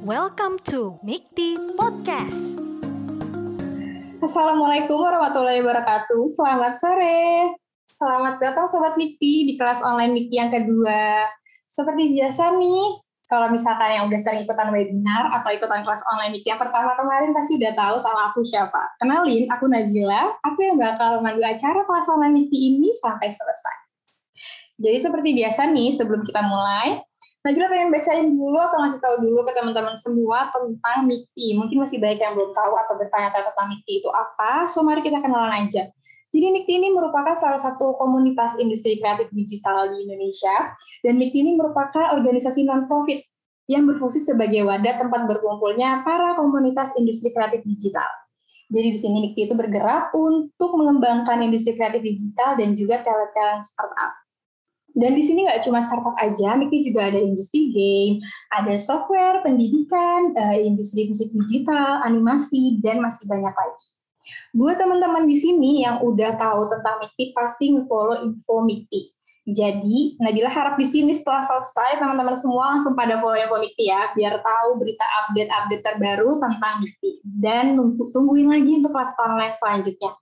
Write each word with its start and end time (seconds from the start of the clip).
Welcome 0.00 0.56
to 0.72 0.96
Mikti 1.04 1.60
Podcast. 1.76 2.56
Assalamualaikum 4.24 4.96
warahmatullahi 4.96 5.60
wabarakatuh. 5.60 6.24
Selamat 6.32 6.72
sore. 6.80 7.52
Selamat 7.84 8.40
datang 8.40 8.64
Sobat 8.64 8.96
Mikti 8.96 9.44
di 9.44 9.60
kelas 9.60 9.84
online 9.84 10.16
Mikti 10.16 10.40
yang 10.40 10.48
kedua. 10.48 11.28
Seperti 11.68 12.16
biasa 12.16 12.56
nih, 12.56 12.96
kalau 13.28 13.52
misalkan 13.52 13.92
yang 13.92 14.08
udah 14.08 14.16
sering 14.16 14.48
ikutan 14.48 14.72
webinar 14.72 15.36
atau 15.36 15.52
ikutan 15.52 15.84
kelas 15.84 16.00
online 16.08 16.32
Mikti 16.32 16.48
yang 16.48 16.64
pertama 16.64 16.96
kemarin 16.96 17.36
pasti 17.36 17.60
udah 17.60 17.72
tahu 17.76 18.00
sama 18.00 18.32
aku 18.32 18.40
siapa. 18.40 18.80
Kenalin, 19.04 19.52
aku 19.52 19.68
Najila. 19.68 20.32
Aku 20.48 20.64
yang 20.64 20.80
bakal 20.80 21.20
memandu 21.20 21.44
acara 21.44 21.84
kelas 21.84 22.08
online 22.08 22.40
Mikti 22.40 22.56
ini 22.56 22.88
sampai 22.96 23.28
selesai. 23.28 23.76
Jadi 24.80 24.96
seperti 24.96 25.36
biasa 25.36 25.68
nih, 25.68 25.92
sebelum 25.92 26.24
kita 26.24 26.40
mulai, 26.40 27.04
Nabila 27.40 27.72
pengen 27.72 27.88
bacain 27.88 28.28
dulu 28.36 28.58
atau 28.60 28.84
ngasih 28.84 29.00
tahu 29.00 29.16
dulu 29.24 29.40
ke 29.48 29.56
teman-teman 29.56 29.96
semua 29.96 30.52
tentang 30.52 31.08
MIKTI. 31.08 31.56
Mungkin 31.56 31.80
masih 31.80 31.96
banyak 31.96 32.20
yang 32.20 32.36
belum 32.36 32.52
tahu 32.52 32.72
atau 32.76 32.94
bertanya-tanya 33.00 33.48
tentang 33.48 33.66
MIKTI 33.72 33.92
itu 34.04 34.10
apa. 34.12 34.68
So, 34.68 34.84
mari 34.84 35.00
kita 35.00 35.24
kenalan 35.24 35.64
aja. 35.64 35.88
Jadi 36.28 36.46
MIKTI 36.52 36.74
ini 36.84 36.88
merupakan 36.92 37.32
salah 37.32 37.56
satu 37.56 37.96
komunitas 37.96 38.60
industri 38.60 39.00
kreatif 39.00 39.32
digital 39.32 39.88
di 39.88 40.04
Indonesia. 40.04 40.76
Dan 41.00 41.16
MIKTI 41.16 41.38
ini 41.40 41.52
merupakan 41.56 42.12
organisasi 42.12 42.68
non-profit 42.68 43.24
yang 43.72 43.88
berfungsi 43.88 44.20
sebagai 44.20 44.60
wadah 44.68 45.00
tempat 45.00 45.24
berkumpulnya 45.24 46.04
para 46.04 46.36
komunitas 46.36 46.92
industri 47.00 47.32
kreatif 47.32 47.64
digital. 47.64 48.06
Jadi 48.68 48.88
di 48.92 48.98
sini 49.00 49.16
MIKTI 49.32 49.48
itu 49.48 49.56
bergerak 49.56 50.12
untuk 50.12 50.76
mengembangkan 50.76 51.40
industri 51.40 51.72
kreatif 51.72 52.04
digital 52.04 52.60
dan 52.60 52.76
juga 52.76 53.00
talent-talent 53.00 53.64
startup. 53.64 54.19
Dan 54.94 55.14
di 55.14 55.22
sini 55.22 55.46
nggak 55.46 55.62
cuma 55.66 55.78
startup 55.80 56.16
aja, 56.18 56.58
Miki 56.58 56.82
juga 56.82 57.08
ada 57.08 57.20
industri 57.20 57.70
game, 57.70 58.24
ada 58.50 58.74
software, 58.76 59.40
pendidikan, 59.46 60.34
uh, 60.34 60.56
industri 60.58 61.06
musik 61.06 61.30
digital, 61.30 62.02
animasi, 62.02 62.78
dan 62.82 62.98
masih 62.98 63.26
banyak 63.30 63.54
lagi. 63.54 63.86
Buat 64.50 64.82
teman-teman 64.82 65.30
di 65.30 65.36
sini 65.38 65.86
yang 65.86 66.02
udah 66.02 66.34
tahu 66.34 66.70
tentang 66.70 67.06
Miki, 67.06 67.30
pasti 67.30 67.70
nge-follow 67.70 68.26
info 68.26 68.66
Miki. 68.66 69.14
Jadi, 69.50 70.20
Nabila 70.20 70.50
harap 70.52 70.74
di 70.78 70.86
sini 70.86 71.14
setelah 71.14 71.42
selesai, 71.42 71.98
teman-teman 71.98 72.36
semua 72.38 72.76
langsung 72.76 72.94
pada 72.98 73.22
follow 73.22 73.38
info 73.38 73.56
Miki 73.62 73.90
ya, 73.90 74.10
biar 74.14 74.42
tahu 74.42 74.82
berita 74.82 75.06
update-update 75.22 75.82
terbaru 75.86 76.38
tentang 76.42 76.74
Miki. 76.82 77.10
Dan 77.22 77.78
tungguin 78.10 78.50
lagi 78.50 78.82
untuk 78.82 78.90
kelas 78.90 79.14
online 79.18 79.54
selanjutnya 79.54 80.12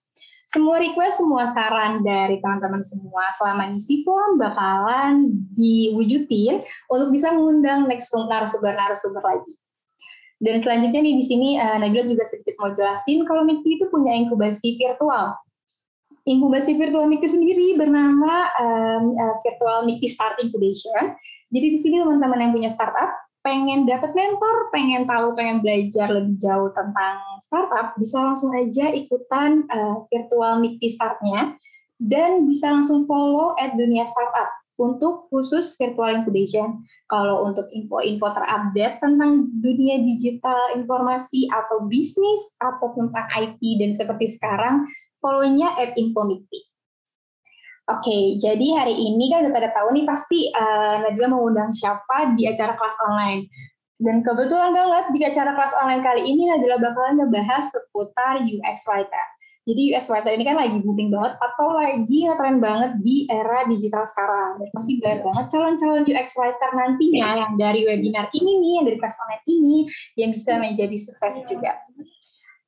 semua 0.48 0.80
request, 0.80 1.20
semua 1.20 1.44
saran 1.44 2.00
dari 2.00 2.41
teman-teman 2.41 2.80
semua 2.80 3.28
selama 3.36 3.68
ngisi 3.68 4.00
form 4.00 4.41
bakalan 4.41 5.28
diwujudin 5.52 6.64
untuk 6.88 7.12
bisa 7.12 7.28
mengundang 7.36 7.84
next 7.84 8.08
narasumber-narasumber 8.16 9.20
lagi. 9.20 9.60
Dan 10.40 10.64
selanjutnya 10.64 11.05
nih 11.05 11.14
di 11.20 11.24
sini 11.27 11.48
uh, 11.60 11.77
juga 12.00 12.24
sedikit 12.24 12.56
mau 12.56 12.72
jelasin 12.72 13.28
kalau 13.28 13.44
Miki 13.44 13.77
itu 13.77 13.92
punya 13.92 14.16
inkubasi 14.16 14.80
virtual. 14.80 15.36
Inkubasi 16.24 16.80
virtual 16.80 17.05
Miki 17.12 17.28
sendiri 17.28 17.77
bernama 17.77 18.48
um, 18.56 19.05
uh, 19.20 19.36
Virtual 19.44 19.84
Miki 19.84 20.08
Start 20.08 20.40
Incubation. 20.40 21.12
Jadi 21.52 21.66
di 21.77 21.78
sini 21.80 22.00
teman-teman 22.00 22.40
yang 22.40 22.52
punya 22.56 22.70
startup 22.72 23.27
pengen 23.48 23.88
dapat 23.88 24.12
mentor, 24.12 24.68
pengen 24.68 25.08
tahu, 25.08 25.32
pengen 25.32 25.64
belajar 25.64 26.12
lebih 26.12 26.36
jauh 26.36 26.68
tentang 26.77 27.16
startup, 27.41 27.96
bisa 27.96 28.20
langsung 28.20 28.52
aja 28.52 28.92
ikutan 28.92 29.64
uh, 29.72 30.05
virtual 30.12 30.60
Mikti 30.60 30.92
Startnya 30.92 31.56
dan 31.96 32.44
bisa 32.44 32.68
langsung 32.68 33.08
follow 33.08 33.56
at 33.56 33.72
dunia 33.72 34.05
startup 34.05 34.52
untuk 34.77 35.32
khusus 35.32 35.72
virtual 35.80 36.12
incubation. 36.12 36.84
Kalau 37.08 37.48
untuk 37.48 37.72
info-info 37.72 38.36
terupdate 38.36 39.00
tentang 39.00 39.48
dunia 39.64 39.96
digital 40.05 40.77
informasi 40.77 41.48
atau 41.48 41.88
bisnis 41.88 42.52
atau 42.60 42.92
tentang 42.92 43.33
IT 43.33 43.64
dan 43.80 43.96
seperti 43.96 44.28
sekarang, 44.28 44.84
follow-nya 45.24 45.73
at 45.80 45.96
infomikti. 45.96 46.67
Oke, 47.88 48.04
okay, 48.04 48.24
jadi 48.36 48.66
hari 48.76 48.92
ini 49.00 49.32
kan 49.32 49.48
udah 49.48 49.52
pada 49.56 49.72
tahu 49.72 49.96
nih 49.96 50.04
pasti 50.04 50.52
uh, 50.52 51.08
Najla 51.08 51.24
mengundang 51.32 51.72
siapa 51.72 52.36
di 52.36 52.44
acara 52.44 52.76
kelas 52.76 52.96
online. 53.00 53.48
Dan 53.96 54.20
kebetulan 54.20 54.76
banget 54.76 55.08
di 55.16 55.24
acara 55.24 55.56
kelas 55.56 55.72
online 55.72 56.04
kali 56.04 56.20
ini 56.20 56.52
Najla 56.52 56.76
bakalan 56.84 57.16
ngebahas 57.16 57.64
seputar 57.72 58.44
UX 58.44 58.84
Writer. 58.84 59.26
Jadi 59.64 59.80
UX 59.88 60.04
Writer 60.12 60.36
ini 60.36 60.44
kan 60.44 60.60
lagi 60.60 60.84
booming 60.84 61.08
banget 61.08 61.40
atau 61.40 61.68
lagi 61.76 62.18
ngetren 62.28 62.60
banget 62.60 62.92
di 63.00 63.24
era 63.24 63.64
digital 63.64 64.05
sekarang. 64.05 64.60
Dan 64.60 64.68
pasti 64.76 64.92
banyak 65.00 65.20
banget 65.24 65.44
calon-calon 65.48 66.05
UX 66.05 66.28
Writer 66.36 66.70
nantinya 66.76 67.28
yang 67.40 67.52
dari 67.56 67.88
webinar 67.88 68.28
ini 68.36 68.52
nih, 68.52 68.72
yang 68.80 68.84
dari 68.84 68.96
kelas 69.00 69.16
online 69.16 69.44
ini, 69.48 69.76
yang 70.20 70.30
bisa 70.36 70.60
menjadi 70.60 70.96
sukses 71.00 71.40
juga. 71.48 71.72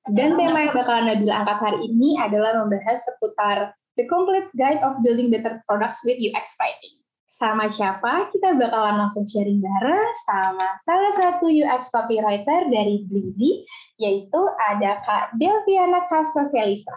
Dan 0.09 0.41
tema 0.41 0.65
yang 0.65 0.73
bakalan 0.73 1.13
Nabila 1.13 1.45
angkat 1.45 1.59
hari 1.61 1.79
ini 1.93 2.17
adalah 2.17 2.57
membahas 2.65 3.05
seputar 3.05 3.77
The 4.01 4.09
Complete 4.09 4.49
Guide 4.57 4.81
of 4.81 5.05
Building 5.05 5.29
Better 5.29 5.61
Products 5.69 6.01
with 6.09 6.17
UX 6.17 6.57
Writing. 6.57 7.05
Sama 7.29 7.69
siapa? 7.69 8.33
Kita 8.33 8.57
bakalan 8.57 8.97
langsung 8.97 9.29
sharing 9.29 9.61
bareng 9.61 10.13
sama 10.25 10.73
salah 10.81 11.13
satu 11.13 11.53
UX 11.53 11.93
copywriter 11.93 12.73
dari 12.73 13.05
Blibli, 13.05 13.61
yaitu 14.01 14.41
ada 14.57 15.05
Kak 15.05 15.37
Delviana 15.37 16.09
Kasosialisa. 16.09 16.97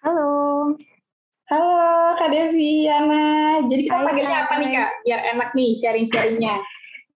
Halo. 0.00 0.72
Halo 1.52 2.16
Kak 2.16 2.32
Delviana. 2.32 3.60
Jadi 3.68 3.92
kita 3.92 4.00
hai, 4.00 4.06
panggilnya 4.08 4.38
hai. 4.40 4.44
apa 4.48 4.54
nih 4.56 4.70
Kak? 4.72 4.90
Biar 5.04 5.20
enak 5.36 5.50
nih 5.52 5.70
sharing-sharingnya. 5.76 6.54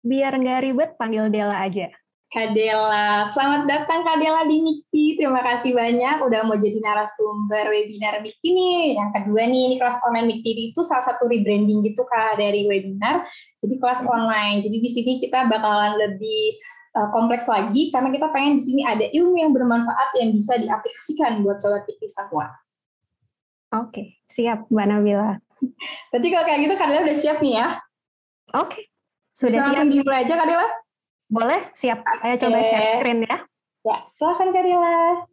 Biar 0.04 0.32
nggak 0.36 0.60
ribet, 0.60 0.90
panggil 1.00 1.32
Dela 1.32 1.56
aja. 1.56 1.88
Kadela. 2.26 3.22
Selamat 3.30 3.70
datang 3.70 4.02
Kadela 4.02 4.42
di 4.50 4.58
Miki. 4.58 5.14
Terima 5.14 5.38
kasih 5.46 5.78
banyak 5.78 6.26
udah 6.26 6.42
mau 6.42 6.58
jadi 6.58 6.74
narasumber 6.82 7.70
webinar 7.70 8.18
Miki 8.18 8.50
nih. 8.50 8.98
Yang 8.98 9.10
kedua 9.14 9.42
nih, 9.46 9.62
ini 9.70 9.74
kelas 9.78 10.02
online 10.02 10.26
Miki 10.34 10.74
itu 10.74 10.80
salah 10.82 11.06
satu 11.06 11.30
rebranding 11.30 11.86
gitu 11.86 12.02
Kak 12.02 12.42
dari 12.42 12.66
webinar. 12.66 13.22
Jadi 13.62 13.78
kelas 13.78 14.02
hmm. 14.02 14.10
online. 14.10 14.56
Jadi 14.66 14.76
di 14.82 14.90
sini 14.90 15.12
kita 15.22 15.46
bakalan 15.46 15.94
lebih 16.02 16.58
uh, 16.98 17.08
kompleks 17.14 17.46
lagi 17.46 17.94
karena 17.94 18.10
kita 18.10 18.26
pengen 18.34 18.58
di 18.58 18.62
sini 18.66 18.82
ada 18.82 19.06
ilmu 19.06 19.38
yang 19.38 19.54
bermanfaat 19.54 20.18
yang 20.18 20.34
bisa 20.34 20.58
diaplikasikan 20.58 21.46
buat 21.46 21.62
sobat 21.62 21.86
Miki 21.86 22.10
semua. 22.10 22.50
Oke, 23.70 24.18
siap 24.26 24.66
Mbak 24.66 24.86
Nabila. 24.90 25.38
Berarti 26.10 26.28
kalau 26.34 26.44
kayak 26.44 26.60
gitu 26.66 26.74
Kadela 26.74 27.00
udah 27.06 27.18
siap 27.18 27.38
nih 27.38 27.54
ya? 27.54 27.68
Oke, 28.58 28.90
sudah 29.30 29.50
bisa 29.50 29.58
siap. 29.62 29.66
langsung 29.70 29.90
dimulai 29.94 30.26
aja 30.26 30.34
Kadela? 30.34 30.66
Boleh? 31.26 31.60
Siap. 31.74 31.98
Okay. 32.06 32.16
Saya 32.22 32.34
coba 32.38 32.58
share 32.62 32.88
screen 32.98 33.20
ya. 33.26 33.36
Ya, 33.86 33.96
silahkan 34.10 34.50
Karila. 34.50 35.26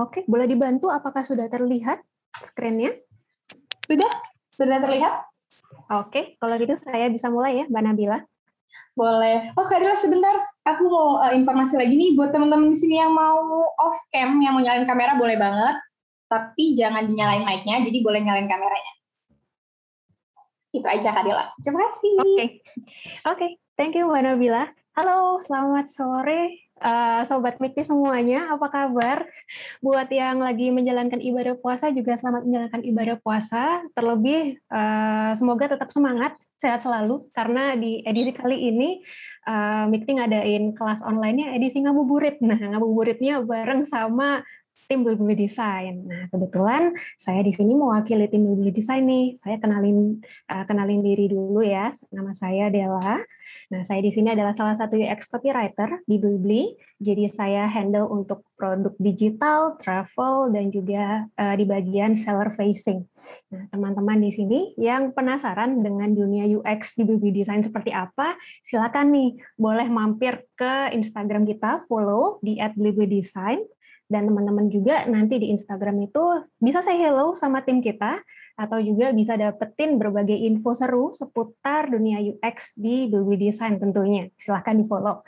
Oke, 0.00 0.24
boleh 0.24 0.48
dibantu 0.48 0.88
apakah 0.88 1.20
sudah 1.20 1.44
terlihat 1.52 2.00
screen-nya? 2.40 2.96
Sudah, 3.84 4.08
sudah 4.48 4.80
terlihat. 4.80 5.28
Oke, 5.92 6.40
kalau 6.40 6.56
gitu 6.56 6.72
saya 6.80 7.12
bisa 7.12 7.28
mulai 7.28 7.60
ya, 7.60 7.64
Mbak 7.68 7.82
Nabila. 7.84 8.18
Boleh. 8.96 9.52
Oh, 9.60 9.68
Karila 9.68 9.92
sebentar. 9.92 10.40
Aku 10.64 10.88
mau 10.88 11.20
uh, 11.20 11.36
informasi 11.36 11.76
lagi 11.76 12.00
nih 12.00 12.16
buat 12.16 12.32
teman-teman 12.32 12.72
di 12.72 12.78
sini 12.80 12.96
yang 12.96 13.12
mau 13.12 13.68
off 13.76 14.00
cam, 14.08 14.40
yang 14.40 14.56
mau 14.56 14.62
nyalain 14.64 14.88
kamera 14.88 15.20
boleh 15.20 15.36
banget. 15.36 15.76
Tapi 16.30 16.78
jangan 16.78 17.04
dinyalain 17.04 17.44
mic-nya, 17.44 17.84
jadi 17.84 17.98
boleh 18.00 18.20
nyalain 18.24 18.48
kameranya. 18.48 18.92
Itu 20.70 20.86
aja 20.86 21.10
Kak 21.10 21.26
Dela. 21.26 21.50
Terima 21.58 21.82
kasih. 21.90 22.14
Oke, 22.22 22.30
okay. 22.30 22.48
oke, 23.26 23.36
okay. 23.36 23.50
thank 23.74 23.98
you 23.98 24.06
Mbak 24.06 24.22
Nabila. 24.22 24.70
Halo, 24.94 25.42
selamat 25.42 25.86
sore 25.90 26.70
uh, 26.78 27.22
Sobat 27.28 27.58
Mikti 27.58 27.82
semuanya, 27.82 28.54
apa 28.54 28.66
kabar? 28.70 29.26
Buat 29.84 30.08
yang 30.10 30.40
lagi 30.42 30.70
menjalankan 30.70 31.20
ibadah 31.20 31.54
puasa 31.58 31.92
juga 31.92 32.16
selamat 32.16 32.42
menjalankan 32.46 32.82
ibadah 32.86 33.16
puasa. 33.20 33.84
Terlebih 33.94 34.58
uh, 34.72 35.34
semoga 35.36 35.74
tetap 35.74 35.90
semangat, 35.90 36.34
sehat 36.58 36.82
selalu 36.82 37.28
karena 37.34 37.76
di 37.76 38.02
edisi 38.02 38.32
kali 38.34 38.70
ini 38.70 39.02
uh, 39.50 39.84
Mikti 39.90 40.14
ngadain 40.14 40.70
kelas 40.78 41.02
online-nya 41.02 41.58
edisi 41.58 41.82
ngabuburit. 41.82 42.38
Nah, 42.38 42.56
ngabuburitnya 42.56 43.42
bareng 43.42 43.82
sama 43.82 44.46
tim 44.90 45.06
Bulbuli 45.06 45.38
Design. 45.38 46.02
Nah, 46.02 46.26
kebetulan 46.34 46.90
saya 47.14 47.46
di 47.46 47.54
sini 47.54 47.78
mewakili 47.78 48.26
tim 48.26 48.42
Bulbuli 48.42 48.74
Design 48.74 49.06
nih. 49.06 49.26
Saya 49.38 49.62
kenalin 49.62 50.18
uh, 50.50 50.64
kenalin 50.66 51.02
diri 51.02 51.30
dulu 51.30 51.62
ya. 51.62 51.94
Nama 52.10 52.32
saya 52.34 52.70
Della. 52.74 53.22
Nah, 53.70 53.82
saya 53.86 54.02
di 54.02 54.10
sini 54.10 54.34
adalah 54.34 54.54
salah 54.54 54.74
satu 54.74 54.98
UX 54.98 55.30
copywriter 55.30 56.02
di 56.06 56.18
Bulbuli. 56.18 56.74
Jadi 57.00 57.32
saya 57.32 57.64
handle 57.64 58.12
untuk 58.12 58.44
produk 58.60 58.92
digital, 59.00 59.80
travel, 59.80 60.52
dan 60.52 60.68
juga 60.68 61.24
uh, 61.32 61.56
di 61.56 61.64
bagian 61.64 62.12
seller 62.12 62.52
facing. 62.52 63.08
Nah, 63.48 63.64
teman-teman 63.72 64.20
di 64.20 64.28
sini 64.28 64.60
yang 64.76 65.16
penasaran 65.16 65.80
dengan 65.80 66.12
dunia 66.12 66.44
UX 66.44 66.92
di 67.00 67.08
Bulbuli 67.08 67.40
Design 67.40 67.64
seperti 67.64 67.88
apa, 67.88 68.36
silakan 68.60 69.16
nih 69.16 69.30
boleh 69.56 69.88
mampir 69.88 70.44
ke 70.52 70.92
Instagram 70.92 71.48
kita, 71.48 71.88
follow 71.88 72.36
di 72.44 72.60
@bulbuli 72.76 73.24
Design 73.24 73.64
Dan 74.10 74.26
teman-teman 74.26 74.66
juga 74.66 75.06
nanti 75.06 75.38
di 75.38 75.54
Instagram 75.54 76.10
itu 76.10 76.50
bisa 76.58 76.82
say 76.82 76.98
hello 76.98 77.38
sama 77.38 77.62
tim 77.62 77.78
kita, 77.78 78.18
atau 78.60 78.76
juga 78.82 79.14
bisa 79.14 79.38
dapetin 79.38 79.96
berbagai 79.96 80.36
info 80.36 80.76
seru 80.76 81.16
seputar 81.16 81.88
dunia 81.88 82.20
UX 82.20 82.76
di 82.76 83.08
Bilby 83.08 83.48
Design 83.48 83.80
tentunya. 83.80 84.28
Silahkan 84.36 84.76
di-follow. 84.76 85.24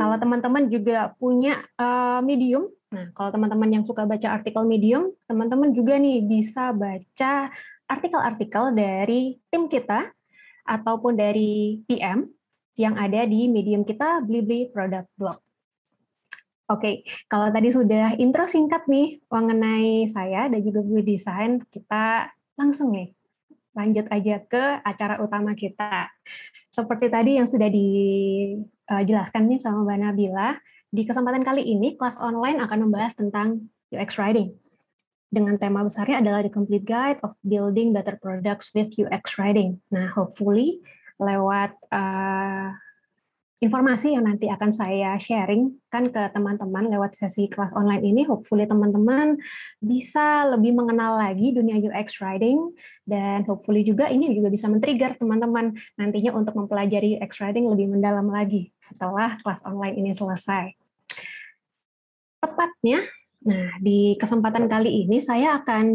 Kalau 0.00 0.16
teman-teman 0.18 0.66
juga 0.66 1.14
punya 1.14 1.62
uh, 1.78 2.18
Medium, 2.24 2.66
nah 2.90 3.12
kalau 3.14 3.30
teman-teman 3.30 3.68
yang 3.70 3.84
suka 3.86 4.02
baca 4.08 4.26
artikel 4.32 4.66
Medium, 4.66 5.14
teman-teman 5.30 5.70
juga 5.70 6.00
nih 6.00 6.24
bisa 6.26 6.74
baca 6.74 7.52
artikel-artikel 7.86 8.74
dari 8.74 9.36
tim 9.52 9.68
kita 9.68 10.10
ataupun 10.64 11.14
dari 11.14 11.84
PM 11.84 12.26
yang 12.74 12.98
ada 12.98 13.22
di 13.28 13.46
medium 13.46 13.86
kita 13.86 14.24
Blibli 14.24 14.72
Product 14.72 15.06
Blog. 15.14 15.38
Oke, 16.64 17.04
kalau 17.28 17.52
tadi 17.52 17.68
sudah 17.76 18.16
intro 18.16 18.48
singkat 18.48 18.88
nih 18.88 19.20
mengenai 19.28 20.08
saya 20.08 20.48
dan 20.48 20.64
juga 20.64 20.80
Blue 20.80 21.04
Design, 21.04 21.60
kita 21.68 22.32
langsung 22.56 22.88
nih 22.96 23.12
lanjut 23.76 24.06
aja 24.08 24.40
ke 24.40 24.80
acara 24.80 25.20
utama 25.20 25.52
kita. 25.52 26.08
Seperti 26.72 27.12
tadi 27.12 27.36
yang 27.36 27.44
sudah 27.44 27.68
dijelaskan 27.68 29.50
nih 29.50 29.60
sama 29.60 29.84
Mbak 29.84 29.98
Nabila, 30.08 30.56
di 30.88 31.02
kesempatan 31.04 31.44
kali 31.44 31.68
ini 31.68 32.00
kelas 32.00 32.16
online 32.16 32.62
akan 32.62 32.78
membahas 32.88 33.12
tentang 33.12 33.68
UX 33.92 34.16
Writing. 34.16 34.56
Dengan 35.28 35.58
tema 35.58 35.82
besarnya 35.82 36.22
adalah 36.22 36.46
The 36.46 36.54
Complete 36.54 36.86
Guide 36.86 37.20
of 37.26 37.34
Building 37.42 37.90
Better 37.90 38.16
Products 38.16 38.70
with 38.72 38.94
UX 38.94 39.36
Writing. 39.36 39.82
Nah, 39.90 40.06
hopefully 40.08 40.80
lewat 41.18 41.74
uh, 41.90 42.70
informasi 43.62 44.18
yang 44.18 44.26
nanti 44.26 44.50
akan 44.50 44.74
saya 44.74 45.14
sharing 45.14 45.78
kan 45.86 46.10
ke 46.10 46.22
teman-teman 46.34 46.90
lewat 46.90 47.14
sesi 47.14 47.46
kelas 47.46 47.70
online 47.78 48.02
ini, 48.02 48.26
hopefully 48.26 48.66
teman-teman 48.66 49.38
bisa 49.78 50.50
lebih 50.50 50.74
mengenal 50.74 51.14
lagi 51.14 51.54
dunia 51.54 51.78
UX 51.78 52.18
writing 52.18 52.74
dan 53.06 53.46
hopefully 53.46 53.86
juga 53.86 54.10
ini 54.10 54.34
juga 54.34 54.50
bisa 54.50 54.66
men-trigger 54.66 55.14
teman-teman 55.14 55.70
nantinya 55.94 56.34
untuk 56.34 56.58
mempelajari 56.58 57.22
UX 57.22 57.38
writing 57.38 57.70
lebih 57.70 57.94
mendalam 57.94 58.26
lagi 58.26 58.74
setelah 58.82 59.38
kelas 59.38 59.62
online 59.62 60.02
ini 60.02 60.10
selesai. 60.10 60.74
Tepatnya, 62.42 63.06
nah 63.46 63.70
di 63.78 64.18
kesempatan 64.18 64.66
kali 64.66 65.06
ini 65.06 65.22
saya 65.22 65.62
akan 65.62 65.86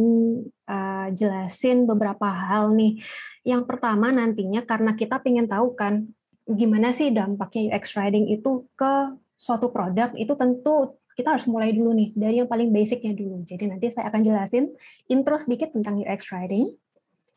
uh, 0.63 1.07
jelasin 1.11 1.83
beberapa 1.83 2.31
hal 2.31 2.71
nih 2.71 3.03
yang 3.43 3.63
pertama 3.63 4.11
nantinya 4.11 4.61
karena 4.67 4.93
kita 4.93 5.19
ingin 5.23 5.47
tahu 5.47 5.73
kan 5.73 6.07
gimana 6.49 6.89
sih 6.95 7.13
dampaknya 7.13 7.77
UX 7.77 7.93
writing 7.93 8.25
itu 8.33 8.65
ke 8.73 8.93
suatu 9.37 9.69
produk 9.69 10.11
itu 10.17 10.33
tentu 10.33 10.99
kita 11.13 11.35
harus 11.35 11.45
mulai 11.51 11.75
dulu 11.75 11.91
nih 11.91 12.15
dari 12.15 12.39
yang 12.39 12.47
paling 12.47 12.71
basicnya 12.71 13.11
dulu. 13.11 13.43
Jadi 13.43 13.67
nanti 13.67 13.91
saya 13.91 14.07
akan 14.07 14.23
jelasin 14.23 14.71
intro 15.11 15.35
sedikit 15.35 15.75
tentang 15.75 15.99
UX 15.99 16.31
writing. 16.31 16.71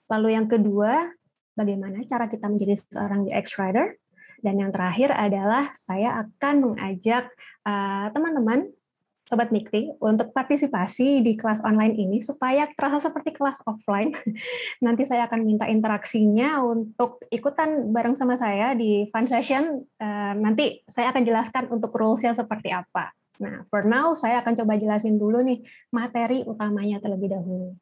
Lalu 0.07 0.29
yang 0.39 0.47
kedua, 0.47 1.11
bagaimana 1.59 2.07
cara 2.07 2.31
kita 2.31 2.47
menjadi 2.47 2.79
seorang 2.79 3.27
UX 3.27 3.59
writer. 3.59 3.99
Dan 4.43 4.59
yang 4.59 4.75
terakhir 4.75 5.15
adalah 5.15 5.71
saya 5.79 6.19
akan 6.19 6.75
mengajak 6.75 7.31
eh, 7.63 8.07
teman-teman 8.11 8.67
uh, 8.67 8.82
Sobat 9.23 9.55
Mikti 9.55 9.87
untuk 10.03 10.35
partisipasi 10.35 11.23
di 11.23 11.39
kelas 11.39 11.63
online 11.63 11.95
ini 11.95 12.19
supaya 12.19 12.67
terasa 12.75 12.99
seperti 12.99 13.31
kelas 13.31 13.63
offline. 13.71 14.11
Nanti 14.85 15.07
saya 15.07 15.31
akan 15.31 15.47
minta 15.47 15.71
interaksinya 15.71 16.59
untuk 16.67 17.23
ikutan 17.31 17.95
bareng 17.95 18.19
sama 18.19 18.35
saya 18.35 18.75
di 18.75 19.07
fun 19.15 19.31
session. 19.31 19.87
Eh, 20.03 20.35
nanti 20.35 20.83
saya 20.91 21.15
akan 21.15 21.23
jelaskan 21.23 21.65
untuk 21.71 21.95
rules-nya 21.95 22.35
seperti 22.35 22.75
apa. 22.75 23.15
Nah, 23.39 23.63
for 23.71 23.87
now 23.87 24.11
saya 24.19 24.43
akan 24.43 24.59
coba 24.59 24.75
jelasin 24.75 25.17
dulu 25.17 25.39
nih 25.47 25.63
materi 25.95 26.43
utamanya 26.43 26.99
terlebih 26.99 27.31
dahulu. 27.39 27.79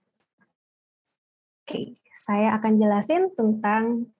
Oke, 1.64 1.96
saya 2.12 2.52
akan 2.60 2.72
jelasin 2.76 3.32
tentang 3.32 4.12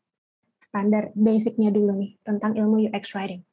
standar 0.57 1.13
basicnya 1.13 1.69
dulu 1.69 2.01
nih, 2.01 2.17
tentang 2.25 2.57
ilmu 2.57 2.89
UX 2.89 3.13
Writing 3.13 3.45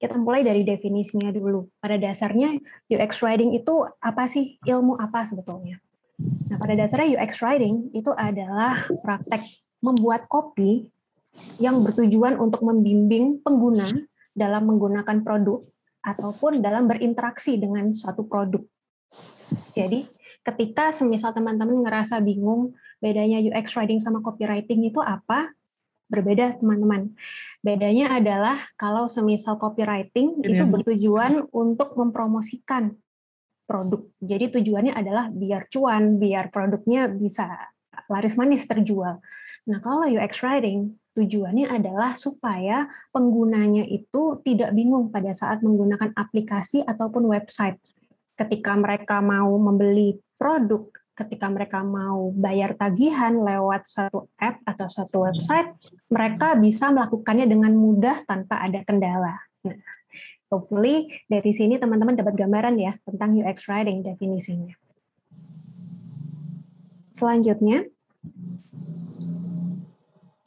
kita 0.00 0.16
mulai 0.16 0.40
dari 0.40 0.64
definisinya 0.64 1.28
dulu. 1.28 1.68
Pada 1.76 2.00
dasarnya 2.00 2.56
UX 2.88 3.20
writing 3.20 3.52
itu 3.52 3.84
apa 4.00 4.24
sih? 4.24 4.56
Ilmu 4.64 4.96
apa 4.96 5.28
sebetulnya? 5.28 5.76
Nah, 6.48 6.56
pada 6.56 6.72
dasarnya 6.72 7.20
UX 7.20 7.36
writing 7.44 7.92
itu 7.92 8.08
adalah 8.16 8.88
praktek 9.04 9.44
membuat 9.84 10.24
kopi 10.24 10.88
yang 11.60 11.84
bertujuan 11.84 12.40
untuk 12.40 12.64
membimbing 12.64 13.44
pengguna 13.44 13.86
dalam 14.32 14.66
menggunakan 14.72 15.20
produk 15.20 15.60
ataupun 16.00 16.64
dalam 16.64 16.88
berinteraksi 16.88 17.60
dengan 17.60 17.92
suatu 17.92 18.24
produk. 18.24 18.64
Jadi, 19.76 20.08
ketika 20.40 20.96
semisal 20.96 21.36
teman-teman 21.36 21.84
ngerasa 21.84 22.24
bingung 22.24 22.72
bedanya 23.04 23.36
UX 23.36 23.76
writing 23.76 24.00
sama 24.00 24.24
copywriting 24.24 24.88
itu 24.88 25.00
apa, 25.04 25.52
berbeda 26.10 26.58
teman-teman. 26.58 27.14
Bedanya 27.62 28.18
adalah 28.18 28.58
kalau 28.74 29.06
semisal 29.06 29.56
copywriting 29.56 30.42
itu 30.42 30.64
bertujuan 30.66 31.46
untuk 31.54 31.94
mempromosikan 31.94 32.98
produk. 33.64 34.02
Jadi 34.18 34.58
tujuannya 34.58 34.92
adalah 34.98 35.30
biar 35.30 35.70
cuan, 35.70 36.18
biar 36.18 36.50
produknya 36.50 37.06
bisa 37.06 37.46
laris 38.10 38.34
manis 38.34 38.66
terjual. 38.66 39.22
Nah, 39.70 39.78
kalau 39.78 40.10
UX 40.10 40.42
writing 40.42 40.98
tujuannya 41.14 41.70
adalah 41.70 42.18
supaya 42.18 42.90
penggunanya 43.14 43.86
itu 43.86 44.42
tidak 44.42 44.74
bingung 44.74 45.14
pada 45.14 45.30
saat 45.30 45.62
menggunakan 45.62 46.10
aplikasi 46.18 46.82
ataupun 46.82 47.30
website. 47.30 47.78
Ketika 48.34 48.74
mereka 48.74 49.22
mau 49.22 49.54
membeli 49.60 50.18
produk 50.34 50.90
ketika 51.20 51.46
mereka 51.52 51.84
mau 51.84 52.32
bayar 52.32 52.72
tagihan 52.74 53.36
lewat 53.36 53.84
satu 53.84 54.32
app 54.40 54.64
atau 54.64 54.88
satu 54.88 55.28
website, 55.28 55.76
mereka 56.08 56.56
bisa 56.56 56.88
melakukannya 56.88 57.44
dengan 57.44 57.76
mudah 57.76 58.24
tanpa 58.24 58.58
ada 58.64 58.80
kendala. 58.82 59.36
Nah, 59.66 59.76
hopefully 60.48 61.12
dari 61.28 61.52
sini 61.52 61.76
teman-teman 61.76 62.16
dapat 62.16 62.34
gambaran 62.34 62.80
ya 62.80 62.96
tentang 63.04 63.36
UX 63.36 63.68
writing 63.68 64.00
definisinya. 64.00 64.74
Selanjutnya, 67.12 67.84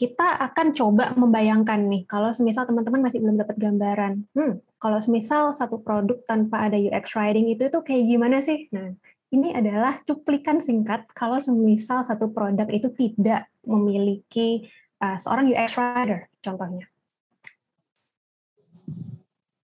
kita 0.01 0.35
akan 0.51 0.75
coba 0.75 1.15
membayangkan 1.15 1.79
nih, 1.87 2.03
kalau 2.09 2.35
semisal 2.35 2.67
teman-teman 2.67 3.07
masih 3.07 3.23
belum 3.23 3.39
dapat 3.39 3.55
gambaran, 3.55 4.27
hmm, 4.35 4.53
kalau 4.81 4.99
semisal 4.99 5.55
satu 5.55 5.79
produk 5.79 6.19
tanpa 6.27 6.67
ada 6.67 6.75
UX 6.75 7.15
writing 7.15 7.47
itu 7.47 7.71
itu 7.71 7.79
kayak 7.79 8.03
gimana 8.03 8.43
sih? 8.43 8.67
Nah, 8.75 8.99
ini 9.33 9.49
adalah 9.49 9.97
cuplikan 10.05 10.61
singkat 10.61 11.09
kalau 11.17 11.41
semisal 11.41 12.05
satu 12.05 12.29
produk 12.29 12.69
itu 12.69 12.93
tidak 12.93 13.49
memiliki 13.65 14.69
uh, 15.01 15.17
seorang 15.17 15.49
UX 15.49 15.73
writer, 15.73 16.29
contohnya. 16.45 16.85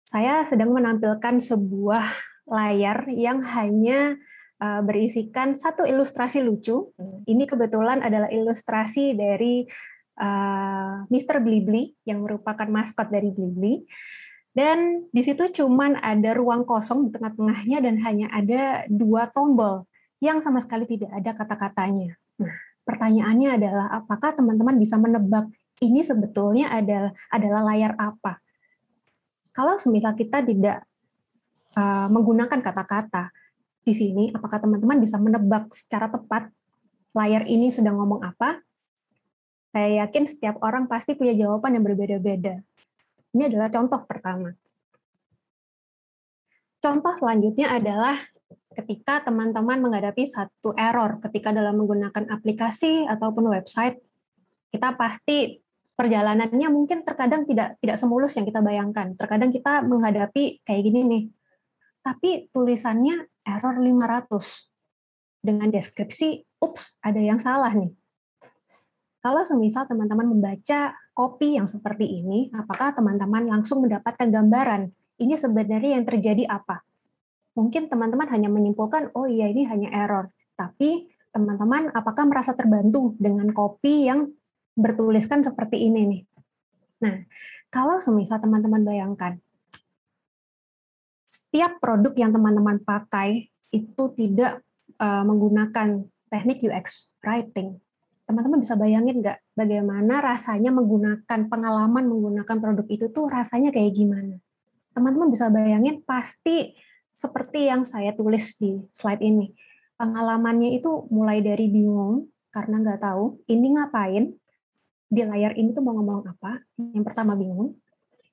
Saya 0.04 0.44
sedang 0.46 0.76
menampilkan 0.76 1.40
sebuah 1.40 2.06
layar 2.46 3.08
yang 3.08 3.40
hanya 3.42 4.20
uh, 4.60 4.84
berisikan 4.84 5.56
satu 5.56 5.88
ilustrasi 5.88 6.44
lucu. 6.44 6.92
Ini 7.24 7.48
kebetulan 7.48 8.04
adalah 8.04 8.28
ilustrasi 8.30 9.16
dari 9.16 9.64
uh, 10.20 11.08
Mr. 11.08 11.40
Blibli 11.40 11.96
yang 12.04 12.20
merupakan 12.22 12.68
maskot 12.68 13.10
dari 13.10 13.32
Blibli. 13.32 13.88
Dan 14.54 15.10
di 15.10 15.22
situ 15.26 15.50
cuman 15.50 15.98
ada 15.98 16.38
ruang 16.38 16.62
kosong 16.62 17.10
di 17.10 17.10
tengah-tengahnya 17.10 17.82
dan 17.82 17.98
hanya 18.06 18.30
ada 18.30 18.86
dua 18.86 19.26
tombol 19.34 19.90
yang 20.22 20.40
sama 20.46 20.62
sekali 20.62 20.86
tidak 20.86 21.10
ada 21.10 21.34
kata-katanya. 21.34 22.14
Nah, 22.38 22.54
pertanyaannya 22.86 23.50
adalah 23.58 23.88
apakah 23.92 24.38
teman-teman 24.38 24.78
bisa 24.78 24.96
menebak 25.02 25.50
ini 25.82 26.06
sebetulnya 26.06 26.70
adalah 26.70 27.12
adalah 27.34 27.62
layar 27.74 27.98
apa? 27.98 28.40
Kalau 29.58 29.82
semisal 29.82 30.14
kita 30.14 30.46
tidak 30.46 30.86
uh, 31.74 32.08
menggunakan 32.14 32.62
kata-kata 32.62 33.34
di 33.84 33.92
sini, 33.92 34.32
apakah 34.32 34.64
teman-teman 34.64 35.02
bisa 35.02 35.20
menebak 35.20 35.74
secara 35.76 36.08
tepat 36.08 36.48
layar 37.12 37.44
ini 37.50 37.70
sedang 37.74 38.00
ngomong 38.00 38.24
apa? 38.24 38.62
Saya 39.74 40.06
yakin 40.06 40.30
setiap 40.30 40.62
orang 40.62 40.86
pasti 40.86 41.18
punya 41.18 41.34
jawaban 41.34 41.74
yang 41.74 41.86
berbeda-beda. 41.86 42.62
Ini 43.34 43.50
adalah 43.50 43.70
contoh 43.74 44.02
pertama. 44.06 44.54
Contoh 46.78 47.14
selanjutnya 47.18 47.74
adalah 47.74 48.20
ketika 48.74 49.26
teman-teman 49.26 49.80
menghadapi 49.82 50.28
satu 50.30 50.74
error 50.78 51.22
ketika 51.22 51.54
dalam 51.54 51.80
menggunakan 51.82 52.30
aplikasi 52.30 53.10
ataupun 53.10 53.50
website, 53.50 54.02
kita 54.70 54.94
pasti 54.98 55.64
perjalanannya 55.94 56.68
mungkin 56.74 57.06
terkadang 57.06 57.46
tidak 57.46 57.78
tidak 57.80 57.98
semulus 58.02 58.34
yang 58.38 58.46
kita 58.46 58.60
bayangkan. 58.60 59.14
Terkadang 59.18 59.54
kita 59.54 59.86
menghadapi 59.86 60.66
kayak 60.66 60.82
gini 60.84 61.02
nih. 61.06 61.24
Tapi 62.04 62.52
tulisannya 62.52 63.32
error 63.48 63.80
500 63.80 65.40
dengan 65.40 65.72
deskripsi, 65.72 66.60
ups, 66.60 67.00
ada 67.00 67.22
yang 67.24 67.40
salah 67.40 67.72
nih. 67.72 68.03
Kalau 69.24 69.42
semisal 69.48 69.88
teman-teman 69.88 70.36
membaca 70.36 71.00
kopi 71.16 71.56
yang 71.56 71.64
seperti 71.64 72.20
ini, 72.20 72.52
apakah 72.52 72.92
teman-teman 72.92 73.48
langsung 73.48 73.80
mendapatkan 73.88 74.28
gambaran 74.28 74.92
ini 75.24 75.40
sebenarnya 75.40 75.96
yang 75.96 76.04
terjadi 76.04 76.44
apa? 76.52 76.84
mungkin 77.54 77.90
teman-teman 77.90 78.28
hanya 78.34 78.50
menyimpulkan, 78.50 79.14
oh 79.14 79.30
iya 79.30 79.50
ini 79.50 79.66
hanya 79.70 79.90
error. 79.94 80.30
Tapi 80.58 81.10
teman-teman 81.34 81.90
apakah 81.94 82.26
merasa 82.30 82.54
terbantu 82.54 83.18
dengan 83.18 83.50
kopi 83.54 84.10
yang 84.10 84.30
bertuliskan 84.74 85.46
seperti 85.46 85.90
ini 85.90 86.02
nih? 86.10 86.22
Nah, 87.06 87.16
kalau 87.70 88.02
semisal 88.02 88.42
teman-teman 88.42 88.82
bayangkan, 88.86 89.38
setiap 91.30 91.78
produk 91.82 92.14
yang 92.18 92.34
teman-teman 92.34 92.82
pakai 92.82 93.50
itu 93.74 94.04
tidak 94.18 94.62
uh, 95.02 95.26
menggunakan 95.26 96.06
teknik 96.30 96.66
UX 96.66 97.14
writing, 97.22 97.78
teman-teman 98.34 98.66
bisa 98.66 98.74
bayangin 98.74 99.22
nggak 99.22 99.38
bagaimana 99.54 100.26
rasanya 100.26 100.74
menggunakan 100.74 101.40
pengalaman 101.46 102.10
menggunakan 102.10 102.58
produk 102.58 102.88
itu 102.90 103.06
tuh 103.14 103.30
rasanya 103.30 103.70
kayak 103.70 103.94
gimana? 103.94 104.42
Teman-teman 104.98 105.30
bisa 105.30 105.54
bayangin 105.54 106.02
pasti 106.02 106.74
seperti 107.14 107.70
yang 107.70 107.86
saya 107.86 108.10
tulis 108.18 108.58
di 108.58 108.82
slide 108.90 109.22
ini 109.22 109.54
pengalamannya 110.04 110.76
itu 110.76 111.06
mulai 111.14 111.40
dari 111.40 111.70
bingung 111.70 112.28
karena 112.50 112.82
nggak 112.82 113.02
tahu 113.02 113.40
ini 113.48 113.78
ngapain 113.78 114.36
di 115.14 115.22
layar 115.22 115.54
ini 115.54 115.72
tuh 115.72 115.80
mau 115.86 115.94
ngomong 115.94 116.26
apa. 116.26 116.60
Yang 116.76 117.06
pertama 117.06 117.38
bingung, 117.38 117.78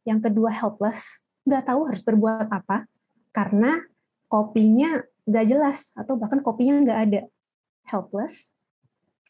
yang 0.08 0.18
kedua 0.18 0.48
helpless, 0.48 1.20
nggak 1.44 1.68
tahu 1.68 1.86
harus 1.86 2.00
berbuat 2.00 2.48
apa 2.48 2.88
karena 3.30 3.84
kopinya 4.26 5.04
nggak 5.28 5.46
jelas 5.46 5.92
atau 5.92 6.16
bahkan 6.16 6.40
kopinya 6.40 6.80
nggak 6.80 7.00
ada. 7.06 7.22
Helpless, 7.86 8.50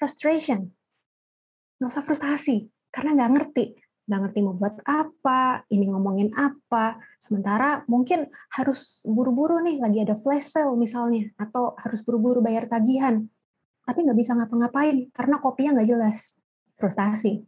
frustration, 0.00 0.72
usah 1.84 2.00
frustasi 2.00 2.72
karena 2.88 3.12
nggak 3.20 3.32
ngerti 3.36 3.66
nggak 4.10 4.26
ngerti 4.26 4.38
mau 4.42 4.58
buat 4.58 4.74
apa, 4.90 5.62
ini 5.70 5.86
ngomongin 5.86 6.34
apa. 6.34 6.98
Sementara 7.22 7.86
mungkin 7.86 8.26
harus 8.50 9.06
buru-buru 9.06 9.62
nih, 9.62 9.78
lagi 9.78 10.02
ada 10.02 10.18
flash 10.18 10.50
sale 10.50 10.74
misalnya, 10.74 11.30
atau 11.38 11.78
harus 11.78 12.02
buru-buru 12.02 12.42
bayar 12.42 12.66
tagihan. 12.66 13.22
Tapi 13.86 13.98
nggak 14.02 14.18
bisa 14.18 14.34
ngapa-ngapain, 14.34 15.14
karena 15.14 15.38
kopinya 15.38 15.78
nggak 15.78 15.90
jelas. 15.94 16.34
Frustasi. 16.74 17.46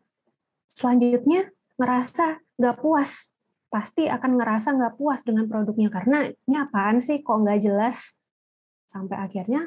Selanjutnya, 0.71 1.50
ngerasa 1.82 2.38
nggak 2.62 2.78
puas. 2.78 3.35
Pasti 3.66 4.06
akan 4.06 4.38
ngerasa 4.38 4.78
nggak 4.78 4.94
puas 4.94 5.26
dengan 5.26 5.50
produknya, 5.50 5.90
karena 5.90 6.30
ini 6.30 6.56
apaan 6.62 7.02
sih 7.02 7.26
kok 7.26 7.42
nggak 7.42 7.59
jelas. 7.59 8.23
Sampai 8.87 9.18
akhirnya 9.18 9.66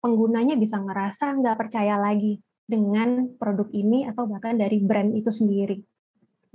penggunanya 0.00 0.56
bisa 0.56 0.80
ngerasa 0.80 1.36
nggak 1.38 1.56
percaya 1.56 2.00
lagi 2.00 2.40
dengan 2.64 3.30
produk 3.36 3.68
ini 3.72 4.06
atau 4.08 4.26
bahkan 4.26 4.56
dari 4.56 4.80
brand 4.80 5.12
itu 5.12 5.28
sendiri. 5.28 5.80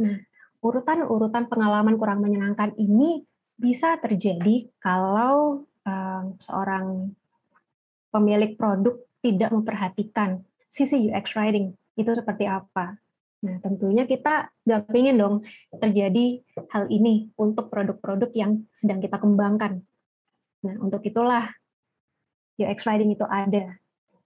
Nah, 0.02 0.18
urutan-urutan 0.64 1.46
pengalaman 1.46 1.96
kurang 1.96 2.26
menyenangkan 2.26 2.74
ini 2.76 3.24
bisa 3.56 3.96
terjadi 4.02 4.68
kalau 4.82 5.64
um, 5.88 6.24
seorang 6.42 7.16
pemilik 8.12 8.56
produk 8.56 8.96
tidak 9.20 9.52
memperhatikan 9.52 10.44
sisi 10.72 11.08
UX 11.12 11.36
writing 11.36 11.76
itu 11.96 12.12
seperti 12.12 12.48
apa. 12.48 13.00
Nah, 13.46 13.62
tentunya 13.62 14.08
kita 14.08 14.50
nggak 14.66 14.90
ingin 14.96 15.16
dong 15.20 15.36
terjadi 15.70 16.42
hal 16.74 16.90
ini 16.90 17.30
untuk 17.38 17.70
produk-produk 17.70 18.32
yang 18.34 18.66
sedang 18.74 19.00
kita 19.04 19.22
kembangkan. 19.22 19.84
Nah, 20.66 20.76
untuk 20.82 21.06
itulah 21.06 21.54
UX 22.56 22.88
writing 22.88 23.12
itu 23.12 23.26
ada. 23.28 23.76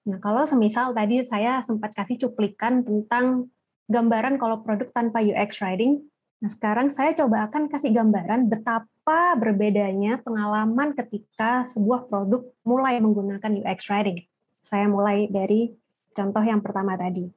Nah, 0.05 0.17
kalau 0.21 0.45
semisal 0.50 0.93
tadi 0.95 1.21
saya 1.21 1.62
sempat 1.62 1.93
kasih 1.93 2.17
cuplikan 2.17 2.81
tentang 2.81 3.50
gambaran 3.89 4.38
kalau 4.38 4.62
produk 4.62 4.89
tanpa 4.93 5.21
UX 5.21 5.59
writing, 5.62 6.05
nah 6.39 6.50
sekarang 6.50 6.93
saya 6.93 7.12
coba 7.17 7.50
akan 7.50 7.67
kasih 7.67 7.91
gambaran 7.93 8.48
betapa 8.48 9.36
berbedanya 9.36 10.21
pengalaman 10.21 10.93
ketika 10.93 11.65
sebuah 11.65 12.07
produk 12.07 12.45
mulai 12.63 13.01
menggunakan 13.01 13.65
UX 13.65 13.89
writing. 13.89 14.24
Saya 14.62 14.86
mulai 14.86 15.25
dari 15.29 15.74
contoh 16.13 16.41
yang 16.45 16.62
pertama 16.62 16.93
tadi. 16.95 17.29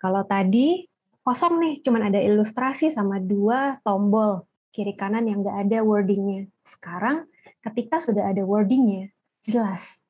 Kalau 0.00 0.24
tadi 0.24 0.88
kosong 1.20 1.60
nih, 1.60 1.74
cuman 1.84 2.12
ada 2.12 2.20
ilustrasi 2.20 2.88
sama 2.88 3.20
dua 3.20 3.76
tombol 3.84 4.48
kiri 4.70 4.94
kanan 4.94 5.26
yang 5.26 5.42
nggak 5.42 5.68
ada 5.68 5.78
wordingnya. 5.82 6.48
Sekarang 6.62 7.26
ketika 7.60 8.00
sudah 8.00 8.30
ada 8.30 8.40
wordingnya, 8.46 9.10
jelas 9.44 10.00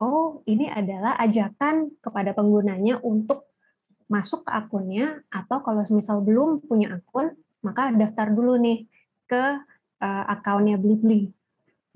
oh 0.00 0.42
ini 0.44 0.68
adalah 0.68 1.16
ajakan 1.20 1.94
kepada 2.04 2.36
penggunanya 2.36 3.00
untuk 3.00 3.48
masuk 4.08 4.44
ke 4.44 4.52
akunnya 4.52 5.24
atau 5.32 5.64
kalau 5.64 5.80
misal 5.88 6.20
belum 6.20 6.60
punya 6.64 7.00
akun 7.00 7.32
maka 7.64 7.88
daftar 7.96 8.28
dulu 8.28 8.60
nih 8.60 8.84
ke 9.24 9.42
uh, 10.04 10.24
akunnya 10.28 10.76
Blibli. 10.76 11.32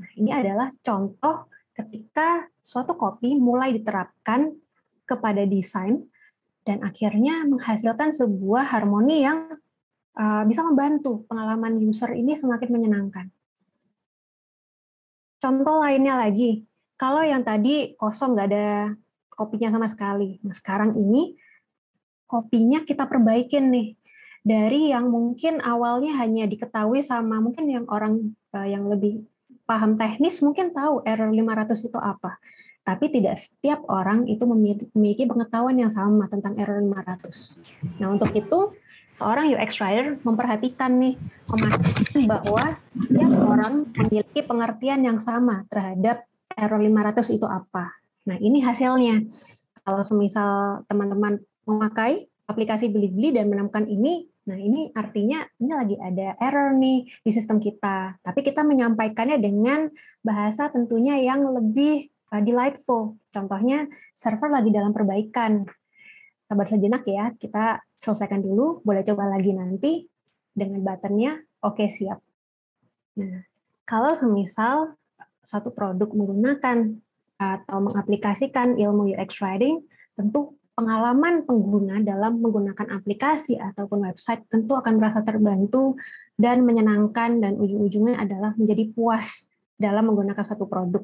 Nah, 0.01 0.11
ini 0.17 0.31
adalah 0.33 0.73
contoh 0.81 1.53
ketika 1.77 2.49
suatu 2.65 2.97
kopi 2.97 3.37
mulai 3.37 3.77
diterapkan 3.77 4.57
kepada 5.05 5.45
desain 5.45 6.09
dan 6.65 6.81
akhirnya 6.81 7.45
menghasilkan 7.45 8.17
sebuah 8.17 8.73
harmoni 8.73 9.25
yang 9.25 9.61
uh, 10.17 10.43
bisa 10.49 10.65
membantu 10.65 11.29
pengalaman 11.29 11.77
user 11.81 12.17
ini 12.17 12.33
semakin 12.33 12.69
menyenangkan. 12.73 13.27
Contoh 15.39 15.85
lainnya 15.85 16.19
lagi, 16.19 16.67
kalau 16.99 17.23
yang 17.23 17.47
tadi 17.47 17.95
kosong 17.95 18.35
nggak 18.35 18.49
ada 18.51 18.69
kopinya 19.31 19.79
sama 19.79 19.87
sekali. 19.87 20.43
Nah 20.43 20.53
sekarang 20.53 20.99
ini 20.99 21.39
kopinya 22.27 22.83
kita 22.83 23.07
perbaikin 23.07 23.71
nih 23.71 23.89
dari 24.43 24.91
yang 24.91 25.07
mungkin 25.09 25.63
awalnya 25.63 26.19
hanya 26.19 26.51
diketahui 26.51 27.07
sama 27.07 27.39
mungkin 27.39 27.71
yang 27.71 27.87
orang 27.87 28.35
uh, 28.51 28.67
yang 28.67 28.91
lebih 28.91 29.23
paham 29.63 29.95
teknis 29.95 30.43
mungkin 30.43 30.75
tahu 30.75 31.07
error 31.07 31.31
500 31.31 31.89
itu 31.89 31.99
apa. 32.03 32.43
Tapi 32.83 33.13
tidak 33.13 33.37
setiap 33.37 33.85
orang 33.93 34.25
itu 34.27 34.49
memiliki 34.49 35.29
pengetahuan 35.29 35.77
yang 35.77 35.93
sama 35.93 36.25
tentang 36.27 36.57
error 36.57 36.81
500. 36.81 38.01
Nah, 38.01 38.17
untuk 38.17 38.33
itu 38.33 38.73
seorang 39.13 39.53
UX 39.53 39.77
writer 39.77 40.17
memperhatikan 40.25 40.97
nih 40.97 41.21
memastikan 41.53 42.25
bahwa 42.25 42.81
setiap 42.97 43.33
orang 43.45 43.75
memiliki 43.93 44.41
pengertian 44.41 45.05
yang 45.05 45.21
sama 45.21 45.69
terhadap 45.69 46.25
error 46.59 46.83
500 46.83 47.39
itu 47.39 47.47
apa. 47.47 47.95
Nah, 48.27 48.37
ini 48.43 48.59
hasilnya. 48.61 49.23
Kalau 49.87 50.03
semisal 50.05 50.85
teman-teman 50.91 51.41
memakai 51.65 52.29
aplikasi 52.51 52.91
Bilibili 52.93 53.33
dan 53.33 53.49
menemukan 53.49 53.89
ini, 53.89 54.29
nah 54.45 54.57
ini 54.57 54.93
artinya 54.93 55.45
ini 55.61 55.73
lagi 55.73 55.97
ada 55.97 56.37
error 56.41 56.77
nih 56.77 57.09
di 57.25 57.31
sistem 57.33 57.57
kita. 57.57 58.21
Tapi 58.21 58.41
kita 58.45 58.65
menyampaikannya 58.67 59.41
dengan 59.41 59.89
bahasa 60.21 60.69
tentunya 60.69 61.17
yang 61.21 61.45
lebih 61.49 62.09
uh, 62.33 62.43
delightful. 62.45 63.17
Contohnya 63.33 63.89
server 64.13 64.53
lagi 64.53 64.69
dalam 64.75 64.93
perbaikan. 64.93 65.65
Sabar 66.45 66.65
sejenak 66.69 67.05
ya, 67.05 67.33
kita 67.37 67.85
selesaikan 68.01 68.41
dulu, 68.41 68.81
boleh 68.81 69.05
coba 69.05 69.29
lagi 69.29 69.53
nanti 69.53 70.09
dengan 70.57 70.81
buttonnya 70.81 71.37
oke 71.61 71.85
siap. 71.87 72.19
Nah, 73.21 73.45
kalau 73.85 74.17
semisal 74.17 74.97
satu 75.49 75.73
produk 75.73 76.13
menggunakan 76.13 76.93
atau 77.41 77.79
mengaplikasikan 77.81 78.77
ilmu 78.77 79.17
UX 79.17 79.41
writing, 79.41 79.81
tentu 80.13 80.59
pengalaman 80.77 81.49
pengguna 81.49 82.05
dalam 82.05 82.45
menggunakan 82.45 83.01
aplikasi 83.01 83.57
ataupun 83.57 84.05
website 84.05 84.45
tentu 84.53 84.77
akan 84.77 85.01
merasa 85.01 85.25
terbantu 85.25 85.97
dan 86.37 86.63
menyenangkan 86.63 87.41
dan 87.41 87.57
ujung-ujungnya 87.57 88.21
adalah 88.21 88.53
menjadi 88.55 88.93
puas 88.93 89.49
dalam 89.75 90.07
menggunakan 90.13 90.45
satu 90.45 90.69
produk. 90.69 91.03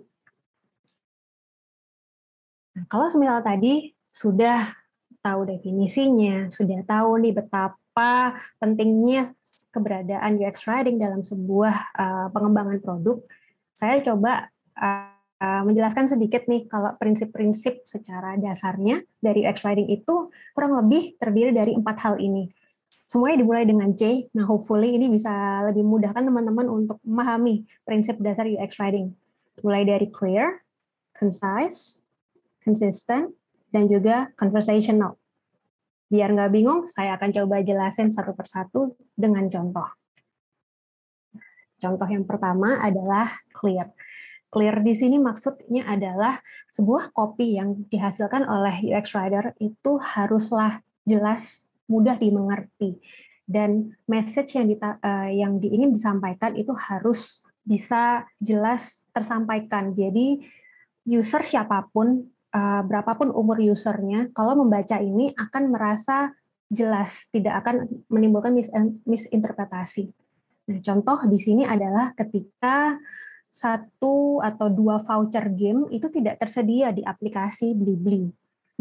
Nah, 2.74 2.84
kalau 2.86 3.06
semisal 3.10 3.42
tadi 3.42 3.94
sudah 4.14 4.74
tahu 5.22 5.46
definisinya, 5.48 6.52
sudah 6.52 6.84
tahu 6.86 7.18
nih 7.22 7.34
betapa 7.34 8.38
pentingnya 8.62 9.34
keberadaan 9.74 10.38
UX 10.38 10.70
writing 10.70 11.02
dalam 11.02 11.26
sebuah 11.26 11.74
uh, 11.98 12.26
pengembangan 12.30 12.78
produk, 12.78 13.18
saya 13.74 13.98
coba 14.00 14.48
uh, 14.78 15.62
menjelaskan 15.66 16.08
sedikit 16.08 16.46
nih 16.46 16.64
kalau 16.70 16.94
prinsip-prinsip 16.96 17.84
secara 17.84 18.38
dasarnya 18.38 19.02
dari 19.20 19.44
UX 19.44 19.66
writing 19.66 19.90
itu 19.90 20.30
kurang 20.56 20.78
lebih 20.78 21.18
terdiri 21.20 21.50
dari 21.50 21.74
empat 21.76 21.96
hal 22.00 22.16
ini. 22.22 22.48
Semuanya 23.04 23.44
dimulai 23.44 23.68
dengan 23.68 23.92
C. 23.92 24.32
Nah, 24.32 24.48
hopefully 24.48 24.96
ini 24.96 25.12
bisa 25.12 25.60
lebih 25.68 25.84
mudahkan 25.84 26.24
teman-teman 26.24 26.64
untuk 26.72 26.96
memahami 27.04 27.68
prinsip 27.84 28.16
dasar 28.22 28.48
UX 28.48 28.80
writing. 28.80 29.12
Mulai 29.60 29.84
dari 29.84 30.08
clear, 30.08 30.64
concise, 31.12 32.00
consistent, 32.64 33.28
dan 33.68 33.90
juga 33.92 34.32
conversational. 34.40 35.20
Biar 36.08 36.32
nggak 36.32 36.50
bingung, 36.54 36.80
saya 36.88 37.18
akan 37.20 37.30
coba 37.34 37.60
jelasin 37.60 38.08
satu 38.08 38.32
persatu 38.32 38.96
dengan 39.12 39.50
contoh. 39.52 40.03
Contoh 41.84 42.08
yang 42.08 42.24
pertama 42.24 42.80
adalah 42.80 43.28
clear. 43.52 43.92
Clear 44.48 44.80
di 44.80 44.96
sini 44.96 45.20
maksudnya 45.20 45.84
adalah 45.84 46.40
sebuah 46.72 47.12
kopi 47.12 47.60
yang 47.60 47.84
dihasilkan 47.92 48.48
oleh 48.48 48.88
UX 48.88 49.12
writer 49.12 49.52
itu 49.60 50.00
haruslah 50.00 50.80
jelas, 51.04 51.68
mudah 51.84 52.16
dimengerti 52.16 53.04
dan 53.44 53.92
message 54.08 54.56
yang, 54.56 54.72
dita, 54.72 54.96
uh, 55.04 55.28
yang 55.28 55.60
diingin 55.60 55.92
disampaikan 55.92 56.56
itu 56.56 56.72
harus 56.72 57.44
bisa 57.60 58.24
jelas 58.40 59.04
tersampaikan. 59.12 59.92
Jadi 59.92 60.40
user 61.04 61.44
siapa 61.44 61.84
pun, 61.92 62.24
uh, 62.56 62.82
berapapun 62.88 63.28
umur 63.32 63.60
usernya, 63.60 64.32
kalau 64.32 64.56
membaca 64.56 64.96
ini 65.00 65.36
akan 65.36 65.68
merasa 65.68 66.32
jelas, 66.72 67.28
tidak 67.28 67.60
akan 67.64 67.84
menimbulkan 68.08 68.56
mis 68.56 68.72
misinterpretasi. 69.04 70.23
Nah, 70.64 70.78
contoh 70.80 71.18
di 71.28 71.36
sini 71.36 71.62
adalah 71.68 72.16
ketika 72.16 72.96
satu 73.54 74.42
atau 74.42 74.66
dua 74.66 74.98
voucher 74.98 75.46
game 75.54 75.86
itu 75.94 76.10
tidak 76.10 76.42
tersedia 76.42 76.90
di 76.90 77.06
aplikasi 77.06 77.76
Blibli. 77.76 78.26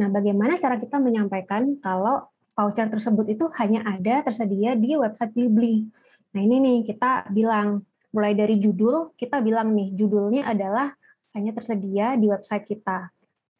Nah, 0.01 0.09
bagaimana 0.09 0.57
cara 0.57 0.81
kita 0.81 0.97
menyampaikan 0.97 1.77
kalau 1.77 2.25
voucher 2.57 2.89
tersebut 2.89 3.29
itu 3.29 3.45
hanya 3.61 3.85
ada 3.85 4.25
tersedia 4.25 4.73
di 4.73 4.97
website 4.97 5.35
Blibli? 5.35 5.85
Nah, 6.33 6.41
ini 6.41 6.57
nih 6.57 6.77
kita 6.89 7.29
bilang 7.29 7.85
mulai 8.09 8.33
dari 8.33 8.57
judul, 8.57 9.13
kita 9.13 9.41
bilang 9.45 9.77
nih 9.77 9.93
judulnya 9.93 10.49
adalah 10.49 10.89
hanya 11.37 11.53
tersedia 11.53 12.17
di 12.17 12.29
website 12.29 12.65
kita. 12.65 13.09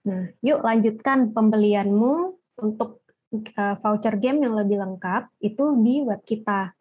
Nah, 0.09 0.29
yuk 0.41 0.61
lanjutkan 0.61 1.29
pembelianmu 1.33 2.37
untuk 2.61 3.05
uh, 3.33 3.75
voucher 3.81 4.17
game 4.17 4.45
yang 4.45 4.53
lebih 4.57 4.81
lengkap 4.81 5.29
itu 5.41 5.63
di 5.81 6.05
web 6.05 6.21
kita. 6.21 6.73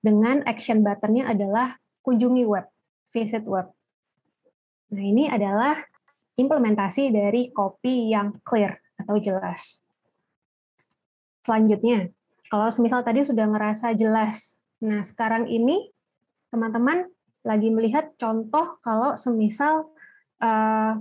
Dengan 0.00 0.40
action 0.48 0.80
buttonnya 0.80 1.28
adalah 1.28 1.76
kunjungi 2.00 2.44
web, 2.48 2.66
visit 3.12 3.44
web. 3.44 3.68
Nah, 4.90 5.04
ini 5.04 5.28
adalah 5.28 5.76
implementasi 6.40 7.12
dari 7.12 7.52
copy 7.52 8.10
yang 8.10 8.40
clear 8.42 8.80
atau 8.96 9.20
jelas. 9.20 9.84
Selanjutnya, 11.44 12.08
kalau 12.48 12.72
misal 12.80 13.04
tadi 13.04 13.22
sudah 13.22 13.46
ngerasa 13.46 13.92
jelas, 13.94 14.56
nah 14.80 15.04
sekarang 15.04 15.46
ini 15.46 15.92
teman-teman 16.50 17.06
lagi 17.46 17.68
melihat 17.72 18.12
contoh 18.20 18.80
kalau 18.84 19.16
semisal 19.16 19.92
uh, 20.42 20.98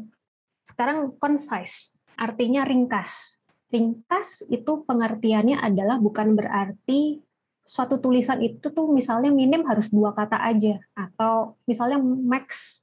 sekarang 0.64 1.16
concise, 1.18 1.96
artinya 2.16 2.64
ringkas. 2.64 3.42
Ringkas 3.70 4.46
itu 4.50 4.86
pengertiannya 4.86 5.58
adalah 5.58 5.98
bukan 5.98 6.38
berarti 6.38 7.22
suatu 7.70 8.02
tulisan 8.02 8.42
itu 8.42 8.74
tuh 8.74 8.90
misalnya 8.90 9.30
minim 9.30 9.62
harus 9.70 9.94
dua 9.94 10.18
kata 10.18 10.42
aja 10.42 10.82
atau 10.98 11.54
misalnya 11.70 12.02
max 12.02 12.82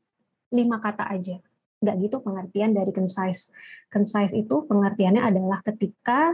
lima 0.54 0.78
kata 0.78 1.10
aja. 1.10 1.42
Nggak 1.82 1.96
gitu 2.06 2.16
pengertian 2.22 2.70
dari 2.70 2.94
concise. 2.94 3.50
Concise 3.90 4.30
itu 4.38 4.62
pengertiannya 4.70 5.26
adalah 5.26 5.58
ketika 5.66 6.30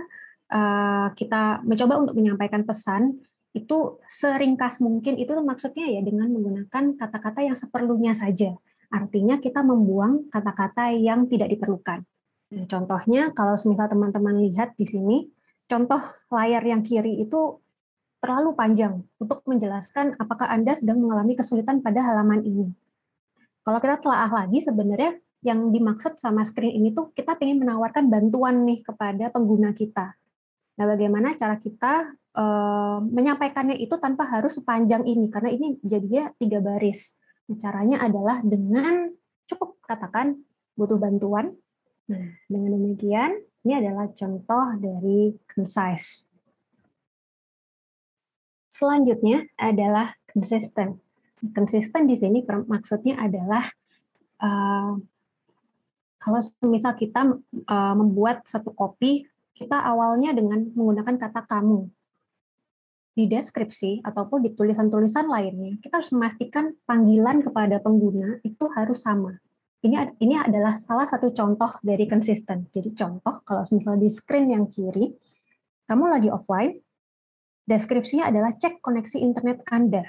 uh, 0.52 1.08
kita 1.16 1.64
mencoba 1.64 2.04
untuk 2.04 2.14
menyampaikan 2.20 2.68
pesan 2.68 3.24
itu 3.56 4.00
seringkas 4.08 4.80
mungkin 4.84 5.16
itu 5.16 5.32
maksudnya 5.40 5.88
ya 5.88 6.00
dengan 6.04 6.28
menggunakan 6.32 6.96
kata-kata 6.96 7.44
yang 7.44 7.56
seperlunya 7.56 8.16
saja 8.16 8.56
Artinya 8.92 9.40
kita 9.40 9.64
membuang 9.64 10.28
kata-kata 10.28 10.92
yang 10.92 11.24
tidak 11.24 11.48
diperlukan. 11.56 12.04
Nah, 12.52 12.64
contohnya 12.68 13.32
kalau 13.32 13.56
misal 13.56 13.88
teman-teman 13.88 14.36
lihat 14.44 14.76
di 14.76 14.84
sini, 14.84 15.32
contoh 15.64 16.04
layar 16.28 16.60
yang 16.60 16.84
kiri 16.84 17.24
itu 17.24 17.61
terlalu 18.22 18.54
panjang 18.54 19.02
untuk 19.18 19.42
menjelaskan 19.50 20.14
apakah 20.14 20.46
Anda 20.46 20.78
sedang 20.78 21.02
mengalami 21.02 21.34
kesulitan 21.34 21.82
pada 21.82 22.06
halaman 22.06 22.46
ini. 22.46 22.70
Kalau 23.66 23.82
kita 23.82 23.98
telah 23.98 24.30
lagi 24.30 24.62
sebenarnya 24.62 25.18
yang 25.42 25.74
dimaksud 25.74 26.22
sama 26.22 26.46
screen 26.46 26.78
ini 26.78 26.94
tuh 26.94 27.10
kita 27.10 27.34
ingin 27.42 27.66
menawarkan 27.66 28.06
bantuan 28.06 28.62
nih 28.62 28.86
kepada 28.86 29.26
pengguna 29.34 29.74
kita. 29.74 30.14
Nah, 30.78 30.86
bagaimana 30.86 31.34
cara 31.34 31.58
kita 31.58 32.14
e, 32.30 32.44
menyampaikannya 33.10 33.74
itu 33.82 33.98
tanpa 33.98 34.24
harus 34.30 34.54
sepanjang 34.54 35.02
ini 35.02 35.26
karena 35.28 35.50
ini 35.50 35.82
jadinya 35.82 36.30
tiga 36.38 36.62
baris. 36.62 37.18
Caranya 37.58 38.06
adalah 38.06 38.38
dengan 38.40 39.10
cukup 39.50 39.82
katakan 39.82 40.38
butuh 40.78 40.96
bantuan. 40.96 41.58
Nah, 42.06 42.38
dengan 42.46 42.78
demikian, 42.78 43.34
ini 43.66 43.72
adalah 43.82 44.10
contoh 44.14 44.78
dari 44.78 45.34
concise. 45.50 46.31
Selanjutnya 48.82 49.46
adalah 49.54 50.10
consistent. 50.26 50.98
Consistent 51.54 52.10
di 52.10 52.18
sini 52.18 52.42
maksudnya 52.42 53.14
adalah 53.14 53.62
uh, 54.42 54.98
kalau 56.18 56.40
misal 56.66 56.98
kita 56.98 57.30
uh, 57.70 57.94
membuat 57.94 58.42
satu 58.42 58.74
kopi, 58.74 59.22
kita 59.54 59.78
awalnya 59.78 60.34
dengan 60.34 60.66
menggunakan 60.74 61.14
kata 61.14 61.46
kamu 61.46 61.86
di 63.14 63.30
deskripsi 63.30 64.02
ataupun 64.02 64.42
di 64.42 64.50
tulisan-tulisan 64.50 65.30
lainnya, 65.30 65.78
kita 65.78 66.02
harus 66.02 66.10
memastikan 66.10 66.74
panggilan 66.82 67.38
kepada 67.46 67.78
pengguna 67.78 68.42
itu 68.42 68.66
harus 68.74 69.06
sama. 69.06 69.38
Ini 69.86 70.18
ini 70.18 70.42
adalah 70.42 70.74
salah 70.74 71.06
satu 71.06 71.30
contoh 71.30 71.70
dari 71.86 72.10
konsisten. 72.10 72.66
Jadi 72.74 72.98
contoh 72.98 73.46
kalau 73.46 73.62
misalnya 73.62 74.02
di 74.02 74.10
screen 74.10 74.50
yang 74.50 74.66
kiri, 74.66 75.14
kamu 75.86 76.04
lagi 76.10 76.34
offline, 76.34 76.82
deskripsinya 77.72 78.28
adalah 78.28 78.52
cek 78.52 78.84
koneksi 78.84 79.16
internet 79.16 79.64
Anda. 79.72 80.04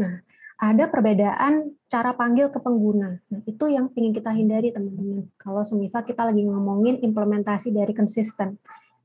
Nah, 0.00 0.24
ada 0.58 0.84
perbedaan 0.88 1.76
cara 1.86 2.16
panggil 2.16 2.48
ke 2.48 2.58
pengguna. 2.58 3.20
Nah, 3.28 3.40
itu 3.44 3.68
yang 3.68 3.92
ingin 3.92 4.16
kita 4.16 4.32
hindari 4.32 4.72
teman-teman. 4.72 5.28
Kalau 5.36 5.62
semisal 5.62 6.02
kita 6.02 6.24
lagi 6.24 6.42
ngomongin 6.48 7.04
implementasi 7.04 7.70
dari 7.70 7.92
konsisten. 7.92 8.56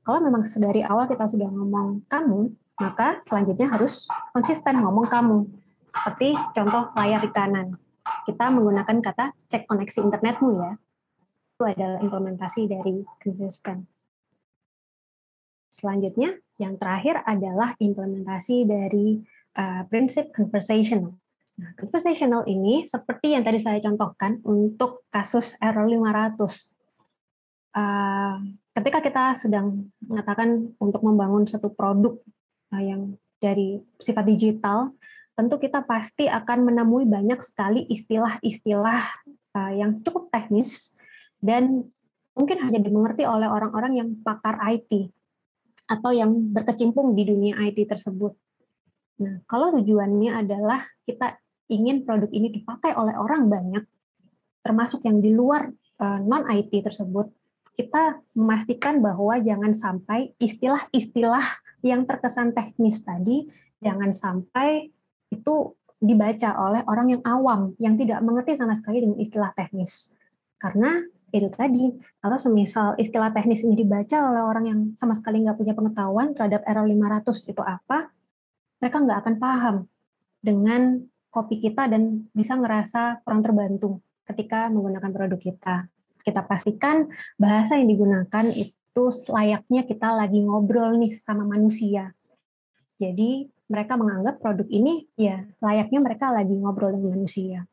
Kalau 0.02 0.18
memang 0.24 0.48
dari 0.48 0.80
awal 0.82 1.06
kita 1.06 1.28
sudah 1.28 1.48
ngomong 1.48 2.08
kamu, 2.08 2.52
maka 2.80 3.22
selanjutnya 3.22 3.70
harus 3.70 4.08
konsisten 4.34 4.82
ngomong 4.82 5.06
kamu. 5.06 5.46
Seperti 5.92 6.34
contoh 6.56 6.90
layar 6.98 7.22
di 7.22 7.30
kanan. 7.30 7.78
Kita 8.26 8.50
menggunakan 8.50 8.98
kata 9.00 9.32
cek 9.46 9.70
koneksi 9.70 9.98
internetmu 10.02 10.48
ya. 10.58 10.72
Itu 11.54 11.62
adalah 11.70 12.02
implementasi 12.02 12.66
dari 12.66 13.06
konsisten. 13.22 13.93
Selanjutnya, 15.84 16.40
yang 16.56 16.80
terakhir 16.80 17.20
adalah 17.28 17.76
implementasi 17.76 18.64
dari 18.64 19.20
uh, 19.60 19.84
prinsip 19.92 20.32
conversational. 20.32 21.12
Nah, 21.60 21.76
conversational 21.76 22.48
ini 22.48 22.88
seperti 22.88 23.36
yang 23.36 23.44
tadi 23.44 23.60
saya 23.60 23.84
contohkan 23.84 24.40
untuk 24.48 25.04
kasus 25.12 25.60
error 25.60 25.84
500. 25.84 26.40
Uh, 27.76 28.40
ketika 28.72 29.04
kita 29.04 29.24
sedang 29.36 29.92
mengatakan 30.00 30.72
untuk 30.80 31.04
membangun 31.04 31.44
satu 31.44 31.68
produk 31.68 32.16
Eh, 32.74 32.84
yang 32.90 33.14
dari 33.38 33.78
sifat 34.00 34.24
digital, 34.26 34.90
tentu 35.38 35.60
kita 35.60 35.84
pasti 35.84 36.26
akan 36.26 36.66
menemui 36.66 37.06
banyak 37.06 37.38
sekali 37.42 37.86
istilah-istilah 37.86 39.02
eh, 39.54 39.72
yang 39.78 40.00
cukup 40.02 40.32
teknis 40.34 40.94
dan 41.38 41.86
mungkin 42.34 42.58
hanya 42.66 42.80
dimengerti 42.82 43.22
oleh 43.28 43.46
orang-orang 43.46 43.92
yang 44.00 44.08
pakar 44.26 44.58
IT 44.74 45.12
atau 45.84 46.10
yang 46.12 46.32
berkecimpung 46.52 47.12
di 47.12 47.28
dunia 47.28 47.60
IT 47.64 47.84
tersebut. 47.88 48.32
Nah, 49.20 49.44
kalau 49.46 49.70
tujuannya 49.78 50.32
adalah 50.34 50.82
kita 51.06 51.38
ingin 51.70 52.02
produk 52.02 52.28
ini 52.32 52.50
dipakai 52.50 52.96
oleh 52.96 53.14
orang 53.14 53.46
banyak, 53.46 53.84
termasuk 54.64 55.04
yang 55.04 55.20
di 55.20 55.30
luar 55.30 55.70
eh, 55.74 56.20
non 56.24 56.48
IT 56.50 56.72
tersebut, 56.72 57.30
kita 57.74 58.22
memastikan 58.38 59.02
bahwa 59.02 59.34
jangan 59.42 59.74
sampai 59.74 60.34
istilah-istilah 60.38 61.42
yang 61.82 62.06
terkesan 62.06 62.54
teknis 62.54 63.02
tadi 63.02 63.50
jangan 63.82 64.14
sampai 64.14 64.94
itu 65.28 65.74
dibaca 65.98 66.50
oleh 66.60 66.82
orang 66.86 67.18
yang 67.18 67.22
awam 67.26 67.74
yang 67.82 67.98
tidak 67.98 68.22
mengerti 68.22 68.54
sama 68.54 68.78
sekali 68.78 69.02
dengan 69.02 69.18
istilah 69.18 69.50
teknis. 69.58 70.14
Karena 70.60 71.02
itu 71.34 71.50
tadi, 71.50 71.90
kalau 72.22 72.38
semisal 72.38 72.94
istilah 72.94 73.34
teknis 73.34 73.66
ini 73.66 73.74
dibaca 73.74 74.30
oleh 74.30 74.42
orang 74.46 74.64
yang 74.70 74.80
sama 74.94 75.18
sekali 75.18 75.42
nggak 75.42 75.58
punya 75.58 75.74
pengetahuan 75.74 76.30
terhadap 76.30 76.62
era 76.62 76.86
500 76.86 77.50
itu 77.50 77.62
apa, 77.66 78.14
mereka 78.78 78.96
nggak 79.02 79.18
akan 79.26 79.34
paham 79.42 79.76
dengan 80.38 81.02
kopi 81.34 81.58
kita 81.58 81.90
dan 81.90 82.30
bisa 82.30 82.54
ngerasa 82.54 83.26
kurang 83.26 83.42
terbantu 83.42 83.98
ketika 84.22 84.70
menggunakan 84.70 85.10
produk 85.10 85.40
kita 85.42 85.90
kita 86.24 86.40
pastikan 86.48 87.12
bahasa 87.36 87.76
yang 87.76 87.92
digunakan 87.92 88.46
itu 88.56 89.04
layaknya 89.28 89.84
kita 89.84 90.08
lagi 90.16 90.40
ngobrol 90.40 90.96
nih 90.96 91.12
sama 91.12 91.44
manusia. 91.44 92.16
Jadi 92.96 93.44
mereka 93.68 94.00
menganggap 94.00 94.40
produk 94.40 94.64
ini 94.72 95.04
ya 95.20 95.44
layaknya 95.60 96.00
mereka 96.00 96.32
lagi 96.32 96.56
ngobrol 96.56 96.96
dengan 96.96 97.20
manusia. 97.20 97.68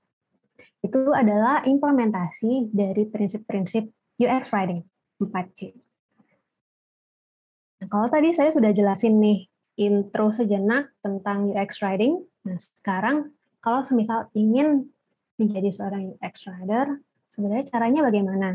Itu 0.82 1.14
adalah 1.14 1.62
implementasi 1.62 2.74
dari 2.74 3.06
prinsip-prinsip 3.06 3.86
UX 4.18 4.50
writing 4.50 4.82
4C. 5.22 5.78
Nah, 7.82 7.88
kalau 7.90 8.08
tadi 8.10 8.34
saya 8.34 8.50
sudah 8.50 8.74
jelasin 8.74 9.18
nih 9.22 9.46
intro 9.78 10.34
sejenak 10.34 10.94
tentang 11.02 11.50
UX 11.54 11.82
writing. 11.82 12.22
Nah, 12.46 12.58
sekarang 12.58 13.34
kalau 13.62 13.86
semisal 13.86 14.30
ingin 14.34 14.90
menjadi 15.38 15.70
seorang 15.74 16.18
UX 16.18 16.50
writer, 16.50 17.02
sebenarnya 17.30 17.66
caranya 17.70 18.02
bagaimana? 18.06 18.50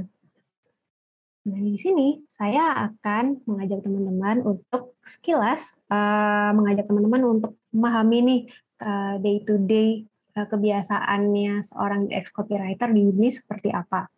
Nah, 1.46 1.58
di 1.62 1.78
sini 1.78 2.26
saya 2.26 2.90
akan 2.90 3.46
mengajak 3.46 3.86
teman-teman 3.86 4.42
untuk 4.42 4.98
sekilas 4.98 5.78
uh, 5.94 6.50
mengajak 6.50 6.90
teman-teman 6.90 7.22
untuk 7.38 7.54
memahami 7.70 8.18
nih 8.18 8.40
uh, 8.82 9.14
day 9.22 9.38
to 9.46 9.54
day 9.62 10.02
kebiasaannya 10.44 11.64
seorang 11.64 12.12
UX 12.12 12.28
copywriter 12.28 12.92
di 12.92 13.08
Udemy 13.08 13.32
seperti 13.32 13.72
apa. 13.72 14.12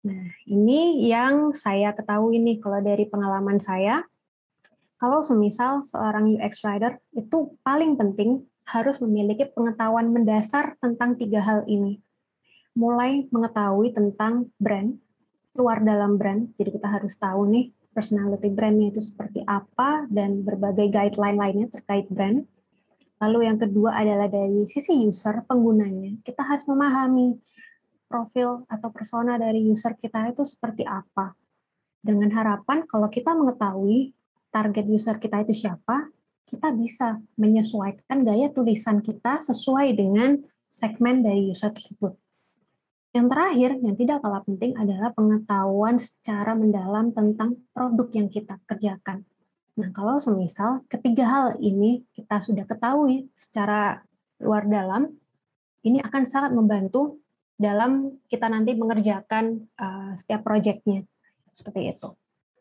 Nah, 0.00 0.32
ini 0.48 1.04
yang 1.12 1.52
saya 1.52 1.92
ketahui 1.92 2.40
nih 2.40 2.56
kalau 2.56 2.80
dari 2.80 3.04
pengalaman 3.04 3.60
saya, 3.60 4.00
kalau 4.96 5.20
semisal 5.20 5.84
seorang 5.84 6.40
UX 6.40 6.64
writer 6.64 6.96
itu 7.12 7.52
paling 7.60 8.00
penting 8.00 8.48
harus 8.64 8.96
memiliki 9.04 9.44
pengetahuan 9.52 10.08
mendasar 10.08 10.80
tentang 10.80 11.20
tiga 11.20 11.44
hal 11.44 11.68
ini. 11.68 12.00
Mulai 12.72 13.28
mengetahui 13.28 13.92
tentang 13.92 14.48
brand, 14.56 14.96
luar 15.52 15.84
dalam 15.84 16.16
brand, 16.16 16.48
jadi 16.56 16.70
kita 16.72 16.88
harus 16.88 17.18
tahu 17.20 17.44
nih 17.52 17.74
personality 17.90 18.48
brandnya 18.54 18.94
itu 18.94 19.02
seperti 19.02 19.42
apa 19.42 20.06
dan 20.06 20.46
berbagai 20.46 20.88
guideline 20.94 21.36
lainnya 21.36 21.68
terkait 21.68 22.06
brand. 22.06 22.46
Lalu 23.20 23.38
yang 23.52 23.60
kedua 23.60 24.00
adalah 24.00 24.32
dari 24.32 24.64
sisi 24.64 24.96
user, 25.04 25.44
penggunanya. 25.44 26.16
Kita 26.24 26.40
harus 26.40 26.64
memahami 26.64 27.36
profil 28.08 28.64
atau 28.66 28.88
persona 28.88 29.36
dari 29.36 29.60
user 29.68 29.94
kita 29.94 30.32
itu 30.32 30.42
seperti 30.42 30.88
apa. 30.88 31.36
Dengan 32.00 32.32
harapan 32.32 32.88
kalau 32.88 33.12
kita 33.12 33.36
mengetahui 33.36 34.16
target 34.48 34.86
user 34.88 35.20
kita 35.20 35.44
itu 35.44 35.52
siapa, 35.52 36.08
kita 36.48 36.74
bisa 36.74 37.20
menyesuaikan 37.38 38.26
gaya 38.26 38.50
tulisan 38.50 38.98
kita 39.04 39.38
sesuai 39.44 39.94
dengan 39.94 40.40
segmen 40.72 41.22
dari 41.22 41.46
user 41.52 41.70
tersebut. 41.70 42.18
Yang 43.10 43.26
terakhir, 43.26 43.70
yang 43.82 43.96
tidak 43.98 44.18
kalah 44.22 44.42
penting 44.46 44.72
adalah 44.78 45.10
pengetahuan 45.10 45.98
secara 45.98 46.54
mendalam 46.54 47.10
tentang 47.10 47.58
produk 47.74 48.08
yang 48.14 48.30
kita 48.30 48.58
kerjakan. 48.66 49.26
Nah, 49.78 49.88
kalau 49.94 50.18
semisal 50.18 50.82
ketiga 50.90 51.24
hal 51.28 51.46
ini 51.62 52.02
kita 52.10 52.42
sudah 52.42 52.66
ketahui 52.66 53.30
secara 53.38 54.02
luar 54.42 54.66
dalam, 54.66 55.14
ini 55.86 56.02
akan 56.02 56.22
sangat 56.26 56.52
membantu 56.52 57.22
dalam 57.60 58.16
kita 58.26 58.48
nanti 58.48 58.72
mengerjakan 58.72 59.68
uh, 59.76 60.16
setiap 60.16 60.40
proyeknya 60.42 61.04
seperti 61.52 61.92
itu. 61.92 62.08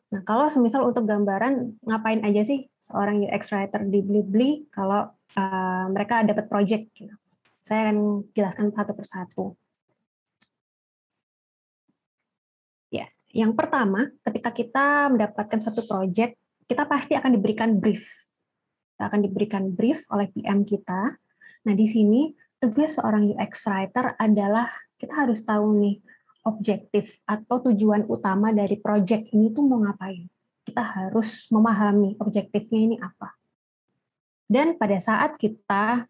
Nah, 0.09 0.25
kalau 0.25 0.49
semisal 0.49 0.83
untuk 0.89 1.05
gambaran 1.05 1.85
ngapain 1.85 2.25
aja 2.25 2.41
sih 2.41 2.65
seorang 2.81 3.21
UX 3.29 3.53
writer 3.53 3.85
di 3.85 4.01
Blibli 4.01 4.65
kalau 4.73 5.05
uh, 5.37 5.85
mereka 5.93 6.25
dapat 6.25 6.49
project 6.49 6.89
gitu. 6.97 7.13
Saya 7.61 7.91
akan 7.91 8.25
jelaskan 8.33 8.73
satu 8.73 8.91
persatu. 8.97 9.45
Ya, 12.89 13.05
yang 13.29 13.53
pertama, 13.53 14.09
ketika 14.25 14.49
kita 14.49 15.13
mendapatkan 15.13 15.61
satu 15.61 15.85
project, 15.85 16.38
kita 16.69 16.85
pasti 16.85 17.17
akan 17.17 17.33
diberikan 17.33 17.81
brief. 17.81 18.05
Kita 18.93 19.09
akan 19.09 19.25
diberikan 19.25 19.73
brief 19.73 20.05
oleh 20.13 20.29
PM 20.29 20.61
kita. 20.61 21.17
Nah, 21.65 21.73
di 21.73 21.89
sini 21.89 22.29
tugas 22.61 23.01
seorang 23.01 23.33
UX 23.33 23.65
writer 23.65 24.13
adalah 24.21 24.69
kita 25.01 25.25
harus 25.25 25.41
tahu 25.41 25.73
nih 25.81 25.97
objektif 26.45 27.25
atau 27.25 27.65
tujuan 27.65 28.05
utama 28.05 28.53
dari 28.53 28.77
project 28.77 29.33
ini 29.33 29.49
tuh 29.49 29.65
mau 29.65 29.81
ngapain. 29.81 30.29
Kita 30.61 30.85
harus 30.85 31.49
memahami 31.49 32.21
objektifnya 32.21 32.79
ini 32.85 32.95
apa. 33.01 33.33
Dan 34.45 34.77
pada 34.77 35.01
saat 35.01 35.41
kita 35.41 36.05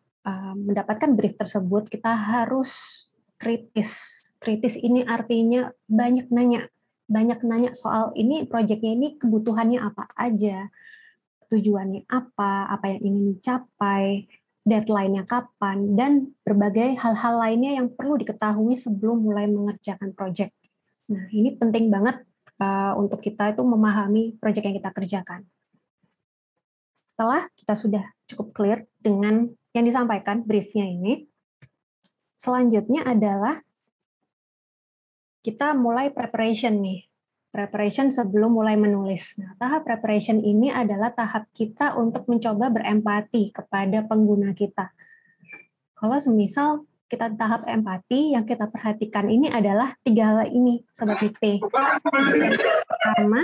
mendapatkan 0.60 1.16
brief 1.16 1.40
tersebut, 1.40 1.88
kita 1.88 2.12
harus 2.14 3.08
kritis. 3.40 4.22
Kritis 4.38 4.76
ini 4.78 5.02
artinya 5.08 5.72
banyak 5.88 6.30
nanya, 6.30 6.68
banyak 7.10 7.42
nanya 7.42 7.72
soal 7.74 8.14
ini 8.14 8.46
projectnya 8.46 8.94
ini 8.94 9.18
kebutuhannya 9.18 9.82
apa 9.82 10.06
aja, 10.14 10.70
tujuannya 11.50 12.06
apa, 12.06 12.70
apa 12.70 12.86
yang 12.94 13.02
ingin 13.10 13.24
dicapai, 13.34 14.30
deadline-nya 14.62 15.26
kapan, 15.26 15.98
dan 15.98 16.12
berbagai 16.46 16.94
hal-hal 17.02 17.42
lainnya 17.42 17.82
yang 17.82 17.90
perlu 17.90 18.16
diketahui 18.22 18.78
sebelum 18.78 19.26
mulai 19.26 19.50
mengerjakan 19.50 20.14
proyek. 20.14 20.54
Nah, 21.10 21.26
ini 21.34 21.58
penting 21.58 21.90
banget 21.90 22.22
uh, 22.62 22.94
untuk 22.94 23.26
kita 23.26 23.58
itu 23.58 23.66
memahami 23.66 24.38
proyek 24.38 24.70
yang 24.70 24.78
kita 24.78 24.94
kerjakan. 24.94 25.42
Setelah 27.10 27.50
kita 27.58 27.74
sudah 27.74 28.06
cukup 28.30 28.48
clear 28.54 28.80
dengan 29.02 29.50
yang 29.74 29.86
disampaikan 29.90 30.46
briefnya 30.46 30.86
ini, 30.86 31.26
selanjutnya 32.38 33.04
adalah 33.10 33.66
kita 35.44 35.72
mulai 35.74 36.12
preparation 36.12 36.80
nih 36.80 37.10
preparation 37.50 38.14
sebelum 38.14 38.54
mulai 38.54 38.78
menulis. 38.78 39.34
Nah, 39.42 39.58
tahap 39.58 39.86
preparation 39.86 40.38
ini 40.38 40.70
adalah 40.70 41.10
tahap 41.14 41.50
kita 41.54 41.98
untuk 41.98 42.30
mencoba 42.30 42.70
berempati 42.70 43.50
kepada 43.50 44.06
pengguna 44.06 44.54
kita. 44.54 44.94
Kalau 45.98 46.18
semisal 46.22 46.86
kita 47.10 47.34
tahap 47.34 47.66
empati, 47.66 48.38
yang 48.38 48.46
kita 48.46 48.70
perhatikan 48.70 49.26
ini 49.28 49.50
adalah 49.50 49.98
tiga 50.06 50.30
hal 50.30 50.54
ini, 50.54 50.86
Sobat 50.94 51.18
IT. 51.26 51.66
Pertama 51.66 53.42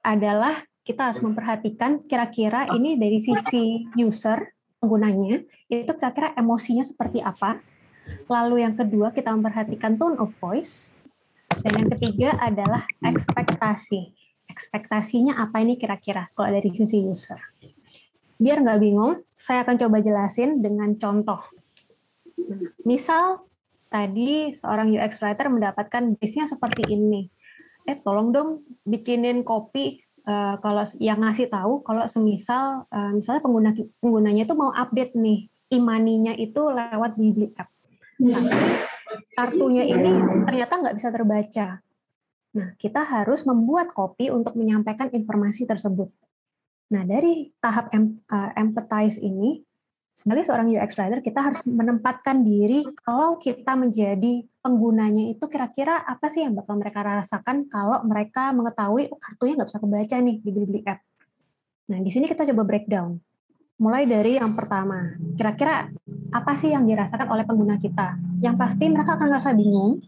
adalah 0.00 0.64
kita 0.84 1.12
harus 1.12 1.20
memperhatikan 1.20 2.00
kira-kira 2.08 2.72
ini 2.72 2.96
dari 2.96 3.20
sisi 3.20 3.84
user, 4.00 4.56
penggunanya, 4.80 5.44
itu 5.68 5.92
kira-kira 5.92 6.32
emosinya 6.32 6.80
seperti 6.80 7.20
apa. 7.20 7.60
Lalu 8.28 8.64
yang 8.64 8.72
kedua, 8.72 9.12
kita 9.12 9.36
memperhatikan 9.36 10.00
tone 10.00 10.16
of 10.16 10.32
voice. 10.40 10.96
Dan 11.64 11.72
yang 11.80 11.90
ketiga 11.96 12.36
adalah 12.36 12.84
ekspektasi. 13.00 14.12
Ekspektasinya 14.44 15.40
apa 15.40 15.64
ini 15.64 15.80
kira-kira 15.80 16.28
kalau 16.36 16.52
dari 16.52 16.68
sisi 16.76 17.00
user. 17.00 17.40
Biar 18.36 18.60
nggak 18.60 18.80
bingung, 18.84 19.24
saya 19.32 19.64
akan 19.64 19.80
coba 19.80 20.04
jelasin 20.04 20.60
dengan 20.60 20.92
contoh. 21.00 21.40
Misal 22.84 23.48
tadi 23.88 24.52
seorang 24.52 24.92
UX 24.92 25.24
writer 25.24 25.48
mendapatkan 25.48 26.20
briefnya 26.20 26.44
seperti 26.44 26.92
ini. 26.92 27.32
Eh 27.88 27.96
tolong 27.96 28.28
dong 28.28 28.48
bikinin 28.84 29.40
kopi 29.40 30.04
uh, 30.28 30.60
kalau 30.60 30.84
yang 31.00 31.24
ngasih 31.24 31.48
tahu 31.48 31.80
kalau 31.80 32.04
semisal 32.04 32.84
uh, 32.92 33.12
misalnya 33.16 33.40
pengguna 33.40 33.70
penggunanya 34.04 34.44
itu 34.44 34.52
mau 34.52 34.68
update 34.72 35.16
nih 35.16 35.48
imaninya 35.72 36.36
itu 36.36 36.60
lewat 36.60 37.16
Bibli 37.16 37.56
app. 37.56 37.72
Tapi 38.20 38.93
kartunya 39.34 39.84
ini 39.86 40.12
ternyata 40.46 40.72
nggak 40.80 40.96
bisa 40.96 41.08
terbaca. 41.10 41.68
Nah, 42.54 42.68
kita 42.78 43.02
harus 43.02 43.42
membuat 43.42 43.90
kopi 43.90 44.30
untuk 44.30 44.54
menyampaikan 44.54 45.10
informasi 45.10 45.66
tersebut. 45.66 46.06
Nah, 46.94 47.02
dari 47.02 47.50
tahap 47.58 47.90
em, 47.90 48.22
uh, 48.30 48.50
empathize 48.54 49.18
ini, 49.18 49.58
sebagai 50.14 50.46
seorang 50.46 50.70
UX 50.70 50.94
writer, 50.94 51.18
kita 51.18 51.42
harus 51.42 51.66
menempatkan 51.66 52.46
diri 52.46 52.86
kalau 53.02 53.34
kita 53.42 53.74
menjadi 53.74 54.46
penggunanya 54.62 55.34
itu 55.34 55.42
kira-kira 55.50 55.98
apa 56.06 56.30
sih 56.30 56.46
yang 56.46 56.54
bakal 56.54 56.78
mereka 56.78 57.02
rasakan 57.02 57.66
kalau 57.66 57.98
mereka 58.06 58.54
mengetahui 58.54 59.10
oh, 59.10 59.18
kartunya 59.18 59.58
nggak 59.58 59.68
bisa 59.74 59.82
kebaca 59.82 60.16
nih 60.22 60.36
di 60.38 60.50
Beli 60.54 60.80
App. 60.86 61.02
Nah, 61.90 61.98
di 61.98 62.10
sini 62.14 62.30
kita 62.30 62.46
coba 62.46 62.62
breakdown. 62.62 63.18
Mulai 63.74 64.06
dari 64.06 64.38
yang 64.38 64.54
pertama, 64.54 65.18
kira-kira 65.34 65.90
apa 66.30 66.52
sih 66.54 66.70
yang 66.70 66.86
dirasakan 66.86 67.26
oleh 67.26 67.42
pengguna 67.42 67.74
kita? 67.82 68.14
Yang 68.38 68.54
pasti 68.54 68.84
mereka 68.86 69.18
akan 69.18 69.26
merasa 69.34 69.50
bingung, 69.50 69.98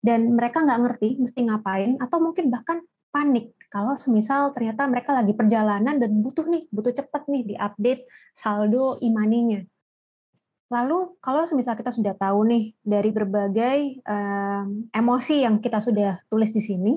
dan 0.00 0.32
mereka 0.32 0.64
nggak 0.64 0.80
ngerti 0.80 1.08
mesti 1.20 1.40
ngapain, 1.44 2.00
atau 2.00 2.18
mungkin 2.24 2.48
bahkan 2.48 2.80
panik 3.12 3.52
kalau 3.68 4.00
semisal 4.00 4.56
ternyata 4.56 4.88
mereka 4.88 5.12
lagi 5.12 5.36
perjalanan 5.36 6.00
dan 6.00 6.10
butuh 6.24 6.48
nih, 6.48 6.64
butuh 6.72 6.92
cepat 6.96 7.28
nih 7.28 7.44
diupdate 7.52 8.08
saldo 8.32 8.96
imaninya. 9.04 9.60
Lalu 10.72 11.20
kalau 11.20 11.44
semisal 11.44 11.76
kita 11.76 11.92
sudah 11.92 12.16
tahu 12.16 12.48
nih 12.48 12.72
dari 12.80 13.12
berbagai 13.12 14.00
um, 14.08 14.88
emosi 14.88 15.44
yang 15.44 15.60
kita 15.60 15.84
sudah 15.84 16.24
tulis 16.32 16.48
di 16.52 16.64
sini, 16.64 16.96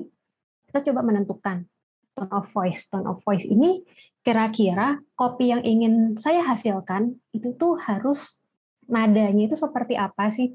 kita 0.64 0.80
coba 0.88 1.04
menentukan 1.04 1.68
tone 2.16 2.32
of 2.32 2.48
voice. 2.48 2.88
Tone 2.88 3.04
of 3.04 3.20
voice 3.20 3.44
ini 3.44 3.84
kira-kira 4.26 4.98
kopi 5.14 5.54
yang 5.54 5.62
ingin 5.62 6.18
saya 6.18 6.42
hasilkan 6.42 7.14
itu 7.30 7.54
tuh 7.54 7.78
harus 7.78 8.42
nadanya 8.90 9.46
itu 9.46 9.54
seperti 9.54 9.94
apa 9.94 10.26
sih? 10.34 10.50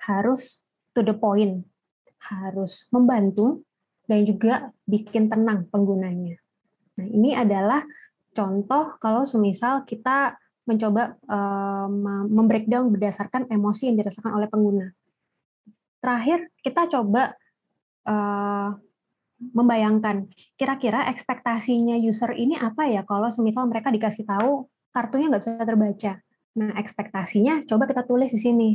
Harus 0.00 0.64
to 0.96 1.04
the 1.04 1.12
point, 1.12 1.60
harus 2.24 2.88
membantu 2.88 3.60
dan 4.08 4.24
juga 4.24 4.72
bikin 4.88 5.28
tenang 5.28 5.68
penggunanya. 5.68 6.40
Nah, 6.96 7.04
ini 7.04 7.36
adalah 7.36 7.84
contoh 8.32 8.96
kalau 8.96 9.28
semisal 9.28 9.84
kita 9.84 10.40
mencoba 10.64 11.20
uh, 11.28 11.88
membreakdown 12.32 12.88
berdasarkan 12.88 13.44
emosi 13.52 13.92
yang 13.92 14.00
dirasakan 14.00 14.40
oleh 14.40 14.48
pengguna. 14.48 14.88
Terakhir, 16.00 16.48
kita 16.64 16.88
coba 16.88 17.36
uh, 18.08 18.72
membayangkan 19.40 20.30
kira-kira 20.54 21.10
ekspektasinya 21.10 21.98
user 21.98 22.32
ini 22.38 22.54
apa 22.54 22.86
ya 22.86 23.02
kalau 23.02 23.28
semisal 23.28 23.66
mereka 23.66 23.90
dikasih 23.90 24.24
tahu 24.24 24.70
kartunya 24.94 25.26
nggak 25.30 25.42
bisa 25.42 25.66
terbaca. 25.66 26.12
Nah, 26.54 26.70
ekspektasinya 26.78 27.66
coba 27.66 27.90
kita 27.90 28.06
tulis 28.06 28.30
di 28.30 28.40
sini. 28.40 28.70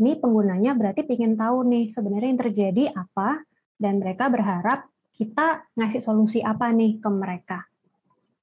Ini 0.00 0.16
penggunanya 0.16 0.72
berarti 0.72 1.04
ingin 1.04 1.36
tahu 1.36 1.68
nih 1.68 1.92
sebenarnya 1.92 2.28
yang 2.32 2.40
terjadi 2.40 2.84
apa 2.96 3.44
dan 3.76 4.00
mereka 4.00 4.32
berharap 4.32 4.88
kita 5.12 5.68
ngasih 5.76 6.00
solusi 6.00 6.40
apa 6.40 6.72
nih 6.72 6.96
ke 6.96 7.08
mereka. 7.12 7.68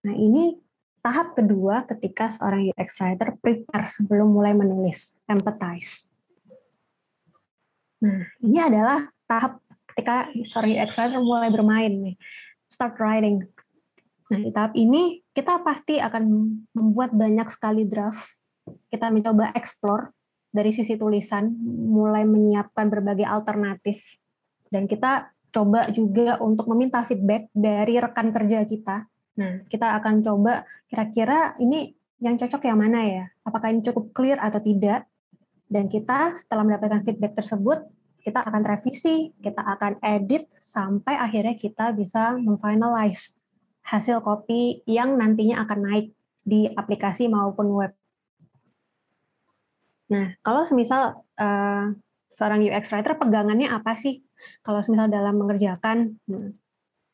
Nah, 0.06 0.14
ini 0.14 0.54
tahap 1.02 1.34
kedua 1.34 1.90
ketika 1.90 2.30
seorang 2.30 2.70
UX 2.70 3.02
writer 3.02 3.34
prepare 3.42 3.90
sebelum 3.90 4.30
mulai 4.30 4.54
menulis, 4.54 5.18
empathize. 5.26 6.08
Nah, 8.00 8.24
ini 8.40 8.58
adalah 8.62 9.10
tahap 9.26 9.60
ketika 10.00 10.32
UX 10.32 10.96
writer 10.96 11.20
mulai 11.20 11.52
bermain 11.52 11.92
nih, 11.92 12.16
start 12.72 12.96
writing. 13.04 13.44
Nah, 14.32 14.40
di 14.40 14.52
tahap 14.56 14.72
ini 14.80 15.20
kita 15.36 15.60
pasti 15.60 16.00
akan 16.00 16.24
membuat 16.72 17.12
banyak 17.12 17.52
sekali 17.52 17.84
draft. 17.84 18.40
Kita 18.88 19.12
mencoba 19.12 19.52
explore 19.52 20.16
dari 20.56 20.72
sisi 20.72 20.96
tulisan, 20.96 21.52
mulai 21.68 22.24
menyiapkan 22.24 22.88
berbagai 22.88 23.28
alternatif. 23.28 24.00
Dan 24.72 24.88
kita 24.88 25.36
coba 25.52 25.92
juga 25.92 26.40
untuk 26.40 26.70
meminta 26.72 27.04
feedback 27.04 27.52
dari 27.52 28.00
rekan 28.00 28.32
kerja 28.32 28.64
kita. 28.64 29.04
Nah, 29.36 29.66
kita 29.68 30.00
akan 30.00 30.24
coba 30.24 30.64
kira-kira 30.88 31.60
ini 31.60 31.92
yang 32.24 32.40
cocok 32.40 32.70
yang 32.70 32.80
mana 32.80 33.00
ya? 33.04 33.26
Apakah 33.44 33.74
ini 33.74 33.84
cukup 33.84 34.16
clear 34.16 34.40
atau 34.40 34.62
tidak? 34.64 35.10
Dan 35.70 35.92
kita 35.92 36.38
setelah 36.38 36.64
mendapatkan 36.66 37.02
feedback 37.02 37.34
tersebut, 37.36 37.82
kita 38.20 38.44
akan 38.44 38.64
revisi, 38.68 39.32
kita 39.40 39.64
akan 39.64 40.04
edit 40.04 40.52
sampai 40.56 41.16
akhirnya 41.16 41.56
kita 41.56 41.96
bisa 41.96 42.36
memfinalize 42.36 43.40
hasil 43.88 44.22
copy 44.22 44.84
yang 44.86 45.18
nantinya 45.18 45.66
akan 45.66 45.80
naik 45.82 46.08
di 46.44 46.70
aplikasi 46.70 47.32
maupun 47.32 47.68
web. 47.74 47.92
Nah, 50.10 50.34
kalau 50.42 50.66
semisal 50.66 51.22
uh, 51.38 51.86
seorang 52.34 52.66
UX 52.66 52.90
writer 52.90 53.14
pegangannya 53.18 53.70
apa 53.70 53.94
sih? 53.98 54.26
Kalau 54.66 54.82
semisal 54.82 55.12
dalam 55.12 55.38
mengerjakan, 55.38 56.18
hmm, 56.26 56.50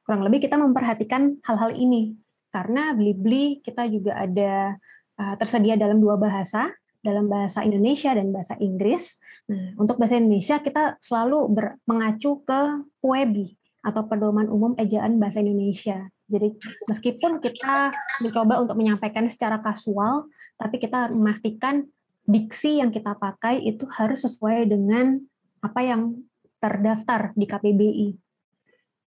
kurang 0.08 0.22
lebih 0.24 0.48
kita 0.48 0.56
memperhatikan 0.56 1.42
hal-hal 1.44 1.76
ini. 1.76 2.16
Karena 2.54 2.96
Blibli 2.96 3.60
kita 3.60 3.84
juga 3.92 4.16
ada 4.16 4.80
uh, 5.20 5.36
tersedia 5.36 5.76
dalam 5.76 6.00
dua 6.00 6.16
bahasa, 6.16 6.72
dalam 7.06 7.30
bahasa 7.30 7.62
Indonesia 7.62 8.18
dan 8.18 8.34
bahasa 8.34 8.58
Inggris. 8.58 9.22
Nah, 9.46 9.78
untuk 9.78 10.02
bahasa 10.02 10.18
Indonesia 10.18 10.58
kita 10.58 10.98
selalu 10.98 11.40
ber, 11.54 11.66
mengacu 11.86 12.42
ke 12.42 12.82
PUEBI 13.06 13.54
atau 13.86 14.02
Pedoman 14.10 14.50
Umum 14.50 14.74
Ejaan 14.82 15.22
Bahasa 15.22 15.46
Indonesia. 15.46 16.10
Jadi 16.26 16.58
meskipun 16.90 17.38
kita 17.38 17.94
mencoba 18.26 18.66
untuk 18.66 18.74
menyampaikan 18.82 19.30
secara 19.30 19.62
kasual, 19.62 20.26
tapi 20.58 20.82
kita 20.82 21.14
memastikan 21.14 21.86
diksi 22.26 22.82
yang 22.82 22.90
kita 22.90 23.14
pakai 23.14 23.62
itu 23.62 23.86
harus 23.86 24.26
sesuai 24.26 24.66
dengan 24.66 25.22
apa 25.62 25.86
yang 25.86 26.18
terdaftar 26.58 27.38
di 27.38 27.46
KPBI. 27.46 28.08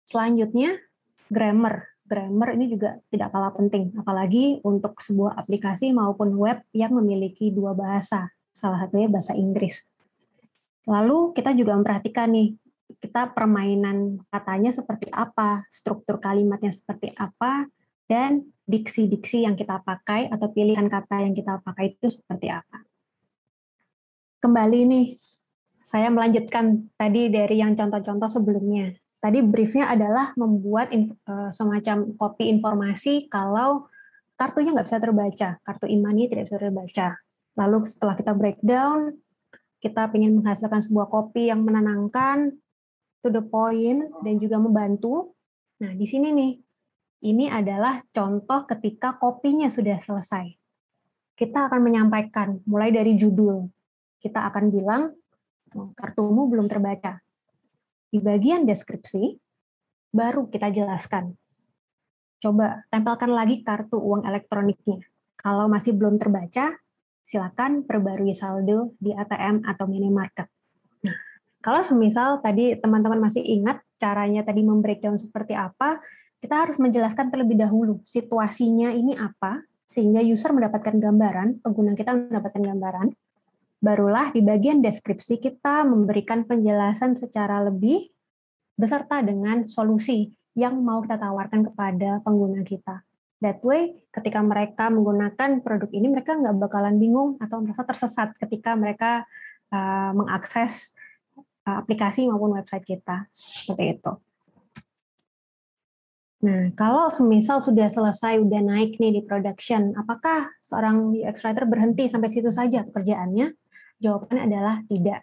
Selanjutnya, 0.08 0.80
grammar. 1.28 1.91
Grammar 2.12 2.52
ini 2.52 2.68
juga 2.68 3.00
tidak 3.08 3.32
kalah 3.32 3.56
penting, 3.56 3.96
apalagi 3.96 4.60
untuk 4.68 5.00
sebuah 5.00 5.40
aplikasi 5.40 5.96
maupun 5.96 6.36
web 6.36 6.60
yang 6.76 6.92
memiliki 6.92 7.48
dua 7.48 7.72
bahasa, 7.72 8.28
salah 8.52 8.84
satunya 8.84 9.08
bahasa 9.08 9.32
Inggris. 9.32 9.88
Lalu 10.84 11.32
kita 11.32 11.56
juga 11.56 11.72
memperhatikan 11.72 12.28
nih, 12.28 12.52
kita 13.00 13.32
permainan 13.32 14.20
katanya 14.28 14.76
seperti 14.76 15.08
apa, 15.08 15.64
struktur 15.72 16.20
kalimatnya 16.20 16.68
seperti 16.68 17.16
apa, 17.16 17.64
dan 18.04 18.44
diksi-diksi 18.68 19.48
yang 19.48 19.56
kita 19.56 19.80
pakai 19.80 20.28
atau 20.28 20.52
pilihan 20.52 20.84
kata 20.92 21.24
yang 21.24 21.32
kita 21.32 21.64
pakai 21.64 21.96
itu 21.96 22.12
seperti 22.12 22.52
apa 22.52 22.84
kembali 24.42 24.80
nih, 24.90 25.06
saya 25.86 26.10
melanjutkan 26.10 26.90
tadi 26.98 27.30
dari 27.30 27.62
yang 27.62 27.78
contoh-contoh 27.78 28.26
sebelumnya. 28.26 28.90
Tadi 29.22 29.38
briefnya 29.38 29.86
adalah 29.86 30.34
membuat 30.34 30.90
uh, 30.90 31.54
semacam 31.54 32.10
kopi 32.18 32.50
informasi 32.50 33.30
kalau 33.30 33.86
kartunya 34.34 34.74
nggak 34.74 34.90
bisa 34.90 34.98
terbaca, 34.98 35.48
kartu 35.62 35.86
e-money 35.86 36.26
tidak 36.26 36.50
bisa 36.50 36.58
terbaca. 36.58 37.22
Lalu 37.54 37.86
setelah 37.86 38.18
kita 38.18 38.34
breakdown, 38.34 39.14
kita 39.78 40.10
ingin 40.18 40.42
menghasilkan 40.42 40.82
sebuah 40.82 41.06
kopi 41.06 41.54
yang 41.54 41.62
menenangkan, 41.62 42.50
to 43.22 43.30
the 43.30 43.38
point, 43.38 44.10
dan 44.26 44.42
juga 44.42 44.58
membantu. 44.58 45.38
Nah, 45.78 45.94
di 45.94 46.02
sini 46.02 46.34
nih, 46.34 46.52
ini 47.22 47.46
adalah 47.46 48.02
contoh 48.10 48.66
ketika 48.66 49.14
kopinya 49.22 49.70
sudah 49.70 50.02
selesai. 50.02 50.50
Kita 51.38 51.70
akan 51.70 51.78
menyampaikan 51.78 52.58
mulai 52.66 52.90
dari 52.90 53.14
judul, 53.14 53.70
kita 54.18 54.50
akan 54.50 54.64
bilang 54.70 55.14
oh, 55.78 55.94
kartumu 55.94 56.50
belum 56.50 56.66
terbaca. 56.66 57.22
Di 58.12 58.20
bagian 58.20 58.68
deskripsi, 58.68 59.40
baru 60.12 60.44
kita 60.52 60.68
jelaskan. 60.68 61.32
Coba 62.44 62.84
tempelkan 62.92 63.32
lagi 63.32 63.64
kartu 63.64 63.96
uang 63.96 64.28
elektroniknya. 64.28 65.00
Kalau 65.40 65.64
masih 65.64 65.96
belum 65.96 66.20
terbaca, 66.20 66.76
silakan 67.24 67.88
perbarui 67.88 68.36
saldo 68.36 68.92
di 69.00 69.16
ATM 69.16 69.64
atau 69.64 69.88
minimarket. 69.88 70.44
Nah, 71.08 71.16
kalau 71.64 71.80
semisal 71.80 72.44
tadi 72.44 72.76
teman-teman 72.76 73.16
masih 73.16 73.40
ingat 73.40 73.80
caranya 73.96 74.44
tadi 74.44 74.60
membreakdown 74.60 75.16
seperti 75.16 75.56
apa, 75.56 76.04
kita 76.44 76.68
harus 76.68 76.76
menjelaskan 76.76 77.32
terlebih 77.32 77.56
dahulu 77.56 78.04
situasinya 78.04 78.92
ini 78.92 79.16
apa, 79.16 79.64
sehingga 79.88 80.20
user 80.20 80.52
mendapatkan 80.52 81.00
gambaran, 81.00 81.64
pengguna 81.64 81.96
kita 81.96 82.12
mendapatkan 82.12 82.60
gambaran, 82.60 83.08
barulah 83.82 84.30
di 84.30 84.40
bagian 84.46 84.78
deskripsi 84.78 85.42
kita 85.42 85.82
memberikan 85.82 86.46
penjelasan 86.46 87.18
secara 87.18 87.66
lebih 87.66 88.14
beserta 88.78 89.18
dengan 89.20 89.66
solusi 89.66 90.30
yang 90.54 90.78
mau 90.80 91.02
kita 91.02 91.18
tawarkan 91.18 91.66
kepada 91.66 92.22
pengguna 92.22 92.62
kita. 92.62 93.02
That 93.42 93.58
way, 93.66 93.98
ketika 94.14 94.38
mereka 94.38 94.86
menggunakan 94.86 95.66
produk 95.66 95.90
ini, 95.90 96.06
mereka 96.14 96.38
nggak 96.38 96.62
bakalan 96.62 97.02
bingung 97.02 97.42
atau 97.42 97.58
merasa 97.58 97.82
tersesat 97.82 98.28
ketika 98.38 98.78
mereka 98.78 99.26
uh, 99.74 100.14
mengakses 100.14 100.94
uh, 101.66 101.82
aplikasi 101.82 102.30
maupun 102.30 102.54
website 102.54 102.86
kita. 102.86 103.26
Seperti 103.34 103.98
itu. 103.98 104.12
Nah, 106.42 106.70
kalau 106.78 107.10
semisal 107.10 107.62
sudah 107.66 107.90
selesai, 107.90 108.38
udah 108.38 108.62
naik 108.62 108.98
nih 109.02 109.18
di 109.18 109.22
production, 109.26 109.94
apakah 109.98 110.54
seorang 110.62 111.14
UX 111.14 111.42
writer 111.42 111.66
berhenti 111.66 112.06
sampai 112.10 112.30
situ 112.30 112.50
saja 112.54 112.86
pekerjaannya? 112.86 113.61
Jawabannya 114.02 114.42
adalah 114.50 114.76
tidak. 114.90 115.22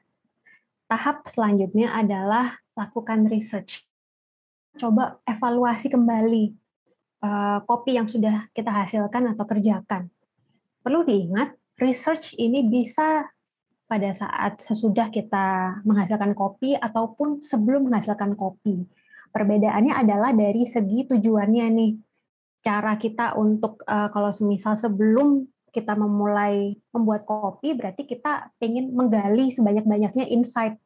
Tahap 0.88 1.28
selanjutnya 1.28 1.92
adalah 1.92 2.64
lakukan 2.80 3.28
research. 3.28 3.84
Coba 4.80 5.20
evaluasi 5.28 5.92
kembali 5.92 6.56
uh, 7.20 7.60
kopi 7.68 8.00
yang 8.00 8.08
sudah 8.08 8.48
kita 8.56 8.72
hasilkan 8.72 9.36
atau 9.36 9.44
kerjakan. 9.44 10.08
Perlu 10.80 11.04
diingat, 11.04 11.60
research 11.76 12.40
ini 12.40 12.64
bisa 12.64 13.28
pada 13.90 14.16
saat 14.16 14.64
sesudah 14.64 15.12
kita 15.12 15.82
menghasilkan 15.84 16.32
kopi 16.32 16.80
ataupun 16.80 17.44
sebelum 17.44 17.92
menghasilkan 17.92 18.40
kopi. 18.40 18.88
Perbedaannya 19.30 19.94
adalah 19.94 20.32
dari 20.32 20.64
segi 20.64 21.04
tujuannya 21.10 21.66
nih. 21.74 21.94
Cara 22.64 22.96
kita 22.96 23.36
untuk 23.36 23.84
uh, 23.84 24.08
kalau 24.14 24.32
semisal 24.32 24.80
sebelum 24.80 25.48
kita 25.70 25.94
memulai 25.96 26.78
membuat 26.92 27.24
kopi 27.26 27.74
berarti 27.78 28.06
kita 28.06 28.54
ingin 28.62 28.92
menggali 28.94 29.54
sebanyak-banyaknya 29.54 30.28
insight 30.30 30.78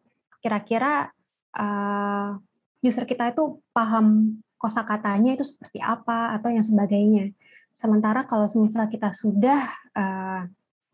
kira-kira 0.43 1.09
uh, 1.55 2.35
user 2.83 3.07
kita 3.07 3.31
itu 3.31 3.63
paham 3.71 4.37
kosakatanya 4.59 5.35
itu 5.39 5.43
seperti 5.47 5.79
apa 5.79 6.35
atau 6.39 6.51
yang 6.51 6.63
sebagainya. 6.63 7.35
Sementara 7.75 8.23
kalau 8.23 8.47
misalnya 8.47 8.91
kita 8.91 9.11
sudah 9.11 9.71
uh, 9.91 10.43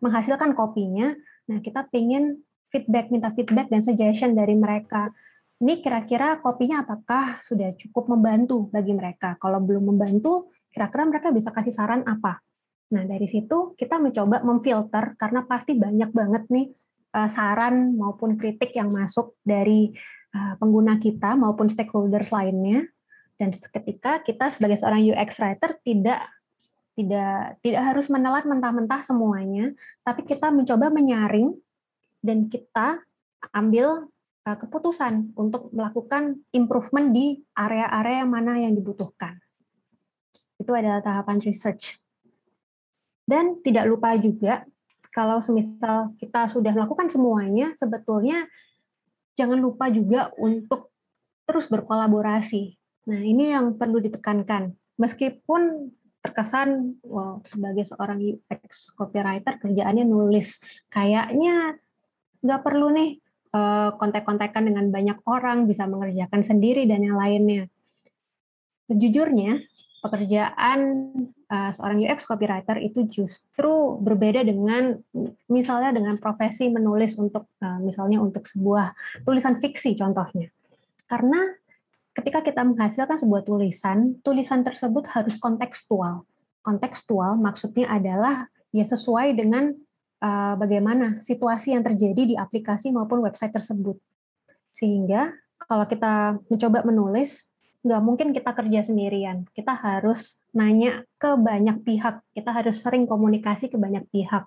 menghasilkan 0.01 0.57
kopinya, 0.57 1.13
nah 1.45 1.59
kita 1.61 1.85
ingin 1.93 2.41
feedback, 2.73 3.13
minta 3.13 3.29
feedback 3.33 3.67
dan 3.69 3.81
suggestion 3.85 4.33
dari 4.37 4.57
mereka. 4.57 5.13
Ini 5.59 5.83
kira-kira 5.83 6.39
kopinya 6.39 6.87
apakah 6.87 7.37
sudah 7.43 7.75
cukup 7.75 8.07
membantu 8.07 8.71
bagi 8.71 8.95
mereka? 8.95 9.35
Kalau 9.37 9.59
belum 9.59 9.91
membantu, 9.91 10.47
kira-kira 10.71 11.03
mereka 11.03 11.35
bisa 11.35 11.51
kasih 11.51 11.75
saran 11.75 12.07
apa? 12.07 12.39
Nah, 12.89 13.05
dari 13.05 13.29
situ 13.29 13.77
kita 13.77 14.01
mencoba 14.01 14.41
memfilter 14.41 15.13
karena 15.13 15.45
pasti 15.45 15.77
banyak 15.77 16.09
banget 16.09 16.43
nih 16.49 16.73
uh, 17.13 17.29
saran 17.29 17.93
maupun 17.93 18.33
kritik 18.33 18.73
yang 18.73 18.89
masuk 18.89 19.37
dari 19.45 19.93
uh, 20.33 20.57
pengguna 20.57 20.97
kita 20.97 21.37
maupun 21.37 21.69
stakeholders 21.69 22.33
lainnya. 22.33 22.89
Dan 23.39 23.55
ketika 23.55 24.19
kita 24.25 24.51
sebagai 24.51 24.81
seorang 24.81 25.05
UX 25.05 25.39
writer 25.39 25.79
tidak 25.85 26.27
tidak 26.97 27.55
tidak 27.63 27.83
harus 27.87 28.11
menelan 28.11 28.43
mentah-mentah 28.43 28.99
semuanya, 29.05 29.71
tapi 30.03 30.27
kita 30.27 30.51
mencoba 30.51 30.91
menyaring 30.91 31.55
dan 32.19 32.51
kita 32.51 32.99
ambil 33.55 34.11
uh, 34.43 34.57
keputusan 34.59 35.31
untuk 35.37 35.71
melakukan 35.71 36.43
improvement 36.51 37.13
di 37.15 37.39
area-area 37.55 38.27
mana 38.27 38.59
yang 38.59 38.75
dibutuhkan. 38.75 39.39
Itu 40.59 40.75
adalah 40.75 40.99
tahapan 40.99 41.39
research. 41.39 42.08
Dan 43.29 43.61
tidak 43.61 43.85
lupa 43.85 44.17
juga 44.17 44.65
kalau 45.13 45.37
semisal 45.37 46.17
kita 46.17 46.49
sudah 46.49 46.73
melakukan 46.73 47.13
semuanya, 47.13 47.77
sebetulnya 47.77 48.49
jangan 49.37 49.61
lupa 49.61 49.93
juga 49.93 50.33
untuk 50.41 50.89
terus 51.45 51.69
berkolaborasi. 51.69 52.73
Nah, 53.09 53.21
ini 53.21 53.53
yang 53.53 53.77
perlu 53.77 54.01
ditekankan. 54.01 54.73
Meskipun 54.97 55.93
terkesan 56.19 56.99
wow, 57.05 57.39
sebagai 57.47 57.87
seorang 57.87 58.19
UX 58.19 58.91
copywriter 58.97 59.55
kerjaannya 59.61 60.03
nulis. 60.03 60.59
Kayaknya 60.91 61.79
nggak 62.43 62.61
perlu 62.61 62.91
nih 62.91 63.09
uh, 63.55 63.95
kontak-kontakan 63.95 64.67
dengan 64.67 64.85
banyak 64.91 65.19
orang, 65.25 65.63
bisa 65.63 65.87
mengerjakan 65.87 66.43
sendiri 66.43 66.83
dan 66.85 67.07
yang 67.07 67.15
lainnya. 67.15 67.71
Sejujurnya, 68.91 69.63
pekerjaan 70.03 70.79
uh, 71.49 71.71
seorang 71.73 71.99
UX 72.05 72.23
copywriter 72.23 72.77
itu 72.79 73.09
justru 73.09 73.97
berbeda 73.99 74.45
dengan 74.45 75.01
misalnya 75.49 75.91
dengan 75.91 76.15
profesi 76.21 76.69
menulis 76.69 77.17
untuk 77.17 77.49
uh, 77.59 77.81
misalnya 77.81 78.21
untuk 78.21 78.45
sebuah 78.45 78.93
tulisan 79.25 79.57
fiksi 79.57 79.97
contohnya. 79.97 80.53
Karena 81.09 81.41
ketika 82.13 82.45
kita 82.45 82.61
menghasilkan 82.61 83.17
sebuah 83.17 83.43
tulisan, 83.43 84.21
tulisan 84.21 84.61
tersebut 84.61 85.09
harus 85.11 85.35
kontekstual. 85.41 86.23
Kontekstual 86.61 87.35
maksudnya 87.41 87.89
adalah 87.89 88.45
ya 88.69 88.85
sesuai 88.85 89.33
dengan 89.33 89.73
uh, 90.21 90.53
bagaimana 90.53 91.17
situasi 91.19 91.73
yang 91.73 91.81
terjadi 91.81 92.23
di 92.29 92.35
aplikasi 92.37 92.93
maupun 92.93 93.25
website 93.25 93.55
tersebut. 93.55 93.97
Sehingga 94.69 95.33
kalau 95.65 95.89
kita 95.89 96.37
mencoba 96.47 96.85
menulis 96.85 97.48
nggak 97.79 98.01
mungkin 98.03 98.35
kita 98.35 98.51
kerja 98.51 98.83
sendirian. 98.83 99.47
Kita 99.55 99.71
harus 99.79 100.43
nanya 100.51 101.07
ke 101.15 101.39
banyak 101.39 101.79
pihak. 101.87 102.19
Kita 102.35 102.51
harus 102.51 102.83
sering 102.83 103.07
komunikasi 103.07 103.71
ke 103.71 103.79
banyak 103.79 104.03
pihak. 104.11 104.43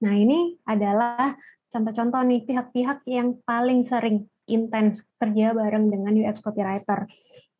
Nah, 0.00 0.16
ini 0.16 0.56
adalah 0.64 1.36
contoh-contoh 1.68 2.24
nih 2.24 2.48
pihak-pihak 2.48 3.04
yang 3.04 3.36
paling 3.44 3.84
sering 3.84 4.24
intens 4.48 5.04
kerja 5.20 5.52
bareng 5.52 5.92
dengan 5.92 6.16
UX 6.16 6.40
copywriter. 6.40 7.04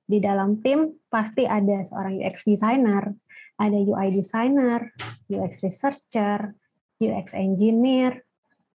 Di 0.08 0.18
dalam 0.18 0.58
tim 0.64 0.96
pasti 1.12 1.44
ada 1.44 1.84
seorang 1.84 2.18
UX 2.18 2.48
designer, 2.48 3.12
ada 3.60 3.76
UI 3.76 4.08
designer, 4.10 4.88
UX 5.28 5.60
researcher, 5.60 6.56
UX 6.96 7.36
engineer, 7.36 8.24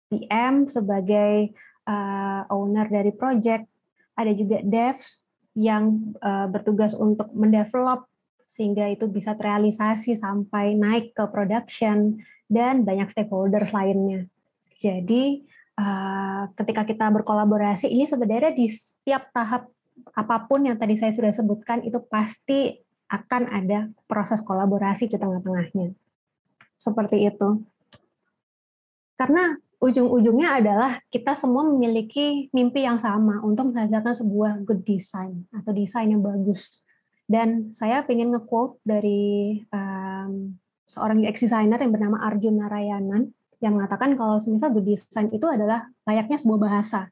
PM 0.08 0.69
sebagai 0.69 1.51
uh, 1.89 2.45
owner 2.53 2.86
dari 2.88 3.12
project, 3.12 3.65
ada 4.13 4.31
juga 4.31 4.62
devs 4.62 5.24
yang 5.56 6.13
uh, 6.20 6.52
bertugas 6.52 6.91
untuk 6.91 7.32
mendevelop 7.32 8.06
sehingga 8.52 8.88
itu 8.91 9.08
bisa 9.08 9.36
terrealisasi 9.36 10.15
sampai 10.15 10.76
naik 10.76 11.15
ke 11.15 11.24
production 11.28 12.20
dan 12.48 12.84
banyak 12.88 13.12
stakeholders 13.12 13.72
lainnya. 13.72 14.28
Jadi 14.80 15.44
uh, 15.80 16.52
ketika 16.60 16.84
kita 16.88 17.08
berkolaborasi 17.12 17.88
ini 17.88 18.08
sebenarnya 18.08 18.56
di 18.56 18.68
setiap 18.68 19.32
tahap 19.32 19.72
apa 20.12 20.44
pun 20.48 20.68
yang 20.68 20.76
tadi 20.76 21.00
saya 21.00 21.15
sudah 21.15 21.32
sebutkan 21.32 21.80
itu 21.84 22.00
pasti 22.04 22.84
akan 23.08 23.48
ada 23.48 23.88
proses 24.12 24.44
kolaborasi 24.44 25.08
di 25.08 25.15
tengah-tengahnya. 25.15 25.96
Seperti 26.76 27.28
itu. 27.28 27.63
Karena 29.15 29.56
ujung-ujungnya 29.79 30.59
adalah 30.61 30.91
kita 31.11 31.35
semua 31.35 31.67
memiliki 31.67 32.47
mimpi 32.55 32.83
yang 32.83 32.97
sama 32.99 33.43
untuk 33.43 33.71
menghasilkan 33.71 34.15
sebuah 34.15 34.51
good 34.63 34.81
design 34.88 35.45
atau 35.51 35.71
desain 35.75 36.09
yang 36.09 36.23
bagus. 36.23 36.81
Dan 37.25 37.73
saya 37.73 38.05
ingin 38.05 38.31
nge-quote 38.33 38.79
dari 38.85 39.59
um, 39.73 40.53
seorang 40.85 41.17
UX 41.25 41.41
designer 41.49 41.81
yang 41.81 41.91
bernama 41.91 42.21
Arjun 42.21 42.61
Narayanan 42.61 43.33
yang 43.63 43.73
mengatakan 43.73 44.13
kalau 44.13 44.38
semisal 44.38 44.69
good 44.69 44.85
design 44.85 45.33
itu 45.33 45.45
adalah 45.49 45.89
layaknya 46.05 46.38
sebuah 46.38 46.59
bahasa. 46.61 47.09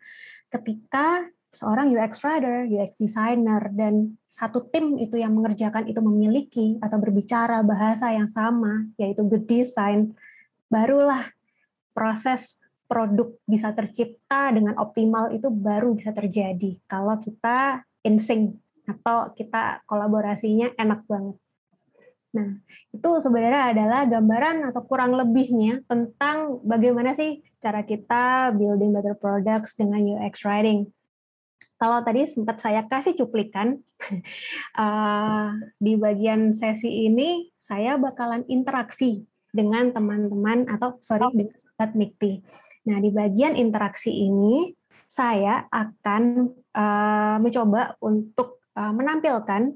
Ketika 0.53 1.25
seorang 1.53 1.89
UX 1.93 2.21
writer, 2.21 2.69
UX 2.69 2.97
designer, 2.97 3.69
dan 3.73 4.17
satu 4.29 4.65
tim 4.69 4.97
itu 5.01 5.17
yang 5.17 5.33
mengerjakan 5.33 5.85
itu 5.89 6.01
memiliki 6.01 6.77
atau 6.81 6.97
berbicara 7.01 7.61
bahasa 7.65 8.13
yang 8.13 8.29
sama, 8.29 8.85
yaitu 8.97 9.25
good 9.25 9.45
design, 9.45 10.13
barulah 10.69 11.29
proses 11.93 12.57
produk 12.89 13.31
bisa 13.47 13.71
tercipta 13.73 14.51
dengan 14.53 14.77
optimal 14.77 15.31
itu 15.33 15.49
baru 15.49 15.95
bisa 15.95 16.11
terjadi 16.13 16.77
kalau 16.85 17.17
kita 17.17 17.81
in 18.03 18.19
sync 18.19 18.59
atau 18.83 19.31
kita 19.31 19.81
kolaborasinya 19.87 20.75
enak 20.75 21.07
banget. 21.07 21.39
Nah, 22.33 22.49
itu 22.89 23.09
sebenarnya 23.21 23.71
adalah 23.71 24.01
gambaran 24.09 24.73
atau 24.73 24.81
kurang 24.89 25.13
lebihnya 25.13 25.85
tentang 25.85 26.59
bagaimana 26.65 27.13
sih 27.13 27.45
cara 27.61 27.85
kita 27.85 28.51
building 28.57 28.89
better 28.89 29.13
products 29.13 29.77
dengan 29.77 30.01
UX 30.01 30.41
writing. 30.41 30.89
Kalau 31.77 31.99
tadi 32.01 32.25
sempat 32.25 32.57
saya 32.57 32.83
kasih 32.89 33.13
cuplikan, 33.13 33.77
uh, 34.75 35.53
di 35.85 35.93
bagian 35.93 36.57
sesi 36.57 37.05
ini 37.05 37.53
saya 37.61 38.01
bakalan 38.01 38.43
interaksi 38.49 39.23
dengan 39.53 39.93
teman-teman 39.93 40.65
atau 40.65 40.97
sorry 41.05 41.29
dengan 41.37 41.62
sobat 41.73 41.97
Mikti. 41.97 42.37
Nah 42.85 43.01
di 43.01 43.09
bagian 43.09 43.57
interaksi 43.57 44.13
ini 44.13 44.69
saya 45.09 45.65
akan 45.73 46.53
uh, 46.77 47.37
mencoba 47.41 47.97
untuk 47.97 48.61
uh, 48.77 48.93
menampilkan 48.93 49.73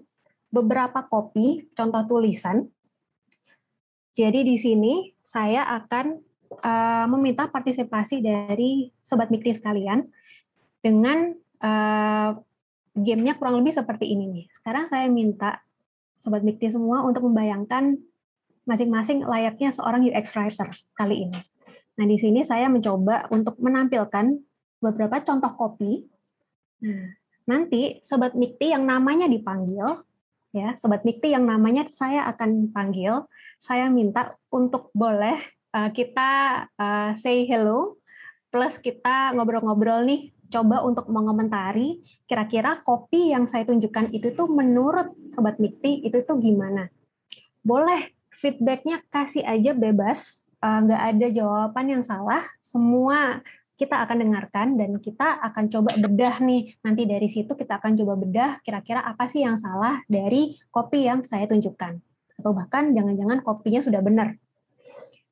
beberapa 0.53 1.03
kopi 1.09 1.67
contoh 1.73 2.05
tulisan. 2.05 2.69
Jadi 4.13 4.45
di 4.45 4.55
sini 4.61 4.93
saya 5.25 5.65
akan 5.83 6.21
uh, 6.61 7.05
meminta 7.17 7.49
partisipasi 7.49 8.21
dari 8.21 8.93
sobat 9.01 9.33
Mikti 9.33 9.57
sekalian 9.57 10.05
dengan 10.85 11.33
uh, 11.65 12.37
gamenya 12.93 13.37
kurang 13.41 13.61
lebih 13.61 13.73
seperti 13.73 14.13
ini 14.13 14.29
nih. 14.29 14.45
Sekarang 14.53 14.85
saya 14.85 15.09
minta 15.09 15.65
sobat 16.21 16.45
Mikti 16.45 16.69
semua 16.69 17.01
untuk 17.01 17.25
membayangkan 17.25 17.97
masing-masing 18.69 19.25
layaknya 19.25 19.73
seorang 19.73 20.05
UX 20.05 20.33
writer 20.37 20.69
kali 20.93 21.29
ini. 21.29 21.56
Nah, 21.97 22.05
di 22.05 22.17
sini 22.21 22.45
saya 22.45 22.69
mencoba 22.69 23.25
untuk 23.33 23.57
menampilkan 23.57 24.37
beberapa 24.77 25.17
contoh 25.25 25.51
kopi. 25.57 26.05
Nah, 26.85 27.09
nanti 27.49 27.99
sobat 28.05 28.37
Mikti 28.37 28.69
yang 28.69 28.85
namanya 28.85 29.25
dipanggil, 29.25 30.05
ya, 30.53 30.77
sobat 30.77 31.01
Mikti 31.01 31.33
yang 31.33 31.49
namanya 31.49 31.89
saya 31.89 32.29
akan 32.29 32.69
panggil, 32.69 33.25
saya 33.57 33.89
minta 33.89 34.37
untuk 34.53 34.93
boleh 34.93 35.41
uh, 35.73 35.89
kita 35.89 36.29
uh, 36.77 37.11
say 37.17 37.49
hello, 37.49 37.97
plus 38.53 38.77
kita 38.77 39.33
ngobrol-ngobrol 39.33 40.05
nih, 40.05 40.31
coba 40.47 40.79
untuk 40.85 41.11
mengomentari 41.11 41.99
kira-kira 42.23 42.79
kopi 42.85 43.35
yang 43.35 43.49
saya 43.51 43.67
tunjukkan 43.67 44.15
itu 44.15 44.31
tuh 44.31 44.47
menurut 44.47 45.11
sobat 45.33 45.59
Mikti 45.59 46.05
itu 46.07 46.23
tuh 46.23 46.39
gimana. 46.39 46.87
Boleh 47.65 48.15
feedbacknya 48.37 49.03
kasih 49.11 49.43
aja 49.43 49.75
bebas, 49.75 50.45
eh, 50.45 50.46
nggak 50.57 51.01
uh, 51.01 51.09
ada 51.13 51.27
jawaban 51.29 51.85
yang 51.85 52.03
salah, 52.03 52.41
semua 52.65 53.45
kita 53.77 54.01
akan 54.01 54.17
dengarkan 54.25 54.73
dan 54.73 54.97
kita 54.97 55.37
akan 55.37 55.69
coba 55.69 55.93
bedah 56.01 56.41
nih 56.41 56.73
nanti 56.81 57.05
dari 57.05 57.29
situ 57.29 57.53
kita 57.53 57.77
akan 57.77 57.93
coba 57.93 58.13
bedah 58.17 58.51
kira-kira 58.65 59.05
apa 59.05 59.29
sih 59.29 59.45
yang 59.45 59.53
salah 59.53 60.01
dari 60.09 60.57
kopi 60.73 61.05
yang 61.05 61.21
saya 61.21 61.45
tunjukkan 61.45 62.01
atau 62.41 62.51
bahkan 62.57 62.89
jangan-jangan 62.97 63.45
kopinya 63.45 63.81
sudah 63.85 64.01
benar. 64.01 64.33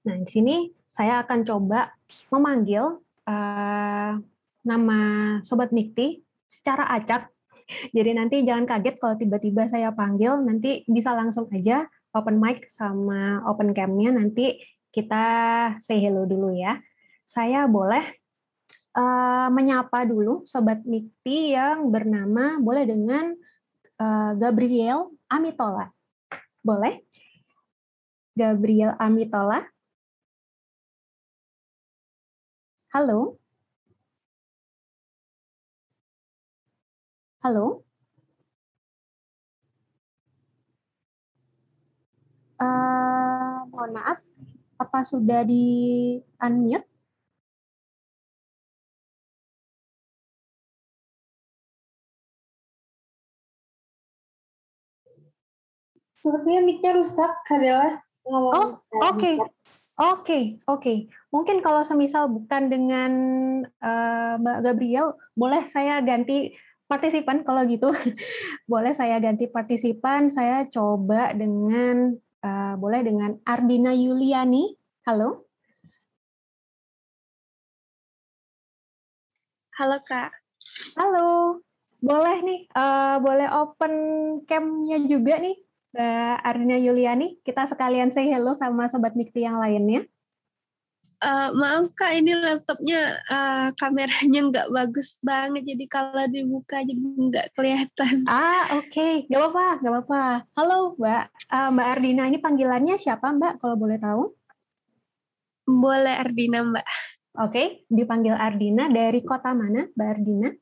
Nah 0.05 0.15
di 0.21 0.29
sini 0.29 0.55
saya 0.85 1.25
akan 1.25 1.41
coba 1.41 1.89
memanggil 2.29 3.01
uh, 3.25 4.13
nama 4.61 4.99
sobat 5.41 5.73
Mikti 5.73 6.21
secara 6.45 6.85
acak. 6.93 7.33
Jadi 7.65 8.13
nanti 8.13 8.45
jangan 8.45 8.69
kaget 8.69 9.01
kalau 9.01 9.17
tiba-tiba 9.17 9.65
saya 9.65 9.89
panggil, 9.89 10.37
nanti 10.37 10.85
bisa 10.85 11.17
langsung 11.17 11.49
aja 11.49 11.89
open 12.13 12.37
mic 12.37 12.69
sama 12.69 13.41
open 13.49 13.73
cam-nya 13.73 14.13
nanti 14.13 14.61
kita 14.95 15.25
say 15.83 15.99
hello 15.99 16.23
dulu 16.23 16.55
ya. 16.55 16.79
Saya 17.27 17.67
boleh 17.67 18.05
uh, 18.95 19.51
menyapa 19.51 20.07
dulu 20.07 20.47
Sobat 20.47 20.87
Mikti 20.87 21.51
yang 21.51 21.91
bernama 21.91 22.55
boleh 22.63 22.87
dengan 22.87 23.35
uh, 23.99 24.31
Gabriel 24.39 25.11
Amitola. 25.27 25.91
Boleh? 26.63 27.03
Gabriel 28.39 28.95
Amitola. 28.95 29.67
Halo? 32.95 33.35
Halo? 37.43 37.83
Uh, 42.55 43.67
mohon 43.67 43.91
maaf, 43.99 44.23
apa 44.85 45.01
sudah 45.01 45.41
di 45.41 45.65
unmute? 46.37 46.85
Sepertinya 56.21 56.61
mic-nya 56.65 56.97
rusak, 56.97 57.33
ngomong. 58.25 58.53
Oh, 58.53 58.69
oke. 59.01 59.17
Okay. 59.17 59.35
Oke, 59.95 60.11
okay, 60.27 60.43
oke. 60.67 60.81
Okay. 60.83 60.97
Mungkin 61.31 61.63
kalau 61.63 61.79
semisal 61.87 62.27
bukan 62.27 62.67
dengan 62.67 63.11
uh, 63.79 64.35
Mbak 64.35 64.59
Gabriel, 64.67 65.15
boleh 65.31 65.63
saya 65.71 66.03
ganti 66.03 66.51
partisipan 66.83 67.47
kalau 67.47 67.63
gitu. 67.63 67.95
boleh 68.71 68.91
saya 68.91 69.15
ganti 69.23 69.47
partisipan, 69.47 70.27
saya 70.27 70.67
coba 70.67 71.31
dengan 71.31 72.11
Uh, 72.45 72.77
boleh 72.77 73.01
dengan 73.01 73.41
Ardina 73.41 73.89
Yuliani. 73.89 74.77
Halo. 75.09 75.49
Halo 79.73 79.97
Kak. 80.05 80.29
Halo. 80.93 81.57
Boleh 82.05 82.37
nih, 82.45 82.69
uh, 82.77 83.17
boleh 83.17 83.49
open 83.49 83.93
cam-nya 84.45 85.01
juga 85.09 85.41
nih, 85.41 85.57
Mbak 85.97 86.37
Ardina 86.45 86.77
Yuliani. 86.77 87.41
Kita 87.41 87.65
sekalian 87.65 88.13
say 88.13 88.29
hello 88.29 88.53
sama 88.53 88.85
Sobat 88.93 89.17
Mikti 89.17 89.41
yang 89.41 89.57
lainnya. 89.57 90.05
Uh, 91.25 91.49
maaf 91.57 91.89
kak, 91.97 92.21
ini 92.21 92.37
laptopnya 92.37 93.17
uh, 93.33 93.73
kameranya 93.81 94.45
nggak 94.45 94.69
bagus 94.69 95.17
banget, 95.25 95.73
jadi 95.73 95.85
kalau 95.89 96.21
dibuka 96.29 96.85
jadi 96.85 97.01
nggak 97.01 97.49
kelihatan. 97.57 98.29
Ah 98.29 98.77
oke, 98.77 98.93
okay. 98.93 99.25
nggak 99.25 99.41
apa-apa, 99.41 99.67
nggak 99.81 99.93
apa-apa. 99.97 100.23
Halo 100.53 100.93
Mbak, 101.01 101.23
uh, 101.49 101.69
Mbak 101.73 101.87
Ardina 101.97 102.23
ini 102.29 102.37
panggilannya 102.37 103.01
siapa 103.01 103.33
Mbak 103.33 103.57
kalau 103.57 103.73
boleh 103.73 103.97
tahu? 103.97 104.23
Boleh 105.65 106.13
Ardina 106.13 106.61
Mbak. 106.61 106.85
Oke, 106.85 107.49
okay. 107.49 107.67
dipanggil 107.89 108.37
Ardina 108.37 108.85
dari 108.93 109.25
kota 109.25 109.57
mana 109.57 109.89
Mbak 109.97 110.09
Ardina? 110.13 110.53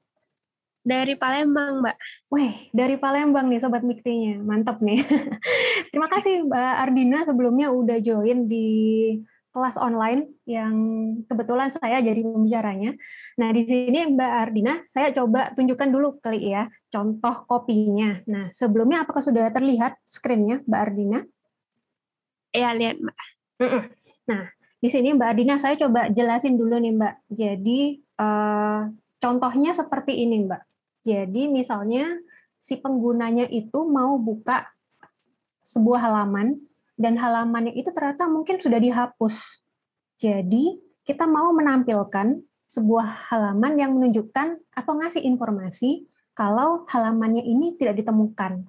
Dari 0.79 1.19
Palembang, 1.19 1.83
Mbak. 1.83 1.97
Wih, 2.31 2.71
dari 2.71 2.95
Palembang 2.95 3.51
nih 3.51 3.59
Sobat 3.59 3.83
Miktinya. 3.83 4.39
Mantap 4.39 4.79
nih. 4.79 5.03
Terima 5.91 6.07
kasih 6.07 6.47
Mbak 6.47 6.75
Ardina 6.87 7.27
sebelumnya 7.27 7.67
udah 7.67 7.99
join 7.99 8.47
di 8.47 8.67
kelas 9.53 9.77
online 9.77 10.33
yang 10.49 10.73
kebetulan 11.29 11.69
saya 11.69 12.01
jadi 12.01 12.25
pembicaranya. 12.25 12.97
Nah, 13.37 13.49
di 13.53 13.69
sini 13.69 14.09
Mbak 14.09 14.31
Ardina, 14.49 14.73
saya 14.89 15.13
coba 15.13 15.53
tunjukkan 15.53 15.89
dulu 15.93 16.17
kali 16.17 16.49
ya 16.49 16.65
contoh 16.89 17.45
kopinya. 17.45 18.17
Nah, 18.25 18.49
sebelumnya 18.49 19.05
apakah 19.05 19.21
sudah 19.21 19.53
terlihat 19.53 20.01
screen-nya 20.09 20.65
Mbak 20.65 20.81
Ardina? 20.81 21.19
Iya, 22.49 22.69
lihat 22.73 22.97
Mbak. 22.97 23.17
Nah, 24.33 24.43
di 24.81 24.89
sini 24.89 25.13
Mbak 25.13 25.29
Ardina, 25.29 25.55
saya 25.61 25.77
coba 25.77 26.09
jelasin 26.09 26.57
dulu 26.57 26.81
nih 26.81 26.93
Mbak. 26.97 27.15
Jadi, 27.29 27.81
eh, 28.01 28.81
contohnya 29.21 29.71
seperti 29.77 30.17
ini 30.17 30.49
Mbak. 30.49 30.61
Jadi, 31.05 31.41
misalnya 31.45 32.09
si 32.57 32.79
penggunanya 32.79 33.45
itu 33.53 33.85
mau 33.85 34.17
buka 34.17 34.65
sebuah 35.61 36.09
halaman, 36.09 36.57
dan 36.95 37.17
halamannya 37.17 37.73
itu 37.73 37.89
ternyata 37.89 38.29
mungkin 38.29 38.61
sudah 38.61 38.77
dihapus. 38.77 39.65
Jadi, 40.21 40.77
kita 41.03 41.27
mau 41.27 41.51
menampilkan 41.51 42.39
sebuah 42.69 43.29
halaman 43.29 43.77
yang 43.77 43.91
menunjukkan 43.93 44.57
atau 44.73 44.93
ngasih 44.97 45.21
informasi 45.21 46.09
kalau 46.33 46.89
halamannya 46.89 47.45
ini 47.45 47.77
tidak 47.77 48.01
ditemukan. 48.01 48.65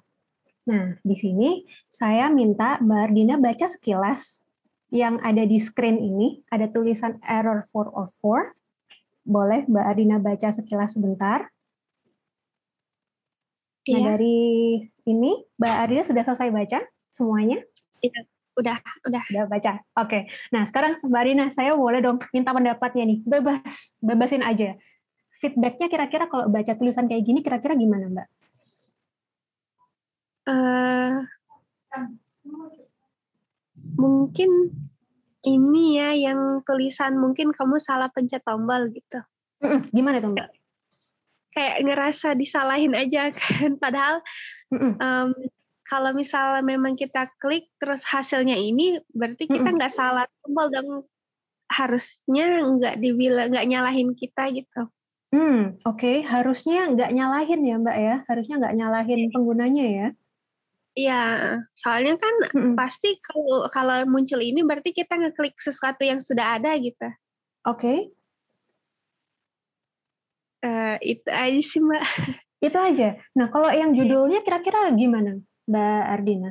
Nah, 0.68 0.96
di 1.00 1.16
sini 1.16 1.64
saya 1.92 2.28
minta 2.32 2.80
Mbak 2.80 3.00
Ardina 3.00 3.34
baca 3.36 3.68
sekilas 3.68 4.44
yang 4.92 5.20
ada 5.24 5.44
di 5.44 5.56
screen 5.60 6.00
ini, 6.00 6.44
ada 6.52 6.68
tulisan 6.68 7.20
error 7.24 7.64
404. 7.72 8.52
Boleh 9.24 9.64
Mbak 9.64 9.84
Ardina 9.84 10.16
baca 10.20 10.48
sekilas 10.52 10.96
sebentar? 10.96 11.48
Nah, 13.84 14.00
iya. 14.00 14.16
dari 14.16 14.40
ini 15.04 15.32
Mbak 15.60 15.74
Ardina 15.84 16.02
sudah 16.04 16.22
selesai 16.24 16.48
baca 16.52 16.80
semuanya? 17.12 17.60
Iya, 18.04 18.20
udah, 18.60 18.76
udah. 19.08 19.24
Udah 19.32 19.44
baca. 19.48 19.72
Oke. 20.04 20.28
Nah, 20.52 20.68
sekarang 20.68 21.00
Mbak 21.00 21.24
Rina, 21.24 21.46
saya 21.48 21.72
boleh 21.72 22.04
dong 22.04 22.20
minta 22.36 22.52
pendapatnya 22.52 23.04
nih. 23.08 23.18
Bebas, 23.24 23.96
bebasin 24.04 24.44
aja. 24.44 24.76
Feedbacknya 25.40 25.88
kira-kira 25.88 26.28
kalau 26.28 26.52
baca 26.52 26.72
tulisan 26.76 27.08
kayak 27.08 27.24
gini, 27.24 27.40
kira-kira 27.40 27.72
gimana, 27.72 28.12
Mbak? 28.12 28.28
Uh, 30.44 31.24
mungkin 33.96 34.76
ini 35.44 35.96
ya 35.96 36.12
yang 36.12 36.60
tulisan 36.68 37.16
mungkin 37.16 37.48
kamu 37.52 37.80
salah 37.80 38.12
pencet 38.12 38.44
tombol 38.44 38.92
gitu. 38.92 39.24
Gimana 39.92 40.20
tuh 40.20 40.36
Mbak? 40.36 40.48
Kayak 41.56 41.76
ngerasa 41.86 42.28
disalahin 42.36 42.92
aja 42.92 43.32
kan, 43.32 43.80
padahal 43.80 44.20
um, 44.74 45.30
kalau 45.84 46.16
misalnya 46.16 46.64
memang 46.64 46.96
kita 46.96 47.28
klik 47.36 47.68
terus 47.76 48.08
hasilnya 48.08 48.56
ini 48.56 48.98
berarti 49.12 49.44
kita 49.44 49.68
nggak 49.68 49.92
mm 49.92 50.00
-hmm. 50.00 50.08
salah 50.08 50.24
tombol 50.40 50.66
dan 50.72 50.86
harusnya 51.68 52.64
nggak 52.64 52.96
dibilang 53.00 53.52
nggak 53.52 53.68
nyalahin 53.68 54.10
kita 54.16 54.48
gitu. 54.52 54.88
Hmm, 55.34 55.74
oke, 55.82 55.98
okay. 55.98 56.16
harusnya 56.22 56.86
nggak 56.94 57.10
nyalahin 57.10 57.66
ya 57.66 57.74
Mbak 57.82 57.98
ya, 57.98 58.16
harusnya 58.30 58.54
nggak 58.62 58.76
nyalahin 58.78 59.20
iya. 59.26 59.30
penggunanya 59.34 59.84
ya. 59.84 60.08
Iya, 60.94 61.22
soalnya 61.74 62.14
kan 62.14 62.34
mm 62.54 62.54
-hmm. 62.54 62.74
pasti 62.78 63.18
kalau 63.18 63.66
kalau 63.66 64.06
muncul 64.06 64.38
ini 64.38 64.62
berarti 64.62 64.94
kita 64.94 65.18
ngeklik 65.18 65.58
sesuatu 65.58 66.06
yang 66.06 66.22
sudah 66.22 66.54
ada 66.54 66.70
gitu. 66.78 67.10
Oke. 67.66 67.82
Okay. 67.82 67.98
Uh, 70.64 70.96
itu 71.02 71.28
aja 71.28 71.60
sih 71.60 71.82
Mbak. 71.82 72.04
Itu 72.64 72.78
aja. 72.80 73.08
Nah 73.36 73.50
kalau 73.52 73.68
yang 73.74 73.92
iya. 73.92 73.98
judulnya 74.00 74.40
kira-kira 74.46 74.88
gimana? 74.94 75.42
Mbak 75.68 76.02
Ardina? 76.10 76.50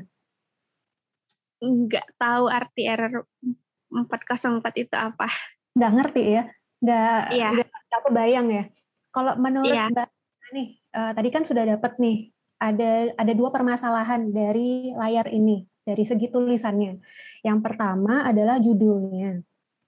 Nggak 1.64 2.08
tahu 2.20 2.46
arti 2.52 2.84
error 2.90 3.24
404 3.94 4.84
itu 4.84 4.96
apa. 4.98 5.30
Nggak 5.78 5.92
ngerti 5.96 6.24
ya? 6.26 6.44
Nggak, 6.84 7.22
iya. 7.32 7.50
nggak 7.56 8.02
kebayang 8.10 8.48
ya? 8.52 8.64
Kalau 9.14 9.34
menurut 9.38 9.72
iya. 9.72 9.88
Mbak 9.88 10.10
nih, 10.54 10.68
uh, 10.94 11.12
tadi 11.18 11.30
kan 11.34 11.44
sudah 11.46 11.64
dapat 11.66 11.98
nih, 11.98 12.30
ada 12.62 13.14
ada 13.18 13.34
dua 13.34 13.50
permasalahan 13.50 14.30
dari 14.30 14.94
layar 14.94 15.28
ini, 15.34 15.66
dari 15.82 16.04
segi 16.06 16.30
tulisannya. 16.30 17.02
Yang 17.42 17.60
pertama 17.66 18.24
adalah 18.24 18.62
judulnya. 18.62 19.42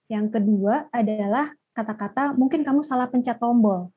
Yang 0.10 0.28
kedua 0.38 0.90
adalah 0.90 1.54
kata-kata 1.76 2.34
mungkin 2.38 2.64
kamu 2.64 2.82
salah 2.82 3.10
pencet 3.10 3.38
tombol. 3.38 3.92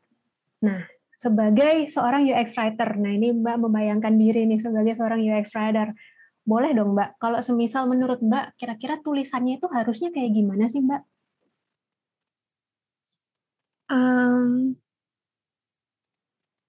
Nah, 0.65 0.83
sebagai 1.19 1.91
seorang 1.91 2.31
UX 2.31 2.55
writer. 2.55 2.95
Nah, 2.95 3.11
ini 3.11 3.35
Mbak 3.35 3.57
membayangkan 3.59 4.15
diri 4.15 4.47
nih 4.47 4.63
sebagai 4.63 4.95
seorang 4.95 5.19
UX 5.19 5.51
writer. 5.51 5.91
Boleh 6.47 6.71
dong, 6.71 6.95
Mbak. 6.95 7.19
Kalau 7.19 7.43
semisal 7.43 7.91
menurut 7.91 8.23
Mbak, 8.23 8.55
kira-kira 8.55 9.03
tulisannya 9.03 9.59
itu 9.59 9.67
harusnya 9.67 10.15
kayak 10.15 10.31
gimana 10.31 10.71
sih, 10.71 10.79
Mbak? 10.79 11.03
Um, 13.91 14.79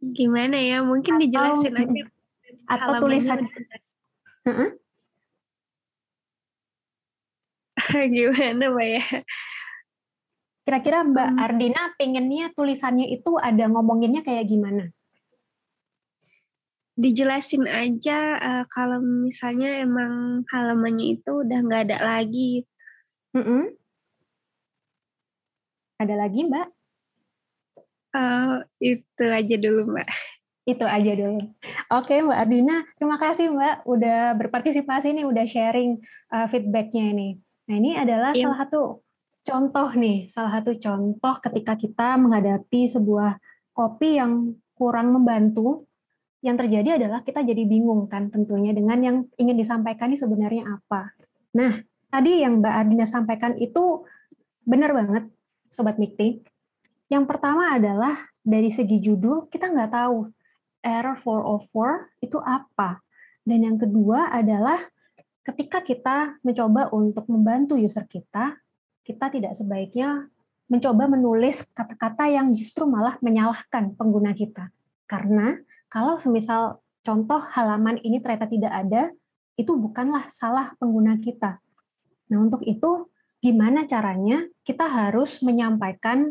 gimana 0.02 0.58
ya? 0.58 0.82
Mungkin 0.82 1.22
atau, 1.22 1.22
dijelasin 1.22 1.74
aja. 1.78 2.04
Atau 2.74 3.06
tulisan. 3.06 3.46
gimana, 8.18 8.66
Mbak 8.66 8.88
ya? 8.98 9.06
Kira-kira 10.70 11.02
Mbak 11.02 11.30
hmm. 11.34 11.42
Ardina 11.42 11.84
pengennya 11.98 12.54
tulisannya 12.54 13.10
itu 13.10 13.42
ada 13.42 13.66
ngomonginnya 13.66 14.22
kayak 14.22 14.46
gimana? 14.46 14.94
Dijelasin 16.94 17.66
aja 17.66 18.38
uh, 18.38 18.64
kalau 18.70 19.02
misalnya 19.02 19.82
emang 19.82 20.46
halamannya 20.54 21.18
itu 21.18 21.42
udah 21.42 21.66
nggak 21.66 21.84
ada 21.90 21.98
lagi. 22.06 22.70
Mm 23.34 23.42
-hmm. 23.42 23.64
Ada 26.06 26.14
lagi 26.22 26.40
Mbak? 26.46 26.68
Uh, 28.14 28.62
itu 28.78 29.26
aja 29.26 29.56
dulu 29.58 29.90
Mbak. 29.90 30.08
Itu 30.70 30.86
aja 30.86 31.12
dulu. 31.18 31.50
Oke 31.98 32.22
Mbak 32.22 32.38
Ardina, 32.46 32.86
terima 32.94 33.18
kasih 33.18 33.50
Mbak 33.50 33.90
udah 33.90 34.38
berpartisipasi 34.38 35.18
nih, 35.18 35.26
udah 35.26 35.50
sharing 35.50 35.98
uh, 36.30 36.46
feedbacknya 36.46 37.10
ini. 37.10 37.42
Nah 37.66 37.74
ini 37.74 37.98
adalah 37.98 38.38
yeah. 38.38 38.46
salah 38.46 38.70
satu 38.70 39.09
contoh 39.50 39.90
nih, 39.98 40.30
salah 40.30 40.62
satu 40.62 40.78
contoh 40.78 41.36
ketika 41.42 41.74
kita 41.74 42.22
menghadapi 42.22 42.86
sebuah 42.86 43.42
kopi 43.74 44.22
yang 44.22 44.54
kurang 44.78 45.10
membantu, 45.10 45.90
yang 46.46 46.56
terjadi 46.56 47.02
adalah 47.02 47.26
kita 47.26 47.42
jadi 47.44 47.66
bingung 47.66 48.08
kan 48.08 48.30
tentunya 48.30 48.72
dengan 48.72 49.00
yang 49.02 49.18
ingin 49.36 49.58
disampaikan 49.58 50.14
ini 50.14 50.22
sebenarnya 50.22 50.64
apa. 50.70 51.12
Nah, 51.58 51.82
tadi 52.08 52.46
yang 52.46 52.62
Mbak 52.62 52.74
Ardina 52.78 53.06
sampaikan 53.10 53.58
itu 53.58 54.06
benar 54.64 54.94
banget, 54.94 55.28
Sobat 55.74 55.98
Mikti. 55.98 56.46
Yang 57.10 57.26
pertama 57.26 57.74
adalah 57.74 58.30
dari 58.46 58.70
segi 58.70 59.02
judul, 59.02 59.50
kita 59.50 59.68
nggak 59.68 59.92
tahu 59.92 60.30
error 60.86 61.18
404 61.18 62.24
itu 62.24 62.38
apa. 62.40 63.02
Dan 63.44 63.66
yang 63.66 63.78
kedua 63.82 64.30
adalah 64.30 64.78
ketika 65.42 65.82
kita 65.82 66.38
mencoba 66.46 66.94
untuk 66.94 67.26
membantu 67.28 67.74
user 67.76 68.06
kita, 68.06 68.56
kita 69.10 69.34
tidak 69.34 69.58
sebaiknya 69.58 70.30
mencoba 70.70 71.10
menulis 71.10 71.66
kata-kata 71.74 72.30
yang 72.30 72.54
justru 72.54 72.86
malah 72.86 73.18
menyalahkan 73.26 73.98
pengguna 73.98 74.38
kita. 74.38 74.70
Karena 75.10 75.58
kalau 75.90 76.22
semisal 76.22 76.86
contoh 77.02 77.42
halaman 77.42 77.98
ini 78.06 78.22
ternyata 78.22 78.46
tidak 78.46 78.70
ada, 78.70 79.10
itu 79.58 79.74
bukanlah 79.74 80.30
salah 80.30 80.78
pengguna 80.78 81.18
kita. 81.18 81.58
Nah, 82.30 82.38
untuk 82.38 82.62
itu 82.70 83.10
gimana 83.42 83.90
caranya 83.90 84.46
kita 84.62 84.86
harus 84.86 85.42
menyampaikan 85.42 86.30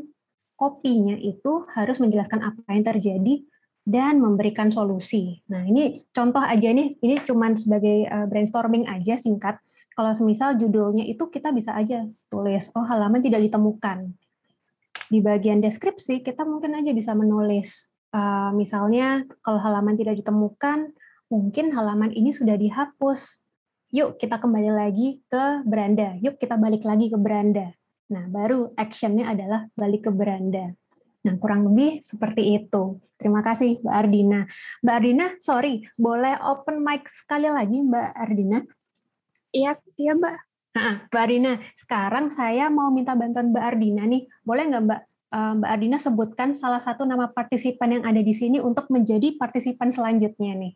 kopinya 0.54 1.18
itu 1.18 1.66
harus 1.74 1.98
menjelaskan 1.98 2.46
apa 2.46 2.62
yang 2.70 2.86
terjadi 2.86 3.34
dan 3.82 4.22
memberikan 4.22 4.70
solusi. 4.70 5.42
Nah, 5.50 5.66
ini 5.66 6.06
contoh 6.14 6.44
aja 6.44 6.70
nih, 6.70 6.94
ini 7.02 7.18
cuman 7.26 7.58
sebagai 7.58 8.06
uh, 8.06 8.30
brainstorming 8.30 8.86
aja 8.86 9.18
singkat. 9.18 9.58
Kalau 9.98 10.14
semisal 10.14 10.54
judulnya 10.54 11.02
itu 11.10 11.26
kita 11.26 11.50
bisa 11.50 11.74
aja 11.74 12.06
tulis, 12.30 12.70
oh 12.78 12.86
halaman 12.86 13.18
tidak 13.18 13.42
ditemukan. 13.50 14.14
Di 15.10 15.18
bagian 15.18 15.58
deskripsi 15.58 16.22
kita 16.22 16.46
mungkin 16.46 16.78
aja 16.78 16.94
bisa 16.94 17.18
menulis, 17.18 17.90
uh, 18.14 18.54
misalnya 18.54 19.26
kalau 19.42 19.58
halaman 19.58 19.98
tidak 19.98 20.22
ditemukan, 20.22 20.94
mungkin 21.26 21.74
halaman 21.74 22.14
ini 22.14 22.30
sudah 22.30 22.54
dihapus. 22.54 23.42
Yuk 23.90 24.22
kita 24.22 24.38
kembali 24.38 24.70
lagi 24.70 25.18
ke 25.26 25.66
beranda, 25.66 26.14
yuk 26.22 26.38
kita 26.38 26.54
balik 26.54 26.86
lagi 26.86 27.10
ke 27.10 27.18
beranda. 27.18 27.74
Nah, 28.14 28.30
baru 28.30 28.70
actionnya 28.78 29.34
adalah 29.34 29.66
balik 29.74 30.06
ke 30.06 30.10
beranda. 30.14 30.78
Nah, 31.26 31.34
kurang 31.42 31.66
lebih 31.66 32.06
seperti 32.06 32.54
itu. 32.54 33.02
Terima 33.18 33.42
kasih, 33.42 33.82
Mbak 33.82 33.96
Ardina. 33.98 34.40
Mbak 34.86 34.94
Ardina, 34.94 35.26
sorry, 35.42 35.82
boleh 35.98 36.38
open 36.38 36.86
mic 36.86 37.10
sekali 37.10 37.50
lagi, 37.50 37.82
Mbak 37.82 38.08
Ardina? 38.14 38.62
Iya, 39.52 39.76
iya, 39.96 40.12
Mbak. 40.16 40.34
Nah, 40.78 40.94
Mbak 41.10 41.22
Ardina, 41.24 41.52
sekarang 41.80 42.26
saya 42.30 42.68
mau 42.68 42.92
minta 42.92 43.16
bantuan 43.16 43.50
Mbak 43.50 43.64
Ardina 43.64 44.04
nih. 44.04 44.28
Boleh 44.44 44.64
nggak 44.68 44.82
Mbak 44.84 45.00
eh, 45.34 45.52
Mbak 45.58 45.70
Ardina 45.74 45.96
sebutkan 45.98 46.48
salah 46.54 46.78
satu 46.78 47.02
nama 47.08 47.32
partisipan 47.32 47.98
yang 47.98 48.04
ada 48.04 48.20
di 48.20 48.34
sini 48.36 48.60
untuk 48.60 48.86
menjadi 48.92 49.34
partisipan 49.40 49.90
selanjutnya 49.90 50.54
nih. 50.54 50.72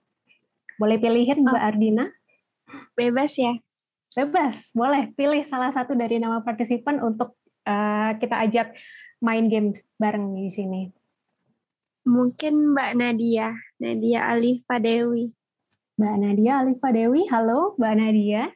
Boleh 0.80 0.96
pilihin 0.98 1.44
Mbak 1.44 1.62
oh. 1.62 1.68
Ardina? 1.68 2.04
Bebas 2.96 3.36
ya. 3.36 3.52
Bebas, 4.12 4.68
boleh 4.76 5.08
pilih 5.16 5.40
salah 5.44 5.72
satu 5.72 5.96
dari 5.96 6.20
nama 6.20 6.44
partisipan 6.44 7.00
untuk 7.00 7.32
uh, 7.64 8.12
kita 8.20 8.44
ajak 8.44 8.76
main 9.24 9.48
game 9.48 9.72
bareng 9.96 10.36
di 10.36 10.52
sini? 10.52 10.82
Mungkin 12.04 12.74
Mbak 12.76 12.90
Nadia, 12.98 13.54
Nadia 13.78 14.26
Alifa 14.28 14.82
Dewi. 14.82 15.32
Mbak 15.96 16.16
Nadia 16.18 16.52
Alifa 16.60 16.88
Dewi, 16.90 17.24
halo 17.30 17.78
Mbak 17.78 17.94
Nadia. 17.94 18.50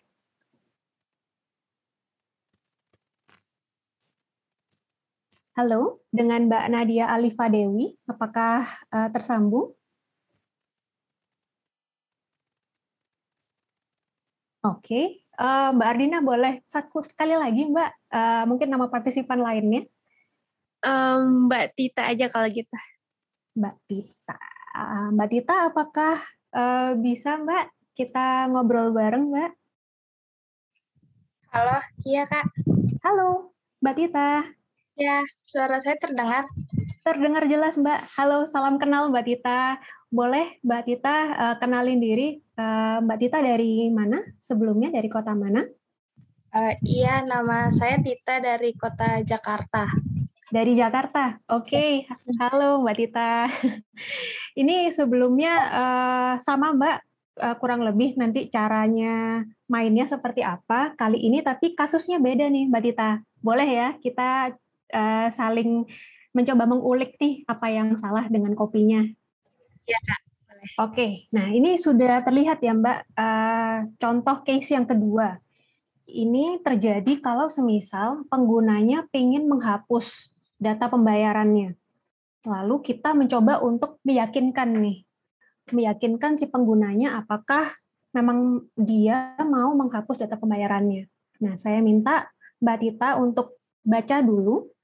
Halo, 5.56 6.04
dengan 6.12 6.52
Mbak 6.52 6.64
Nadia 6.68 7.08
Alifa 7.08 7.48
Dewi, 7.48 7.96
apakah 8.04 8.68
uh, 8.92 9.08
tersambung? 9.08 9.72
Oke, 14.60 14.84
okay. 14.84 15.04
uh, 15.40 15.72
eh, 15.72 15.80
Mbak 15.80 15.88
Ardina 15.88 16.20
boleh 16.20 16.60
satu 16.68 17.00
sekali 17.00 17.32
lagi 17.32 17.72
Mbak, 17.72 17.90
uh, 18.12 18.44
mungkin 18.44 18.68
nama 18.68 18.84
partisipan 18.92 19.40
lainnya. 19.40 19.88
Um, 20.84 21.48
Mbak 21.48 21.72
Tita 21.72 22.04
aja 22.04 22.28
kalau 22.28 22.52
gitu. 22.52 22.76
Mbak 23.56 23.80
Tita. 23.88 24.36
Mbak 25.08 25.28
Tita, 25.32 25.72
apakah 25.72 26.20
uh, 26.52 26.92
bisa 27.00 27.40
Mbak 27.40 27.96
kita 27.96 28.52
ngobrol 28.52 28.92
bareng 28.92 29.32
Mbak? 29.32 29.52
Halo, 31.48 31.80
iya 32.04 32.28
Kak. 32.28 32.44
Halo, 33.00 33.56
Mbak 33.80 33.96
Tita. 33.96 34.55
Ya, 34.96 35.20
suara 35.44 35.76
saya 35.84 36.00
terdengar. 36.00 36.48
Terdengar 37.04 37.44
jelas 37.44 37.76
Mbak. 37.76 38.16
Halo, 38.16 38.48
salam 38.48 38.80
kenal 38.80 39.12
Mbak 39.12 39.28
Tita. 39.28 39.76
Boleh 40.08 40.56
Mbak 40.64 40.82
Tita 40.88 41.16
uh, 41.36 41.54
kenalin 41.60 42.00
diri. 42.00 42.40
Uh, 42.56 43.04
Mbak 43.04 43.18
Tita 43.20 43.44
dari 43.44 43.92
mana 43.92 44.24
sebelumnya? 44.40 44.88
Dari 44.88 45.12
kota 45.12 45.36
mana? 45.36 45.68
Uh, 46.48 46.72
iya, 46.80 47.20
nama 47.20 47.68
saya 47.76 48.00
Tita 48.00 48.40
dari 48.40 48.72
kota 48.72 49.20
Jakarta. 49.20 49.84
Dari 50.48 50.72
Jakarta. 50.72 51.44
Oke, 51.52 52.08
okay. 52.08 52.32
halo 52.40 52.80
Mbak 52.80 52.96
Tita. 52.96 53.52
Ini 54.64 54.96
sebelumnya 54.96 55.54
uh, 55.76 56.34
sama 56.40 56.72
Mbak 56.72 56.96
uh, 57.44 57.56
kurang 57.60 57.84
lebih 57.84 58.16
nanti 58.16 58.48
caranya 58.48 59.44
mainnya 59.68 60.08
seperti 60.08 60.40
apa 60.46 60.94
kali 60.96 61.18
ini 61.26 61.42
tapi 61.42 61.74
kasusnya 61.76 62.16
beda 62.16 62.48
nih 62.48 62.64
Mbak 62.72 62.80
Tita. 62.88 63.20
Boleh 63.44 63.68
ya 63.68 63.88
kita 64.00 64.56
uh, 64.92 65.28
saling 65.32 65.86
mencoba 66.36 66.68
mengulik 66.68 67.16
nih 67.16 67.42
apa 67.48 67.66
yang 67.72 67.96
salah 67.96 68.28
dengan 68.28 68.52
kopinya. 68.52 69.00
Iya 69.88 70.00
Kak. 70.04 70.20
Oke, 70.82 71.30
nah 71.30 71.46
ini 71.46 71.78
sudah 71.78 72.26
terlihat 72.26 72.58
ya 72.58 72.74
Mbak 72.74 72.98
uh, 73.14 73.78
contoh 74.02 74.36
case 74.42 74.74
yang 74.74 74.82
kedua. 74.82 75.38
Ini 76.06 76.58
terjadi 76.62 77.22
kalau 77.22 77.46
semisal 77.46 78.26
penggunanya 78.26 79.06
ingin 79.14 79.46
menghapus 79.46 80.34
data 80.58 80.90
pembayarannya. 80.90 81.78
Lalu 82.46 82.76
kita 82.82 83.14
mencoba 83.14 83.62
untuk 83.62 84.02
meyakinkan 84.02 84.70
nih, 84.82 85.06
meyakinkan 85.70 86.38
si 86.38 86.50
penggunanya 86.50 87.18
apakah 87.18 87.74
memang 88.14 88.66
dia 88.74 89.34
mau 89.46 89.74
menghapus 89.74 90.26
data 90.26 90.34
pembayarannya. 90.38 91.06
Nah, 91.42 91.54
saya 91.58 91.78
minta 91.78 92.30
Mbak 92.58 92.76
Tita 92.80 93.08
untuk 93.20 93.60
baca 93.86 94.18
dulu 94.24 94.75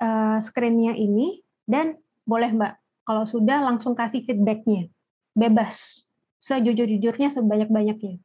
uh, 0.00 0.38
screen-nya 0.42 0.96
ini 0.96 1.40
dan 1.66 1.98
boleh 2.26 2.50
Mbak, 2.52 2.74
kalau 3.06 3.24
sudah 3.24 3.62
langsung 3.62 3.94
kasih 3.94 4.22
feedback-nya. 4.26 4.90
Bebas, 5.36 6.06
sejujur-jujurnya, 6.42 7.30
sebanyak-banyaknya. 7.30 8.18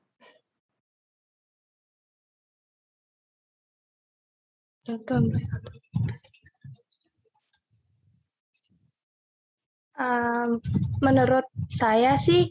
Um, 10.02 10.58
menurut 10.98 11.46
saya 11.70 12.18
sih? 12.18 12.50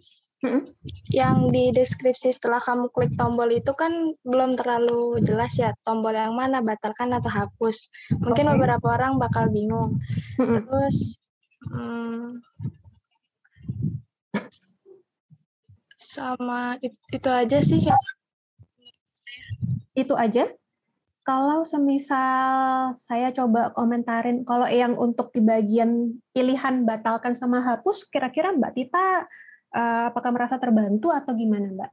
Yang 1.13 1.53
di 1.53 1.69
deskripsi 1.69 2.33
setelah 2.33 2.65
kamu 2.65 2.89
klik 2.97 3.13
tombol 3.21 3.53
itu 3.53 3.77
kan 3.77 4.17
belum 4.25 4.57
terlalu 4.57 5.21
jelas 5.21 5.53
ya 5.61 5.77
tombol 5.85 6.17
yang 6.17 6.33
mana 6.33 6.65
batalkan 6.65 7.13
atau 7.13 7.29
hapus. 7.29 7.93
Mungkin 8.17 8.49
okay. 8.49 8.55
beberapa 8.57 8.87
orang 8.97 9.21
bakal 9.21 9.53
bingung. 9.53 10.01
Hmm. 10.41 10.65
Terus 10.65 11.21
hmm, 11.69 12.41
sama 16.01 16.81
itu, 16.81 16.97
itu 17.13 17.29
aja 17.29 17.59
sih. 17.61 17.81
Itu 19.93 20.17
aja? 20.17 20.49
kalau 21.21 21.63
semisal 21.63 22.97
saya 22.99 23.31
coba 23.31 23.71
komentarin, 23.71 24.43
kalau 24.43 24.67
yang 24.67 24.99
untuk 24.99 25.31
di 25.31 25.39
bagian 25.39 26.19
pilihan 26.35 26.83
batalkan 26.83 27.39
sama 27.39 27.63
hapus, 27.63 28.09
kira-kira 28.11 28.51
Mbak 28.51 28.73
Tita 28.75 29.31
apakah 29.75 30.31
merasa 30.35 30.57
terbantu 30.59 31.15
atau 31.15 31.33
gimana 31.35 31.71
Mbak? 31.71 31.91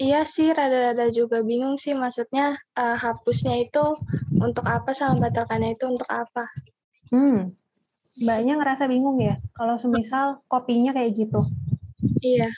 Iya 0.00 0.24
sih, 0.24 0.48
rada-rada 0.50 1.12
juga 1.12 1.44
bingung 1.44 1.76
sih. 1.76 1.92
Maksudnya 1.92 2.56
uh, 2.74 2.96
hapusnya 2.96 3.60
itu 3.60 4.00
untuk 4.40 4.64
apa 4.64 4.96
sama 4.96 5.28
batalkannya 5.28 5.76
itu 5.76 5.84
untuk 5.86 6.08
apa? 6.08 6.48
Hmm, 7.12 7.52
Mbaknya 8.16 8.56
ngerasa 8.56 8.88
bingung 8.88 9.20
ya? 9.20 9.36
Kalau 9.52 9.76
semisal 9.76 10.40
kopinya 10.48 10.96
kayak 10.96 11.12
gitu? 11.14 11.44
Iya 12.24 12.48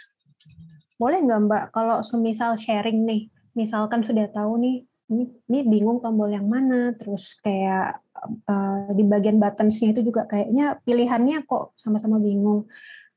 boleh 1.02 1.18
nggak 1.26 1.40
Mbak 1.50 1.64
kalau 1.74 1.98
semisal 2.06 2.54
sharing 2.54 3.02
nih, 3.02 3.26
misalkan 3.58 4.06
sudah 4.06 4.30
tahu 4.30 4.54
nih, 4.62 4.86
ini, 5.12 5.24
ini 5.52 5.60
bingung 5.68 6.00
tombol 6.00 6.32
yang 6.32 6.48
mana, 6.48 6.96
terus 6.96 7.36
kayak 7.44 8.00
uh, 8.48 8.88
di 8.96 9.04
bagian 9.04 9.36
buttons-nya 9.36 9.92
itu 9.92 10.08
juga 10.08 10.24
kayaknya 10.24 10.80
pilihannya 10.80 11.44
kok 11.44 11.76
sama-sama 11.76 12.16
bingung. 12.16 12.66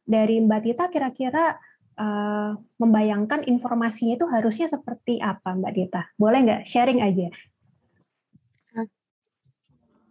Dari 0.03 0.43
Mbak 0.43 0.61
Tita 0.61 0.85
kira-kira 0.91 1.55
uh, 1.97 2.51
membayangkan 2.77 3.47
informasinya 3.47 4.19
itu 4.19 4.27
harusnya 4.27 4.67
seperti 4.67 5.23
apa 5.23 5.55
Mbak 5.55 5.73
Tita? 5.73 6.01
Boleh 6.19 6.39
nggak 6.43 6.61
sharing 6.67 6.99
aja? 6.99 7.31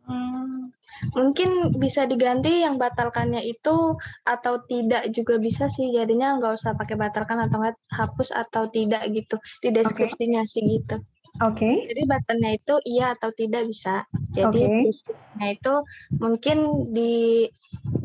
Hmm, 0.04 0.74
Mungkin 1.12 1.74
bisa 1.76 2.08
diganti 2.08 2.62
yang 2.62 2.80
batalkannya 2.80 3.42
itu 3.44 3.98
atau 4.24 4.54
tidak 4.64 5.10
juga 5.12 5.36
bisa 5.36 5.68
sih. 5.68 5.92
Jadinya 5.92 6.38
nggak 6.38 6.54
usah 6.56 6.72
pakai 6.78 6.96
batalkan 6.96 7.44
atau 7.44 7.60
nggak 7.60 7.76
hapus 7.92 8.30
atau 8.32 8.70
tidak 8.70 9.04
gitu 9.12 9.36
di 9.60 9.68
deskripsinya 9.74 10.46
okay. 10.46 10.50
sih 10.50 10.62
gitu. 10.64 10.96
Oke. 11.42 11.66
Okay. 11.66 11.74
Jadi 11.90 12.02
buttonnya 12.06 12.50
itu 12.54 12.74
iya 12.86 13.18
atau 13.18 13.34
tidak 13.34 13.66
bisa. 13.66 14.06
Jadi 14.30 14.60
okay. 14.70 14.82
deskripsinya 14.86 15.48
itu 15.50 15.74
mungkin 16.22 16.58
di 16.94 17.50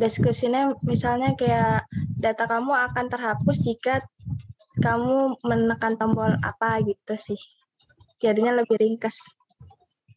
deskripsinya 0.02 0.74
misalnya 0.82 1.38
kayak 1.38 1.86
data 2.18 2.50
kamu 2.50 2.74
akan 2.74 3.06
terhapus 3.06 3.62
jika 3.62 4.02
kamu 4.82 5.38
menekan 5.46 5.94
tombol 6.02 6.34
apa 6.42 6.82
gitu 6.82 7.14
sih. 7.14 7.40
Jadinya 8.18 8.66
lebih 8.66 8.82
ringkas. 8.82 9.16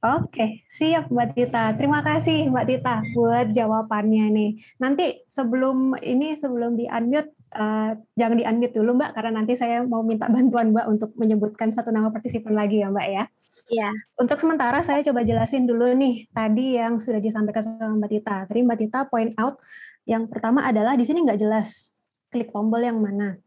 Oke, 0.03 0.67
siap 0.67 1.15
Mbak 1.15 1.31
Tita. 1.39 1.79
Terima 1.79 2.03
kasih 2.03 2.51
Mbak 2.51 2.67
Tita 2.67 3.07
buat 3.15 3.55
jawabannya 3.55 4.35
nih. 4.35 4.51
Nanti 4.83 5.23
sebelum 5.31 5.95
ini 6.03 6.35
sebelum 6.35 6.75
di 6.75 6.91
unmute 6.91 7.31
uh, 7.55 7.95
jangan 8.19 8.35
di-unmute 8.35 8.75
dulu 8.75 8.99
Mbak, 8.99 9.15
karena 9.15 9.31
nanti 9.39 9.55
saya 9.55 9.87
mau 9.87 10.03
minta 10.03 10.27
bantuan 10.27 10.75
Mbak 10.75 10.87
untuk 10.91 11.11
menyebutkan 11.15 11.71
satu 11.71 11.95
nama 11.95 12.11
partisipan 12.11 12.51
lagi 12.51 12.83
ya 12.83 12.91
Mbak 12.91 13.07
ya. 13.15 13.25
Iya. 13.71 13.91
Untuk 14.19 14.43
sementara 14.43 14.83
saya 14.83 15.07
coba 15.07 15.23
jelasin 15.23 15.71
dulu 15.71 15.95
nih 15.95 16.27
tadi 16.35 16.83
yang 16.83 16.99
sudah 16.99 17.23
disampaikan 17.23 17.63
sama 17.63 17.95
Mbak 18.03 18.11
Tita. 18.11 18.37
Tadi 18.51 18.59
Mbak 18.59 18.79
Tita 18.83 19.01
point 19.07 19.31
out 19.39 19.63
yang 20.03 20.27
pertama 20.27 20.67
adalah 20.67 20.99
di 20.99 21.07
sini 21.07 21.23
nggak 21.23 21.39
jelas 21.39 21.95
klik 22.27 22.51
tombol 22.51 22.83
yang 22.83 22.99
mana. 22.99 23.39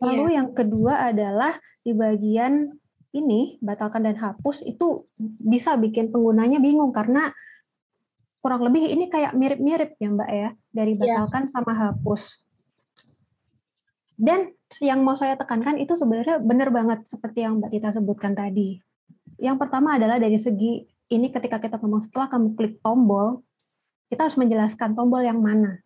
Lalu 0.00 0.32
yeah. 0.32 0.40
yang 0.40 0.48
kedua 0.56 1.12
adalah 1.12 1.52
di 1.84 1.92
bagian 1.92 2.72
ini 3.16 3.56
batalkan 3.64 4.04
dan 4.04 4.16
hapus 4.20 4.60
itu 4.68 5.08
bisa 5.40 5.74
bikin 5.80 6.12
penggunanya 6.12 6.60
bingung 6.60 6.92
karena 6.92 7.32
kurang 8.44 8.62
lebih 8.62 8.86
ini 8.86 9.10
kayak 9.10 9.34
mirip-mirip 9.34 9.98
ya 9.98 10.08
Mbak 10.12 10.30
ya 10.30 10.50
dari 10.70 10.92
iya. 10.94 11.00
batalkan 11.02 11.48
yeah. 11.48 11.52
sama 11.52 11.72
hapus. 11.74 12.46
Dan 14.16 14.54
yang 14.78 15.02
mau 15.02 15.18
saya 15.18 15.34
tekankan 15.34 15.76
itu 15.82 15.98
sebenarnya 15.98 16.38
benar 16.38 16.70
banget 16.70 17.04
seperti 17.10 17.42
yang 17.42 17.58
Mbak 17.58 17.70
Tita 17.74 17.90
sebutkan 17.90 18.32
tadi. 18.38 18.78
Yang 19.36 19.56
pertama 19.60 19.98
adalah 19.98 20.22
dari 20.22 20.38
segi 20.38 20.86
ini 21.10 21.28
ketika 21.34 21.58
kita 21.58 21.82
ngomong 21.82 22.06
setelah 22.06 22.30
kamu 22.30 22.54
klik 22.54 22.74
tombol, 22.80 23.42
kita 24.06 24.30
harus 24.30 24.38
menjelaskan 24.38 24.94
tombol 24.94 25.26
yang 25.26 25.42
mana. 25.42 25.82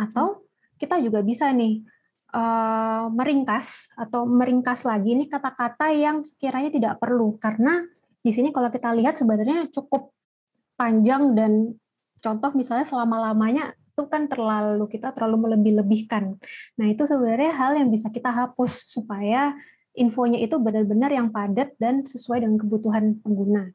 Atau 0.00 0.48
kita 0.80 0.96
juga 1.04 1.20
bisa 1.20 1.52
nih 1.52 1.84
uh, 2.30 3.10
meringkas 3.12 3.90
atau 3.94 4.26
meringkas 4.26 4.86
lagi 4.86 5.14
nih 5.14 5.28
kata-kata 5.30 5.90
yang 5.94 6.22
sekiranya 6.24 6.70
tidak 6.70 6.94
perlu 6.98 7.36
karena 7.36 7.84
di 8.20 8.30
sini 8.30 8.52
kalau 8.52 8.68
kita 8.68 8.92
lihat 8.92 9.16
sebenarnya 9.16 9.68
cukup 9.72 10.12
panjang 10.76 11.32
dan 11.36 11.76
contoh 12.20 12.50
misalnya 12.56 12.84
selama-lamanya 12.84 13.76
itu 14.00 14.08
kan 14.08 14.32
terlalu 14.32 14.88
kita 14.88 15.12
terlalu 15.12 15.44
melebih-lebihkan. 15.44 16.40
Nah, 16.80 16.86
itu 16.88 17.04
sebenarnya 17.04 17.52
hal 17.52 17.76
yang 17.76 17.92
bisa 17.92 18.08
kita 18.08 18.32
hapus 18.32 18.88
supaya 18.88 19.52
infonya 19.92 20.40
itu 20.40 20.56
benar-benar 20.56 21.12
yang 21.12 21.28
padat 21.28 21.76
dan 21.76 22.00
sesuai 22.08 22.40
dengan 22.40 22.56
kebutuhan 22.56 23.20
pengguna. 23.20 23.68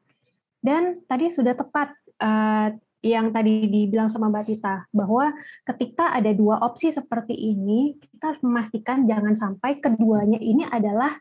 Dan 0.58 1.06
tadi 1.06 1.30
sudah 1.30 1.54
tepat 1.54 1.94
uh, 2.18 2.74
yang 3.04 3.30
tadi 3.30 3.68
dibilang 3.68 4.08
sama 4.08 4.32
Mbak 4.32 4.44
Tita 4.48 4.88
bahwa 4.90 5.30
ketika 5.68 6.16
ada 6.16 6.32
dua 6.32 6.60
opsi 6.64 6.90
seperti 6.90 7.36
ini, 7.36 8.00
kita 8.00 8.34
harus 8.34 8.42
memastikan 8.42 9.04
jangan 9.04 9.36
sampai 9.36 9.78
keduanya 9.78 10.40
ini 10.40 10.64
adalah 10.66 11.14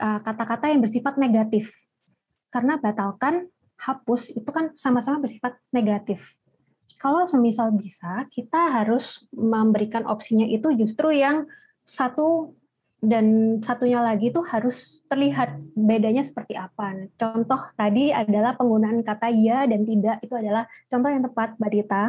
eh, 0.00 0.20
kata-kata 0.24 0.72
yang 0.72 0.80
bersifat 0.80 1.20
negatif. 1.20 1.70
Karena 2.48 2.80
batalkan, 2.80 3.44
hapus 3.78 4.34
itu 4.34 4.50
kan 4.50 4.74
sama-sama 4.74 5.22
bersifat 5.22 5.54
negatif. 5.70 6.40
Kalau 6.98 7.30
semisal 7.30 7.70
bisa, 7.78 8.26
kita 8.26 8.82
harus 8.82 9.22
memberikan 9.30 10.02
opsinya 10.10 10.42
itu 10.50 10.74
justru 10.74 11.14
yang 11.14 11.46
satu 11.86 12.58
dan 12.98 13.58
satunya 13.62 14.02
lagi 14.02 14.34
itu 14.34 14.42
harus 14.42 15.06
terlihat 15.06 15.54
bedanya 15.78 16.26
seperti 16.26 16.58
apa. 16.58 17.08
contoh 17.14 17.60
tadi 17.78 18.10
adalah 18.10 18.58
penggunaan 18.58 19.06
kata 19.06 19.30
ya 19.30 19.70
dan 19.70 19.86
tidak 19.86 20.18
itu 20.18 20.34
adalah 20.34 20.66
contoh 20.90 21.10
yang 21.10 21.22
tepat 21.22 21.54
Mbak 21.58 21.70
Dita. 21.70 22.04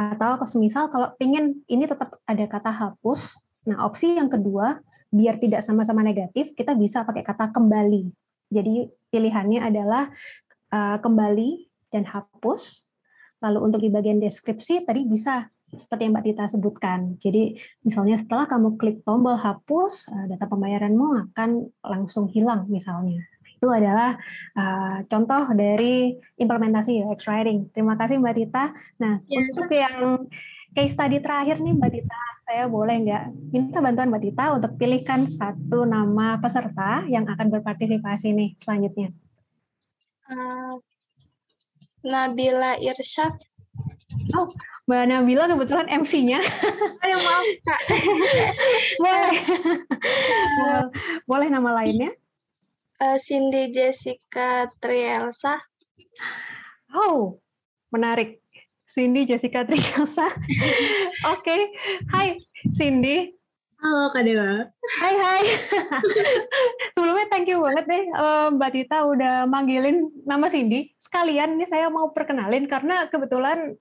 Atau 0.00 0.40
semisal 0.48 0.88
kalau 0.88 1.12
ingin 1.20 1.62
ini 1.68 1.84
tetap 1.84 2.16
ada 2.24 2.44
kata 2.48 2.72
hapus, 2.72 3.38
nah 3.68 3.84
opsi 3.84 4.16
yang 4.16 4.32
kedua 4.32 4.80
biar 5.12 5.36
tidak 5.36 5.60
sama-sama 5.60 6.00
negatif 6.00 6.56
kita 6.56 6.72
bisa 6.72 7.04
pakai 7.04 7.22
kata 7.22 7.52
kembali. 7.52 8.08
Jadi 8.48 8.88
pilihannya 9.12 9.60
adalah 9.60 10.08
uh, 10.72 10.96
kembali 10.96 11.68
dan 11.92 12.08
hapus 12.08 12.88
Lalu 13.42 13.58
untuk 13.58 13.80
di 13.82 13.90
bagian 13.90 14.22
deskripsi 14.22 14.86
tadi 14.86 15.02
bisa 15.02 15.50
seperti 15.72 16.04
yang 16.04 16.12
Mbak 16.12 16.24
Tita 16.28 16.44
sebutkan. 16.52 17.16
Jadi 17.16 17.56
misalnya 17.84 18.20
setelah 18.20 18.44
kamu 18.44 18.76
klik 18.76 18.98
tombol 19.04 19.40
hapus, 19.40 20.12
eh, 20.12 20.26
data 20.36 20.44
pembayaranmu 20.44 21.32
akan 21.32 21.50
langsung 21.80 22.28
hilang 22.28 22.68
misalnya. 22.68 23.24
Itu 23.62 23.70
adalah 23.70 24.18
uh, 24.58 25.06
contoh 25.06 25.54
dari 25.54 26.18
implementasi 26.34 27.06
UX 27.06 27.30
Writing. 27.30 27.70
Terima 27.70 27.94
kasih 27.94 28.18
Mbak 28.18 28.34
Tita. 28.34 28.74
Nah, 28.98 29.22
ya, 29.30 29.38
untuk 29.38 29.70
yang 29.70 30.26
case 30.74 30.98
study 30.98 31.22
terakhir 31.22 31.62
nih 31.62 31.70
Mbak 31.78 31.90
Tita, 31.94 32.22
saya 32.42 32.66
boleh 32.66 33.06
nggak 33.06 33.24
minta 33.54 33.78
bantuan 33.78 34.10
Mbak 34.10 34.22
Tita 34.26 34.44
untuk 34.58 34.74
pilihkan 34.74 35.30
satu 35.30 35.86
nama 35.86 36.42
peserta 36.42 37.06
yang 37.06 37.22
akan 37.22 37.54
berpartisipasi 37.54 38.34
nih 38.34 38.50
selanjutnya. 38.58 39.14
Uh, 40.26 40.82
Nabila 42.02 42.82
Irsyaf. 42.82 43.38
Oh, 44.34 44.50
Mbak 44.82 45.02
Nabila 45.06 45.46
kebetulan 45.46 45.86
MC-nya. 46.02 46.42
Ayo 47.06 47.16
maaf, 47.22 47.46
Kak. 47.62 47.80
Boleh. 49.02 49.34
Boleh 51.22 51.48
nama 51.54 51.70
lainnya? 51.78 52.10
Uh, 52.98 53.14
Cindy 53.22 53.70
Jessica 53.70 54.66
Trielsa. 54.82 55.62
Oh, 56.90 57.38
menarik. 57.94 58.42
Cindy 58.90 59.22
Jessica 59.22 59.62
Trielsa. 59.62 60.26
Oke, 60.26 60.34
okay. 61.30 61.60
hai 62.10 62.34
Cindy. 62.74 63.38
Halo 63.78 64.10
Kak 64.10 64.26
Dewa. 64.26 64.66
Hai 64.98 65.14
hai. 65.14 65.42
Sebelumnya 66.94 67.26
thank 67.30 67.46
you 67.46 67.62
banget 67.62 67.86
deh 67.86 68.04
eh, 68.06 68.46
Mbak 68.50 68.70
Tita 68.74 69.06
udah 69.06 69.46
manggilin 69.46 70.10
nama 70.26 70.50
Cindy. 70.50 70.90
Sekalian 70.98 71.54
ini 71.54 71.70
saya 71.70 71.86
mau 71.86 72.10
perkenalin 72.10 72.66
karena 72.66 73.06
kebetulan 73.06 73.78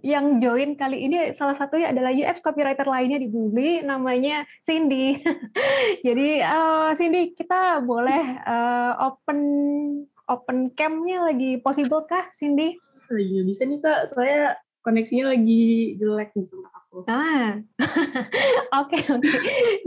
yang 0.00 0.40
join 0.40 0.78
kali 0.78 1.04
ini 1.04 1.36
salah 1.36 1.58
satunya 1.58 1.90
adalah 1.90 2.14
UX 2.14 2.40
copywriter 2.40 2.86
lainnya 2.86 3.18
di 3.20 3.28
Bumi 3.28 3.82
namanya 3.84 4.46
Cindy. 4.62 5.18
Jadi 6.06 6.40
uh, 6.40 6.94
Cindy 6.96 7.34
kita 7.34 7.82
boleh 7.82 8.40
uh, 8.46 9.12
open 9.12 9.40
open 10.30 10.72
cam-nya 10.72 11.26
lagi 11.28 11.60
possible 11.60 12.06
kah 12.08 12.30
Cindy? 12.32 12.78
Iya 13.12 13.44
bisa 13.44 13.68
nih 13.68 13.82
Kak, 13.84 14.16
saya 14.16 14.56
koneksinya 14.80 15.36
lagi 15.36 15.94
jelek 16.00 16.32
gitu 16.32 16.64
Ah, 17.08 17.56
oke 18.84 19.00
oke, 19.00 19.32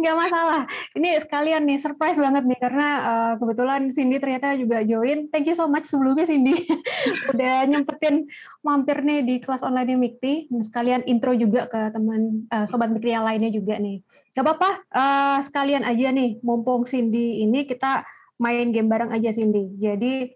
nggak 0.02 0.18
masalah. 0.18 0.66
Ini 0.98 1.22
sekalian 1.22 1.62
nih 1.70 1.78
surprise 1.78 2.18
banget 2.18 2.50
nih 2.50 2.58
karena 2.58 2.88
uh, 3.06 3.34
kebetulan 3.38 3.94
Cindy 3.94 4.18
ternyata 4.18 4.58
juga 4.58 4.82
join. 4.82 5.30
Thank 5.30 5.54
you 5.54 5.54
so 5.54 5.70
much 5.70 5.86
sebelumnya 5.86 6.26
Cindy 6.26 6.66
udah 7.32 7.70
nyempetin 7.70 8.26
mampir 8.66 9.06
nih 9.06 9.22
di 9.22 9.36
kelas 9.38 9.62
online 9.62 10.02
Mikti. 10.02 10.50
Sekalian 10.66 11.06
intro 11.06 11.38
juga 11.38 11.70
ke 11.70 11.94
teman 11.94 12.50
uh, 12.50 12.66
sobat 12.66 12.90
Mikti 12.90 13.14
yang 13.14 13.22
lainnya 13.22 13.54
juga 13.54 13.78
nih. 13.78 14.02
Gak 14.34 14.42
apa-apa, 14.42 14.70
uh, 14.90 15.40
sekalian 15.46 15.86
aja 15.86 16.10
nih 16.10 16.42
mumpung 16.42 16.90
Cindy 16.90 17.46
ini 17.46 17.70
kita 17.70 18.02
main 18.42 18.74
game 18.74 18.90
bareng 18.90 19.14
aja 19.14 19.30
Cindy. 19.30 19.78
Jadi 19.78 20.34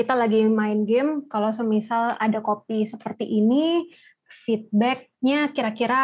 kita 0.00 0.16
lagi 0.16 0.48
main 0.48 0.88
game. 0.88 1.28
Kalau 1.28 1.52
semisal 1.52 2.16
ada 2.16 2.40
kopi 2.40 2.88
seperti 2.88 3.28
ini 3.28 3.84
feedbacknya 5.20 5.52
kira-kira 5.52 6.00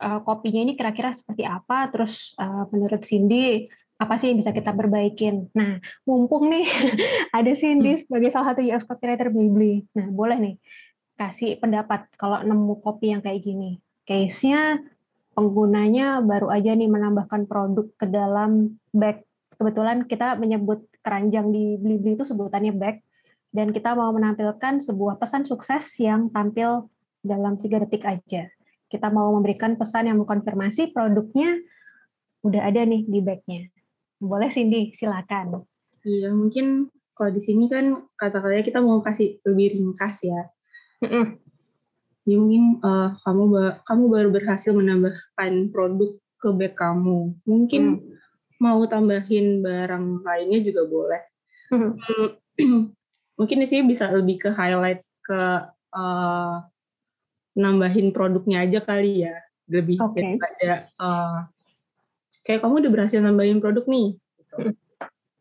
uh, 0.00 0.20
kopinya 0.24 0.60
ini 0.64 0.72
kira-kira 0.74 1.12
seperti 1.12 1.44
apa, 1.44 1.92
terus 1.92 2.32
uh, 2.40 2.64
menurut 2.72 3.04
Cindy 3.04 3.68
apa 3.94 4.18
sih 4.18 4.32
yang 4.32 4.40
bisa 4.40 4.50
kita 4.50 4.74
perbaikin. 4.74 5.52
Nah, 5.54 5.78
mumpung 6.08 6.50
nih 6.50 6.66
ada 7.36 7.52
Cindy 7.54 7.94
hmm. 7.94 8.00
sebagai 8.08 8.32
salah 8.32 8.52
satu 8.52 8.64
UX 8.64 8.82
copywriter 8.88 9.30
Blibli. 9.30 9.84
Nah, 9.94 10.08
boleh 10.10 10.36
nih 10.40 10.54
kasih 11.14 11.62
pendapat 11.62 12.10
kalau 12.18 12.42
nemu 12.42 12.82
kopi 12.82 13.14
yang 13.14 13.22
kayak 13.22 13.44
gini. 13.44 13.78
Case-nya 14.02 14.82
penggunanya 15.36 16.18
baru 16.24 16.50
aja 16.50 16.74
nih 16.74 16.90
menambahkan 16.90 17.46
produk 17.46 17.86
ke 17.94 18.06
dalam 18.10 18.80
bag. 18.90 19.22
Kebetulan 19.54 20.10
kita 20.10 20.34
menyebut 20.34 20.90
keranjang 20.98 21.54
di 21.54 21.78
Blibli 21.78 22.18
itu 22.18 22.26
sebutannya 22.26 22.74
bag 22.74 22.98
dan 23.54 23.70
kita 23.70 23.94
mau 23.94 24.10
menampilkan 24.10 24.82
sebuah 24.82 25.22
pesan 25.22 25.46
sukses 25.46 25.86
yang 26.02 26.26
tampil 26.34 26.90
dalam 27.24 27.56
tiga 27.56 27.80
detik 27.80 28.04
aja. 28.04 28.52
Kita 28.92 29.08
mau 29.08 29.32
memberikan 29.32 29.74
pesan 29.80 30.12
yang 30.12 30.20
mengkonfirmasi 30.22 30.92
produknya 30.92 31.56
udah 32.44 32.62
ada 32.68 32.84
nih 32.84 33.08
di 33.08 33.24
bagnya. 33.24 33.72
Boleh 34.20 34.52
Cindy, 34.52 34.92
silakan. 34.94 35.64
Iya, 36.04 36.30
mungkin 36.36 36.92
kalau 37.16 37.32
di 37.32 37.40
sini 37.40 37.64
kan 37.66 38.04
kata-katanya 38.20 38.64
kita 38.66 38.78
mau 38.84 39.00
kasih 39.00 39.40
lebih 39.48 39.80
ringkas 39.80 40.28
ya. 40.28 40.42
Mm 41.00 41.40
Ya 42.24 42.40
mungkin 42.40 42.80
uh, 42.80 43.20
kamu 43.20 43.42
ba 43.52 43.64
kamu 43.84 44.04
baru 44.08 44.28
berhasil 44.32 44.72
menambahkan 44.72 45.68
produk 45.68 46.16
ke 46.40 46.48
bag 46.56 46.72
kamu. 46.72 47.36
Mungkin 47.44 48.00
mm. 48.00 48.64
mau 48.64 48.80
tambahin 48.88 49.60
barang 49.60 50.24
lainnya 50.24 50.64
juga 50.64 50.88
boleh. 50.88 51.22
Mm. 51.68 51.92
mungkin 53.38 53.56
di 53.60 53.66
sini 53.68 53.84
bisa 53.84 54.08
lebih 54.08 54.40
ke 54.40 54.50
highlight 54.56 55.04
ke 55.20 55.40
uh, 55.92 56.64
nambahin 57.54 58.10
produknya 58.10 58.66
aja 58.66 58.82
kali 58.82 59.26
ya 59.26 59.34
lebih 59.70 59.96
okay. 60.02 60.36
daripada 60.36 60.90
uh, 61.00 61.38
kayak 62.44 62.60
kamu 62.60 62.74
udah 62.84 62.92
berhasil 62.92 63.18
nambahin 63.22 63.62
produk 63.62 63.86
nih 63.88 64.18
gitu. 64.18 64.54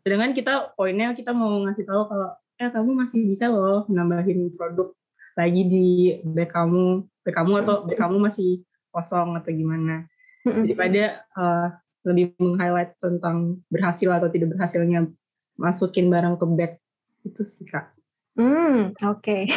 sedangkan 0.07 0.31
kita 0.31 0.53
poinnya 0.77 1.11
kita 1.11 1.35
mau 1.35 1.61
ngasih 1.67 1.83
tahu 1.83 2.01
kalau 2.07 2.29
eh 2.61 2.69
kamu 2.69 2.91
masih 2.93 3.19
bisa 3.27 3.49
loh 3.49 3.83
nambahin 3.89 4.53
produk 4.53 4.93
lagi 5.33 5.61
di 5.65 5.87
bag 6.23 6.53
kamu 6.53 7.03
bag 7.25 7.35
kamu 7.35 7.51
atau 7.65 7.75
bag 7.89 7.97
kamu 7.97 8.17
masih 8.21 8.61
kosong 8.93 9.33
atau 9.33 9.49
gimana 9.49 10.05
daripada 10.45 11.25
uh, 11.33 11.67
lebih 12.03 12.35
meng-highlight 12.37 12.93
tentang 12.99 13.63
berhasil 13.71 14.11
atau 14.11 14.27
tidak 14.27 14.53
berhasilnya 14.53 15.07
masukin 15.55 16.11
barang 16.11 16.35
ke 16.35 16.45
bag 16.53 16.73
itu 17.23 17.41
sih 17.47 17.63
kak. 17.63 17.95
Hmm, 18.33 18.97
oke. 18.97 19.21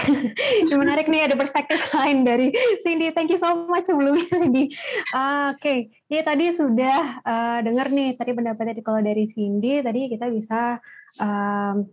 Okay. 0.66 0.76
menarik 0.76 1.08
nih 1.08 1.24
ada 1.24 1.36
perspektif 1.38 1.80
lain 1.96 2.28
dari 2.28 2.52
Cindy. 2.84 3.08
Thank 3.16 3.32
you 3.32 3.40
so 3.40 3.64
much 3.64 3.88
sebelumnya 3.88 4.28
Cindy. 4.28 4.68
Uh, 5.16 5.56
oke, 5.56 5.60
okay. 5.60 5.88
ini 6.12 6.20
tadi 6.20 6.52
sudah 6.52 7.24
uh, 7.24 7.58
dengar 7.64 7.88
nih 7.88 8.12
tadi 8.20 8.36
pendapatnya 8.36 8.76
kalau 8.84 9.00
dari 9.00 9.24
Cindy 9.24 9.80
tadi 9.80 10.12
kita 10.12 10.28
bisa 10.28 10.76
um, 11.16 11.88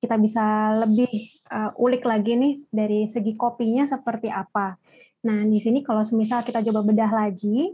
kita 0.00 0.16
bisa 0.16 0.44
lebih 0.84 1.12
uh, 1.52 1.72
ulik 1.76 2.04
lagi 2.08 2.32
nih 2.36 2.54
dari 2.72 3.04
segi 3.04 3.36
kopinya 3.36 3.84
seperti 3.84 4.32
apa. 4.32 4.80
Nah, 5.24 5.44
di 5.44 5.60
sini 5.60 5.84
kalau 5.84 6.04
semisal 6.04 6.44
kita 6.44 6.64
coba 6.64 6.80
bedah 6.84 7.12
lagi, 7.12 7.72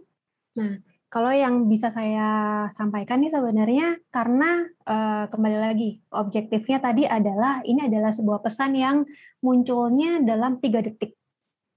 nah 0.58 0.78
kalau 1.10 1.34
yang 1.34 1.66
bisa 1.66 1.90
saya 1.90 2.64
sampaikan 2.70 3.18
nih 3.18 3.34
sebenarnya 3.34 3.98
karena 4.14 4.62
uh, 4.86 5.26
kembali 5.26 5.58
lagi 5.58 5.98
objektifnya 6.14 6.78
tadi 6.78 7.02
adalah 7.02 7.66
ini 7.66 7.90
adalah 7.90 8.14
sebuah 8.14 8.38
pesan 8.38 8.78
yang 8.78 9.02
munculnya 9.42 10.22
dalam 10.22 10.62
tiga 10.62 10.78
detik. 10.78 11.18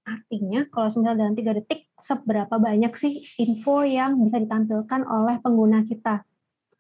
Artinya 0.05 0.69
kalau 0.69 0.93
semisal 0.93 1.17
dalam 1.17 1.33
tiga 1.33 1.57
detik 1.57 1.89
seberapa 1.97 2.61
banyak 2.61 2.93
sih 2.93 3.25
info 3.41 3.81
yang 3.81 4.21
bisa 4.21 4.37
ditampilkan 4.37 5.01
oleh 5.09 5.41
pengguna 5.41 5.81
kita. 5.81 6.21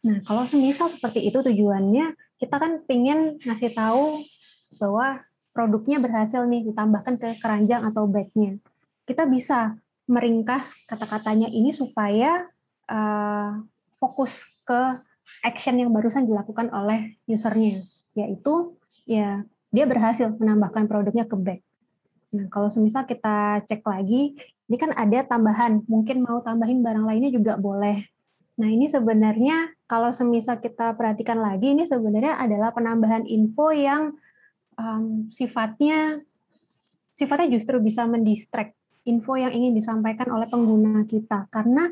Nah 0.05 0.21
kalau 0.21 0.45
semisal 0.45 0.93
seperti 0.93 1.25
itu 1.25 1.41
tujuannya 1.41 2.37
kita 2.37 2.55
kan 2.61 2.85
pengen 2.85 3.41
ngasih 3.41 3.73
tahu 3.73 4.21
bahwa 4.77 5.25
produknya 5.57 5.97
berhasil 5.97 6.45
nih 6.45 6.69
ditambahkan 6.69 7.17
ke 7.17 7.41
keranjang 7.41 7.81
atau 7.81 8.05
bagnya. 8.05 8.61
Kita 9.09 9.25
bisa 9.25 9.73
meringkas 10.09 10.75
kata-katanya 10.89 11.47
ini 11.47 11.71
supaya 11.71 12.47
uh, 12.91 13.63
fokus 13.99 14.43
ke 14.67 14.99
action 15.43 15.79
yang 15.79 15.91
barusan 15.91 16.27
dilakukan 16.27 16.71
oleh 16.71 17.15
usernya, 17.27 17.83
yaitu 18.15 18.75
ya 19.07 19.43
dia 19.73 19.85
berhasil 19.87 20.31
menambahkan 20.35 20.87
produknya 20.87 21.25
ke 21.25 21.35
bag. 21.39 21.59
Nah, 22.33 22.49
kalau 22.49 22.69
semisal 22.73 23.05
kita 23.05 23.61
cek 23.65 23.85
lagi, 23.85 24.35
ini 24.67 24.77
kan 24.79 24.91
ada 24.95 25.21
tambahan, 25.23 25.85
mungkin 25.85 26.25
mau 26.25 26.41
tambahin 26.41 26.81
barang 26.81 27.05
lainnya 27.05 27.29
juga 27.29 27.55
boleh. 27.57 28.03
Nah, 28.57 28.69
ini 28.69 28.85
sebenarnya 28.85 29.73
kalau 29.89 30.13
semisal 30.13 30.61
kita 30.61 30.93
perhatikan 30.93 31.41
lagi, 31.41 31.73
ini 31.73 31.89
sebenarnya 31.89 32.37
adalah 32.37 32.69
penambahan 32.73 33.25
info 33.25 33.73
yang 33.73 34.13
um, 34.77 35.29
sifatnya 35.33 36.21
sifatnya 37.13 37.57
justru 37.57 37.77
bisa 37.77 38.05
mendistract 38.09 38.73
info 39.03 39.35
yang 39.35 39.51
ingin 39.51 39.75
disampaikan 39.75 40.31
oleh 40.31 40.47
pengguna 40.47 41.03
kita 41.03 41.51
karena 41.51 41.91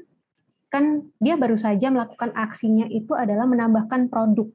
kan 0.71 1.11
dia 1.19 1.35
baru 1.35 1.59
saja 1.59 1.91
melakukan 1.91 2.31
aksinya 2.31 2.87
itu 2.87 3.11
adalah 3.11 3.43
menambahkan 3.43 4.07
produk. 4.07 4.47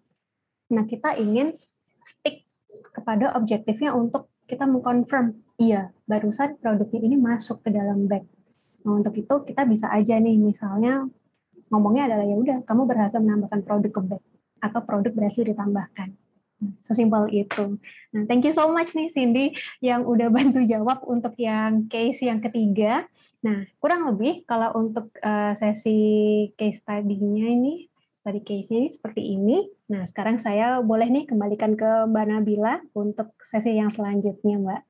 Nah, 0.72 0.88
kita 0.88 1.12
ingin 1.20 1.60
stick 2.00 2.48
kepada 2.96 3.36
objektifnya 3.36 3.92
untuk 3.92 4.32
kita 4.48 4.64
mengkonfirm, 4.64 5.36
iya, 5.60 5.92
barusan 6.08 6.56
produknya 6.56 7.00
ini 7.04 7.16
masuk 7.20 7.60
ke 7.60 7.68
dalam 7.68 8.08
bag. 8.08 8.24
Nah, 8.88 8.96
untuk 8.96 9.12
itu 9.12 9.34
kita 9.44 9.68
bisa 9.68 9.92
aja 9.92 10.16
nih 10.16 10.40
misalnya 10.40 11.04
ngomongnya 11.68 12.08
adalah 12.08 12.24
ya 12.24 12.36
udah 12.38 12.56
kamu 12.64 12.82
berhasil 12.88 13.20
menambahkan 13.20 13.60
produk 13.66 13.92
ke 13.92 14.02
bag 14.16 14.22
atau 14.64 14.80
produk 14.80 15.12
berhasil 15.12 15.44
ditambahkan. 15.44 16.16
Sesimpel 16.80 17.28
itu. 17.36 17.76
Nah, 18.16 18.24
thank 18.24 18.48
you 18.48 18.54
so 18.56 18.64
much 18.72 18.96
nih 18.96 19.12
Cindy 19.12 19.52
yang 19.84 20.08
udah 20.08 20.32
bantu 20.32 20.64
jawab 20.64 21.04
untuk 21.04 21.36
yang 21.36 21.84
case 21.92 22.24
yang 22.24 22.40
ketiga. 22.40 23.04
Nah, 23.44 23.68
kurang 23.76 24.08
lebih 24.08 24.48
kalau 24.48 24.72
untuk 24.76 25.12
uh, 25.20 25.52
sesi 25.52 26.48
case 26.56 26.80
tadinya 26.80 27.44
ini, 27.44 27.92
tadi 28.24 28.40
case 28.40 28.72
ini 28.72 28.88
seperti 28.88 29.22
ini. 29.36 29.68
Nah, 29.92 30.08
sekarang 30.08 30.40
saya 30.40 30.80
boleh 30.80 31.12
nih 31.12 31.28
kembalikan 31.28 31.76
ke 31.76 32.08
Mbak 32.08 32.26
Nabila 32.26 32.80
untuk 32.96 33.36
sesi 33.44 33.76
yang 33.76 33.92
selanjutnya, 33.92 34.56
Mbak. 34.56 34.82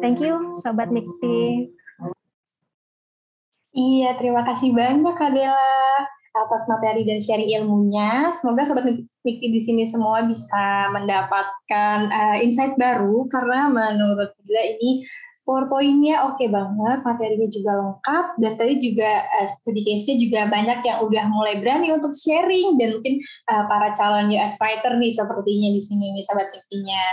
Thank 0.00 0.24
you, 0.24 0.56
Sobat 0.64 0.88
Mikti. 0.88 1.68
Iya, 3.70 4.18
terima 4.18 4.42
kasih 4.42 4.74
banyak, 4.74 5.14
Adela 5.14 5.70
atas 6.30 6.70
materi 6.70 7.02
dan 7.02 7.18
sharing 7.18 7.50
ilmunya. 7.60 8.30
Semoga 8.34 8.62
sobat 8.66 8.86
Mikti 9.26 9.46
di 9.52 9.60
sini 9.60 9.84
semua 9.84 10.24
bisa 10.24 10.88
mendapatkan 10.94 11.98
uh, 12.08 12.36
insight 12.40 12.78
baru 12.78 13.26
karena 13.28 13.68
menurut 13.68 14.32
Bila 14.46 14.62
ini 14.78 15.06
PowerPoint-nya 15.46 16.30
oke 16.30 16.38
okay 16.38 16.46
banget, 16.46 17.02
materinya 17.02 17.48
juga 17.50 17.72
lengkap, 17.74 18.26
dan 18.38 18.52
tadi 18.54 18.74
juga 18.78 19.10
uh, 19.40 19.48
studi 19.50 19.82
case-nya 19.82 20.16
juga 20.22 20.40
banyak 20.46 20.78
yang 20.86 20.98
udah 21.02 21.24
mulai 21.26 21.58
berani 21.58 21.90
untuk 21.90 22.14
sharing, 22.14 22.78
dan 22.78 22.94
mungkin 22.94 23.18
uh, 23.50 23.66
para 23.66 23.90
calon 23.98 24.30
UX 24.30 24.62
writer 24.62 24.94
nih 24.94 25.10
sepertinya 25.10 25.68
di 25.74 25.80
sini 25.82 26.06
nih 26.14 26.22
sahabat 26.22 26.54
Miktinya. 26.54 27.04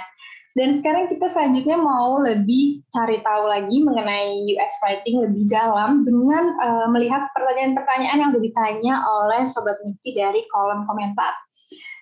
Dan 0.58 0.74
sekarang 0.74 1.06
kita 1.06 1.30
selanjutnya 1.30 1.78
mau 1.78 2.18
lebih 2.18 2.82
cari 2.90 3.22
tahu 3.22 3.46
lagi 3.46 3.78
mengenai 3.78 4.42
UX 4.58 4.82
writing 4.82 5.22
lebih 5.22 5.46
dalam 5.54 6.02
dengan 6.02 6.58
uh, 6.58 6.90
melihat 6.90 7.30
pertanyaan-pertanyaan 7.38 8.18
yang 8.26 8.34
ditanya 8.34 9.06
oleh 9.06 9.46
Sobat 9.46 9.78
Mimpi 9.86 10.18
dari 10.18 10.50
kolom 10.50 10.90
komentar. 10.90 11.38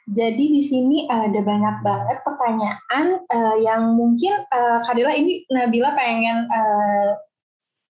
Jadi 0.08 0.56
di 0.56 0.64
sini 0.64 1.04
ada 1.12 1.36
banyak 1.36 1.84
banget 1.84 2.24
pertanyaan 2.24 3.28
uh, 3.28 3.60
yang 3.60 3.92
mungkin 3.92 4.48
uh, 4.48 4.80
Kadila 4.88 5.12
ini 5.12 5.44
Nabila 5.52 5.92
pengen 5.92 6.48
uh, 6.48 7.12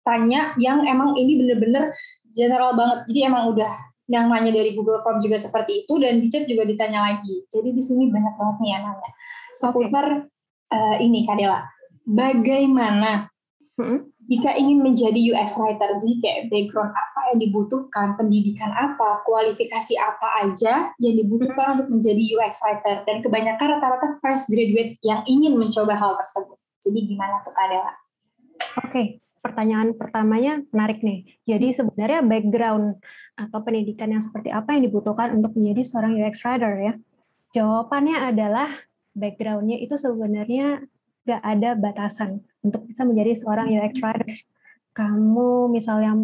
tanya 0.01 0.57
yang 0.57 0.81
emang 0.81 1.13
ini 1.13 1.45
bener-bener 1.45 1.93
general 2.33 2.73
banget. 2.73 3.05
Jadi 3.13 3.19
emang 3.21 3.53
udah 3.53 3.69
yang 4.09 4.33
nanya 4.33 4.49
dari 4.49 4.73
Google 4.73 5.05
Form 5.05 5.21
juga 5.21 5.37
seperti 5.37 5.85
itu 5.85 5.93
dan 6.01 6.17
di 6.17 6.27
chat 6.33 6.49
juga 6.49 6.65
ditanya 6.65 7.05
lagi. 7.05 7.45
Jadi 7.53 7.69
di 7.69 7.83
sini 7.85 8.09
banyak 8.09 8.33
banget 8.33 8.57
nih 8.65 8.71
yang 8.73 8.83
nanya 8.89 9.11
seputar 9.53 10.05
okay 10.25 10.34
uh, 10.71 10.95
ini 11.01 11.27
Kadela, 11.27 11.65
bagaimana 12.05 13.29
hmm? 13.77 13.99
jika 14.25 14.57
ingin 14.57 14.81
menjadi 14.81 15.19
US 15.35 15.57
writer, 15.61 16.01
jadi 16.01 16.15
kayak 16.21 16.41
background 16.49 16.91
apa 16.93 17.19
yang 17.33 17.37
dibutuhkan, 17.41 18.07
pendidikan 18.17 18.73
apa, 18.73 19.21
kualifikasi 19.25 19.93
apa 20.01 20.27
aja 20.45 20.89
yang 20.97 21.15
dibutuhkan 21.17 21.65
hmm. 21.65 21.73
untuk 21.77 21.87
menjadi 21.99 22.21
UX 22.37 22.61
writer, 22.65 23.05
dan 23.05 23.21
kebanyakan 23.21 23.77
rata-rata 23.77 24.07
fresh 24.21 24.49
graduate 24.49 24.97
yang 25.05 25.21
ingin 25.29 25.57
mencoba 25.57 25.93
hal 25.93 26.17
tersebut. 26.17 26.57
Jadi 26.85 26.99
gimana 27.09 27.41
tuh 27.41 27.53
Kadela? 27.53 27.93
Oke, 28.81 28.89
okay. 28.89 29.05
pertanyaan 29.41 29.93
pertamanya 29.93 30.61
menarik 30.73 31.01
nih. 31.01 31.25
Jadi 31.45 31.73
sebenarnya 31.73 32.21
background 32.25 33.01
atau 33.35 33.59
pendidikan 33.61 34.09
yang 34.09 34.23
seperti 34.23 34.49
apa 34.49 34.73
yang 34.77 34.89
dibutuhkan 34.89 35.33
untuk 35.37 35.53
menjadi 35.57 35.81
seorang 35.85 36.17
UX 36.17 36.41
writer 36.45 36.73
ya? 36.81 36.93
Jawabannya 37.53 38.17
adalah 38.35 38.69
backgroundnya 39.15 39.79
itu 39.79 39.95
sebenarnya 39.95 40.83
gak 41.25 41.41
ada 41.41 41.73
batasan 41.73 42.43
untuk 42.61 42.85
bisa 42.85 43.01
menjadi 43.07 43.33
seorang 43.39 43.71
UX 43.73 43.97
writer. 44.03 44.29
Kamu 44.95 45.67
misalnya 45.71 46.15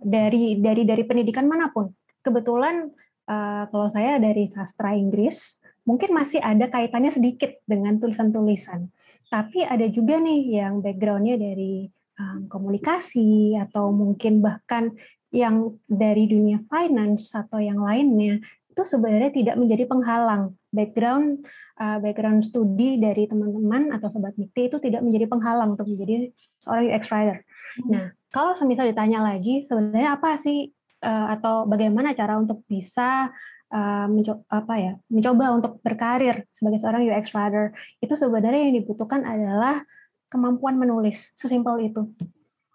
dari 0.00 0.56
dari 0.56 0.88
dari 0.88 1.04
pendidikan 1.04 1.44
mana 1.44 1.68
pun, 1.68 1.92
kebetulan 2.24 2.88
uh, 3.28 3.68
kalau 3.68 3.88
saya 3.92 4.16
dari 4.16 4.48
sastra 4.48 4.96
Inggris, 4.96 5.60
mungkin 5.84 6.16
masih 6.16 6.40
ada 6.40 6.70
kaitannya 6.72 7.12
sedikit 7.12 7.60
dengan 7.68 8.00
tulisan-tulisan. 8.00 8.88
Tapi 9.28 9.66
ada 9.66 9.84
juga 9.90 10.16
nih 10.16 10.62
yang 10.62 10.80
backgroundnya 10.80 11.36
dari 11.36 11.84
um, 12.16 12.48
komunikasi 12.48 13.58
atau 13.58 13.92
mungkin 13.92 14.40
bahkan 14.40 14.96
yang 15.34 15.76
dari 15.84 16.24
dunia 16.30 16.62
finance 16.70 17.34
atau 17.36 17.60
yang 17.60 17.82
lainnya 17.82 18.40
itu 18.70 18.82
sebenarnya 18.84 19.32
tidak 19.32 19.56
menjadi 19.56 19.84
penghalang 19.88 20.56
background 20.72 21.44
uh, 21.76 21.98
background 22.00 22.44
studi 22.44 22.96
dari 22.96 23.28
teman-teman 23.28 23.92
atau 23.94 24.08
sobat 24.12 24.34
Mikti 24.36 24.68
itu 24.68 24.76
tidak 24.80 25.04
menjadi 25.04 25.28
penghalang 25.28 25.76
untuk 25.76 25.88
menjadi 25.88 26.32
seorang 26.60 26.84
UX 26.92 27.04
writer. 27.12 27.38
Hmm. 27.80 27.88
Nah, 27.92 28.04
kalau 28.32 28.52
semisal 28.56 28.88
ditanya 28.88 29.20
lagi, 29.24 29.64
sebenarnya 29.64 30.16
apa 30.16 30.36
sih 30.40 30.72
uh, 31.04 31.26
atau 31.36 31.68
bagaimana 31.68 32.16
cara 32.16 32.40
untuk 32.40 32.64
bisa 32.68 33.30
uh, 33.72 34.06
mencoba, 34.08 34.42
apa 34.48 34.74
ya, 34.80 34.92
mencoba 35.12 35.44
untuk 35.56 35.72
berkarir 35.84 36.48
sebagai 36.52 36.80
seorang 36.80 37.04
UX 37.04 37.32
writer? 37.36 37.76
Itu 38.00 38.16
sebenarnya 38.16 38.72
yang 38.72 38.74
dibutuhkan 38.82 39.24
adalah 39.24 39.84
kemampuan 40.32 40.80
menulis, 40.80 41.32
sesimpel 41.36 41.92
itu. 41.92 42.08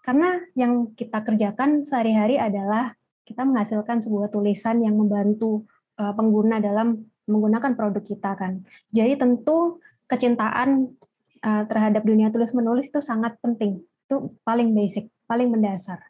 Karena 0.02 0.34
yang 0.58 0.90
kita 0.98 1.22
kerjakan 1.22 1.86
sehari-hari 1.86 2.34
adalah 2.34 2.90
kita 3.22 3.46
menghasilkan 3.46 4.02
sebuah 4.02 4.34
tulisan 4.34 4.82
yang 4.82 4.98
membantu 4.98 5.62
pengguna 5.94 6.58
dalam 6.58 7.11
menggunakan 7.26 7.72
produk 7.78 8.02
kita 8.02 8.34
kan. 8.34 8.66
Jadi 8.90 9.14
tentu 9.18 9.78
kecintaan 10.10 10.92
uh, 11.42 11.64
terhadap 11.66 12.02
dunia 12.02 12.28
tulis 12.28 12.50
menulis 12.54 12.88
itu 12.88 13.00
sangat 13.02 13.38
penting. 13.40 13.82
Itu 14.06 14.36
paling 14.42 14.74
basic, 14.74 15.08
paling 15.26 15.50
mendasar. 15.50 16.02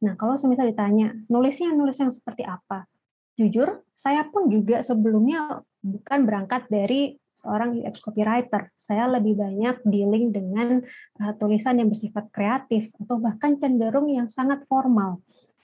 Nah, 0.00 0.16
kalau 0.16 0.40
semisal 0.40 0.64
ditanya, 0.64 1.12
nulisnya 1.28 1.76
nulis 1.76 2.00
yang 2.00 2.08
seperti 2.08 2.46
apa? 2.48 2.88
Jujur, 3.36 3.84
saya 3.92 4.24
pun 4.28 4.48
juga 4.48 4.80
sebelumnya 4.80 5.64
bukan 5.80 6.28
berangkat 6.28 6.68
dari 6.68 7.16
seorang 7.32 7.72
UX 7.76 8.00
copywriter. 8.04 8.68
Saya 8.76 9.08
lebih 9.08 9.36
banyak 9.36 9.80
dealing 9.84 10.32
dengan 10.32 10.84
uh, 11.20 11.32
tulisan 11.36 11.80
yang 11.80 11.88
bersifat 11.88 12.28
kreatif 12.32 12.92
atau 13.00 13.16
bahkan 13.20 13.56
cenderung 13.56 14.08
yang 14.08 14.28
sangat 14.28 14.64
formal. 14.68 15.20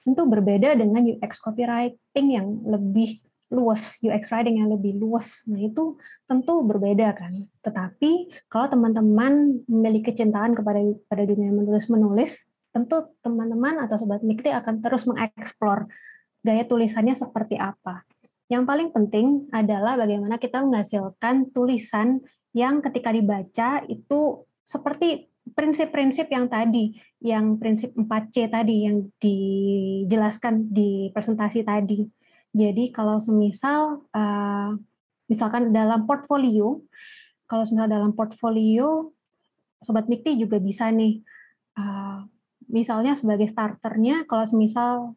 tentu 0.07 0.23
berbeda 0.23 0.79
dengan 0.79 1.03
UX 1.03 1.43
copywriting 1.43 2.27
yang 2.31 2.47
lebih 2.63 3.19
luas, 3.47 4.03
UX 4.03 4.31
writing 4.35 4.59
yang 4.59 4.71
lebih 4.71 4.99
luas. 4.99 5.47
Nah, 5.47 5.63
itu 5.63 5.95
tentu 6.27 6.67
berbeda 6.67 7.15
kan. 7.15 7.47
Tetapi 7.63 8.45
kalau 8.51 8.67
teman-teman 8.67 9.63
memiliki 9.71 10.11
kecintaan 10.11 10.59
kepada 10.59 10.83
pada 11.07 11.23
dunia 11.23 11.55
menulis-menulis, 11.55 12.43
tentu 12.75 13.07
teman-teman 13.23 13.81
atau 13.87 13.97
sobat 13.97 14.21
Mikti 14.27 14.51
akan 14.51 14.83
terus 14.83 15.07
mengeksplor 15.07 15.87
gaya 16.43 16.63
tulisannya 16.67 17.15
seperti 17.15 17.59
apa. 17.59 18.03
Yang 18.47 18.63
paling 18.67 18.89
penting 18.95 19.27
adalah 19.51 19.99
bagaimana 19.99 20.39
kita 20.39 20.63
menghasilkan 20.63 21.51
tulisan 21.51 22.23
yang 22.55 22.79
ketika 22.79 23.11
dibaca 23.11 23.83
itu 23.91 24.47
seperti 24.63 25.27
prinsip-prinsip 25.55 26.27
yang 26.31 26.51
tadi, 26.51 26.95
yang 27.23 27.59
prinsip 27.59 27.95
4C 27.95 28.51
tadi 28.51 28.87
yang 28.87 29.07
dijelaskan 29.19 30.71
di 30.71 31.11
presentasi 31.15 31.63
tadi. 31.63 32.03
Jadi 32.57 32.89
kalau 32.89 33.21
semisal 33.21 34.09
uh, 34.17 34.73
misalkan 35.29 35.77
dalam 35.77 36.09
portfolio, 36.09 36.81
kalau 37.45 37.69
misalnya 37.69 38.01
dalam 38.01 38.17
portfolio 38.17 39.13
sobat 39.85 40.09
Mikti 40.09 40.41
juga 40.41 40.57
bisa 40.57 40.89
nih 40.89 41.21
uh, 41.77 42.25
misalnya 42.73 43.13
sebagai 43.13 43.45
starternya 43.45 44.25
kalau 44.25 44.49
semisal 44.49 45.15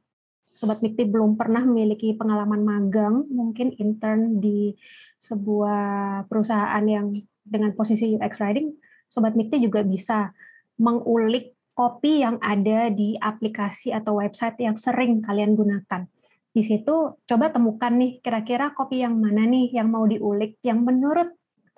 Sobat 0.59 0.83
Mikti 0.83 1.07
belum 1.07 1.39
pernah 1.39 1.63
memiliki 1.63 2.11
pengalaman 2.19 2.67
magang, 2.67 3.23
mungkin 3.31 3.71
intern 3.79 4.43
di 4.43 4.75
sebuah 5.23 6.27
perusahaan 6.27 6.83
yang 6.83 7.15
dengan 7.47 7.71
posisi 7.71 8.11
UX 8.11 8.43
writing, 8.43 8.75
Sobat 9.07 9.39
Mikti 9.39 9.63
juga 9.63 9.87
bisa 9.87 10.35
mengulik 10.75 11.55
kopi 11.71 12.27
yang 12.27 12.43
ada 12.43 12.91
di 12.91 13.15
aplikasi 13.15 13.95
atau 13.95 14.19
website 14.19 14.59
yang 14.59 14.75
sering 14.75 15.23
kalian 15.23 15.55
gunakan. 15.55 16.11
Di 16.49 16.65
situ 16.65 17.21
coba 17.23 17.45
temukan 17.53 17.93
nih 17.93 18.19
kira-kira 18.25 18.73
kopi 18.73 19.05
yang 19.05 19.17
mana 19.17 19.45
nih 19.45 19.69
yang 19.69 19.93
mau 19.93 20.03
diulik, 20.09 20.57
yang 20.65 20.81
menurut 20.81 21.29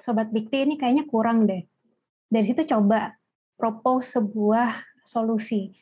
Sobat 0.02 0.34
Mikti 0.34 0.66
ini 0.66 0.80
kayaknya 0.80 1.06
kurang 1.06 1.46
deh. 1.46 1.62
Dari 2.32 2.46
situ 2.48 2.66
coba 2.66 3.14
propose 3.60 4.18
sebuah 4.18 4.82
solusi 5.06 5.82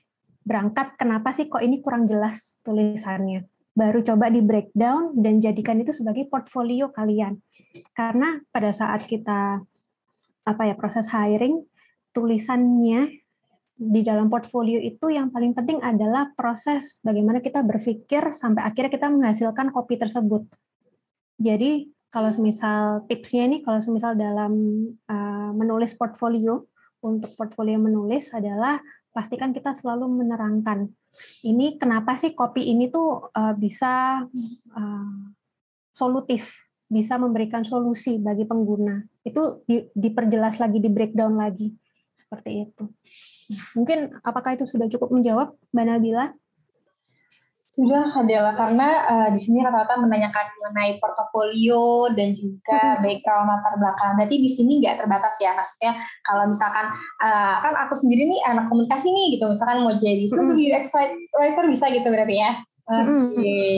berangkat 0.49 0.97
kenapa 0.97 1.29
sih 1.29 1.45
kok 1.45 1.61
ini 1.61 1.79
kurang 1.79 2.09
jelas 2.09 2.57
tulisannya. 2.65 3.45
Baru 3.77 4.01
coba 4.01 4.33
di 4.33 4.41
breakdown 4.41 5.13
dan 5.15 5.37
jadikan 5.39 5.77
itu 5.79 5.93
sebagai 5.93 6.25
portfolio 6.27 6.89
kalian. 6.89 7.37
Karena 7.93 8.41
pada 8.49 8.73
saat 8.73 9.05
kita 9.05 9.61
apa 10.43 10.61
ya 10.65 10.73
proses 10.73 11.05
hiring 11.13 11.61
tulisannya 12.11 13.28
di 13.79 14.03
dalam 14.03 14.27
portfolio 14.27 14.75
itu 14.75 15.07
yang 15.07 15.31
paling 15.31 15.55
penting 15.55 15.79
adalah 15.79 16.35
proses 16.35 16.99
bagaimana 16.99 17.39
kita 17.39 17.63
berpikir 17.63 18.35
sampai 18.35 18.67
akhirnya 18.67 18.91
kita 18.91 19.07
menghasilkan 19.07 19.71
kopi 19.71 19.95
tersebut. 19.95 20.43
Jadi 21.39 21.87
kalau 22.11 22.35
semisal 22.35 23.07
tipsnya 23.07 23.47
ini 23.47 23.63
kalau 23.63 23.79
semisal 23.79 24.19
dalam 24.19 24.51
uh, 25.07 25.51
menulis 25.55 25.95
portfolio 25.95 26.67
untuk 26.99 27.31
portfolio 27.39 27.79
menulis 27.79 28.27
adalah 28.35 28.83
pastikan 29.15 29.55
kita 29.55 29.71
selalu 29.71 30.11
menerangkan 30.11 30.91
ini 31.47 31.79
kenapa 31.79 32.19
sih 32.19 32.35
kopi 32.35 32.67
ini 32.75 32.91
tuh 32.91 33.31
uh, 33.31 33.55
bisa 33.55 34.23
uh, 34.75 35.13
solutif, 35.95 36.67
bisa 36.85 37.15
memberikan 37.15 37.63
solusi 37.63 38.19
bagi 38.19 38.43
pengguna. 38.43 38.99
Itu 39.23 39.63
di, 39.63 39.87
diperjelas 39.95 40.59
lagi, 40.59 40.83
di 40.83 40.91
breakdown 40.91 41.39
lagi 41.39 41.71
seperti 42.19 42.67
itu. 42.67 42.83
Mungkin 43.79 44.19
apakah 44.21 44.59
itu 44.59 44.67
sudah 44.67 44.91
cukup 44.91 45.15
menjawab, 45.15 45.55
Mbak 45.71 45.85
Nabila? 45.87 46.25
Sudah 47.69 48.11
adalah 48.11 48.57
karena 48.59 48.89
uh, 49.07 49.29
di 49.31 49.39
sini 49.39 49.63
rata-rata 49.63 50.01
menanyakan 50.01 50.45
mengenai 50.57 50.99
portofolio 50.99 52.11
dan 52.11 52.35
juga 52.35 52.97
hmm. 52.97 53.01
background 53.05 53.45
latar 53.47 53.73
belakang. 53.79 54.11
Berarti 54.19 54.35
di 54.41 54.49
sini 54.51 54.83
nggak 54.83 55.05
terbatas 55.05 55.39
ya, 55.39 55.55
maksudnya 55.55 55.95
kalau 56.25 56.49
misalkan 56.49 56.91
uh, 57.23 57.55
kan 57.63 57.73
aku 57.87 57.93
sendiri 57.95 58.25
nih 58.25 58.41
anak 58.51 58.67
komunikasi 58.67 59.13
nih 59.13 59.37
gitu, 59.37 59.47
misalkan 59.47 59.85
mau 59.85 59.95
jadi 59.95 60.27
hmm. 60.27 60.59
UX 60.59 60.91
writer 61.37 61.65
bisa 61.71 61.85
gitu 61.93 62.09
berarti 62.09 62.35
ya. 62.41 62.51
Oke, 62.89 63.37
okay. 63.37 63.73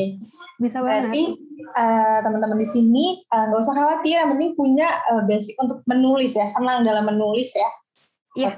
bisa 0.55 0.79
berarti 0.79 1.35
uh, 1.75 2.23
teman-teman 2.23 2.63
di 2.63 2.67
sini 2.71 3.05
nggak 3.27 3.59
uh, 3.59 3.63
usah 3.63 3.75
khawatir, 3.75 4.23
yang 4.23 4.31
penting 4.31 4.55
punya 4.55 4.87
uh, 5.11 5.27
basic 5.27 5.59
untuk 5.59 5.83
menulis 5.83 6.31
ya, 6.31 6.47
senang 6.47 6.87
dalam 6.87 7.03
menulis 7.03 7.51
ya. 7.51 7.67
Iya. 8.35 8.55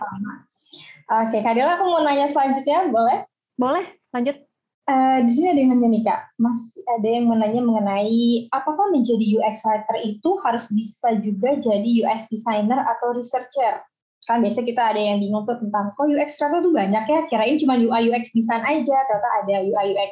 Oke, 1.03 1.38
Kak 1.43 1.53
Dela, 1.53 1.76
aku 1.76 1.86
mau 1.86 2.01
nanya 2.01 2.30
selanjutnya, 2.30 2.89
boleh? 2.89 3.28
Boleh, 3.59 3.86
lanjut. 4.15 4.38
Uh, 4.84 5.24
di 5.24 5.32
sini 5.32 5.47
ada 5.47 5.59
yang 5.63 5.71
nanya 5.80 5.88
nih 5.95 6.03
kak, 6.03 6.36
masih 6.36 6.84
ada 6.99 7.07
yang 7.07 7.32
menanya 7.32 7.63
mengenai 7.63 8.51
apakah 8.51 8.91
menjadi 8.91 9.39
UX 9.39 9.63
writer 9.63 9.95
itu 10.03 10.30
harus 10.43 10.67
bisa 10.76 11.15
juga 11.24 11.55
jadi 11.55 11.88
UX 12.03 12.28
designer 12.28 12.84
atau 12.84 13.15
researcher? 13.15 13.80
Kan 14.28 14.43
biasa 14.43 14.67
kita 14.67 14.91
ada 14.91 14.99
yang 14.99 15.24
bingung 15.24 15.47
tuh 15.47 15.55
tentang 15.55 15.95
kok 15.95 16.03
UX 16.03 16.36
writer 16.36 16.59
tuh 16.67 16.74
banyak 16.76 17.05
ya, 17.07 17.19
kirain 17.32 17.55
cuma 17.63 17.80
UI 17.80 18.11
UX 18.11 18.36
design 18.36 18.59
aja, 18.67 18.97
ternyata 19.07 19.30
ada 19.39 19.55
UI 19.63 19.86
UX 19.95 20.11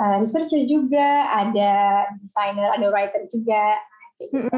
uh, 0.00 0.04
eh, 0.04 0.16
researcher 0.24 0.64
juga, 0.64 1.08
ada 1.28 1.72
designer, 2.16 2.72
ada 2.72 2.86
writer 2.88 3.28
juga. 3.28 3.76
Gitu. 4.16 4.48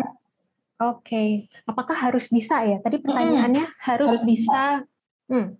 Oke, 0.78 1.10
okay. 1.10 1.30
apakah 1.66 1.98
harus 1.98 2.30
bisa 2.30 2.62
ya? 2.62 2.78
Tadi 2.78 3.02
pertanyaannya 3.02 3.66
hmm. 3.66 3.78
harus, 3.82 4.10
harus 4.14 4.22
bisa. 4.22 4.84
bisa. 4.86 5.32
Hmm 5.32 5.58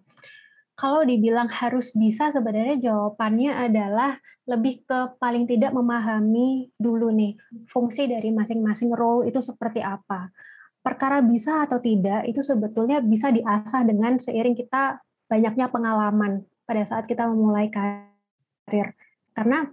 kalau 0.79 1.03
dibilang 1.03 1.51
harus 1.51 1.91
bisa 1.91 2.31
sebenarnya 2.31 2.79
jawabannya 2.79 3.51
adalah 3.51 4.15
lebih 4.47 4.87
ke 4.87 5.19
paling 5.19 5.45
tidak 5.51 5.75
memahami 5.75 6.71
dulu 6.79 7.11
nih 7.11 7.35
fungsi 7.67 8.07
dari 8.07 8.31
masing-masing 8.31 8.95
role 8.95 9.27
itu 9.27 9.43
seperti 9.43 9.83
apa. 9.83 10.31
Perkara 10.79 11.19
bisa 11.19 11.67
atau 11.67 11.83
tidak 11.83 12.25
itu 12.31 12.41
sebetulnya 12.47 13.03
bisa 13.03 13.35
diasah 13.35 13.83
dengan 13.83 14.23
seiring 14.23 14.55
kita 14.55 15.03
banyaknya 15.27 15.67
pengalaman 15.67 16.47
pada 16.63 16.87
saat 16.87 17.11
kita 17.11 17.27
memulai 17.27 17.69
karir. 17.75 18.95
Karena 19.35 19.67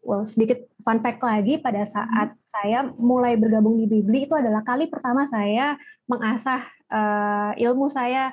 well, 0.00 0.24
sedikit 0.24 0.64
fun 0.80 1.00
fact 1.04 1.20
lagi 1.20 1.60
pada 1.60 1.84
saat 1.84 2.34
saya 2.48 2.88
mulai 2.96 3.36
bergabung 3.36 3.76
di 3.76 3.86
Bibli 3.86 4.24
itu 4.24 4.34
adalah 4.36 4.64
kali 4.64 4.88
pertama 4.88 5.28
saya 5.28 5.76
mengasah 6.08 6.64
uh, 6.90 7.52
ilmu 7.56 7.92
saya 7.92 8.32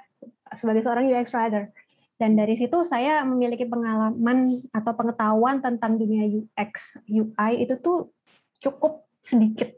sebagai 0.55 0.83
seorang 0.83 1.07
UX 1.07 1.35
writer. 1.35 1.69
Dan 2.17 2.33
dari 2.33 2.57
situ 2.57 2.81
saya 2.81 3.21
memiliki 3.21 3.69
pengalaman 3.69 4.65
atau 4.73 4.91
pengetahuan 4.97 5.61
tentang 5.61 6.01
dunia 6.01 6.25
UX, 6.25 6.97
UI 7.05 7.61
itu 7.61 7.77
tuh 7.77 8.09
cukup 8.57 9.05
sedikit. 9.21 9.69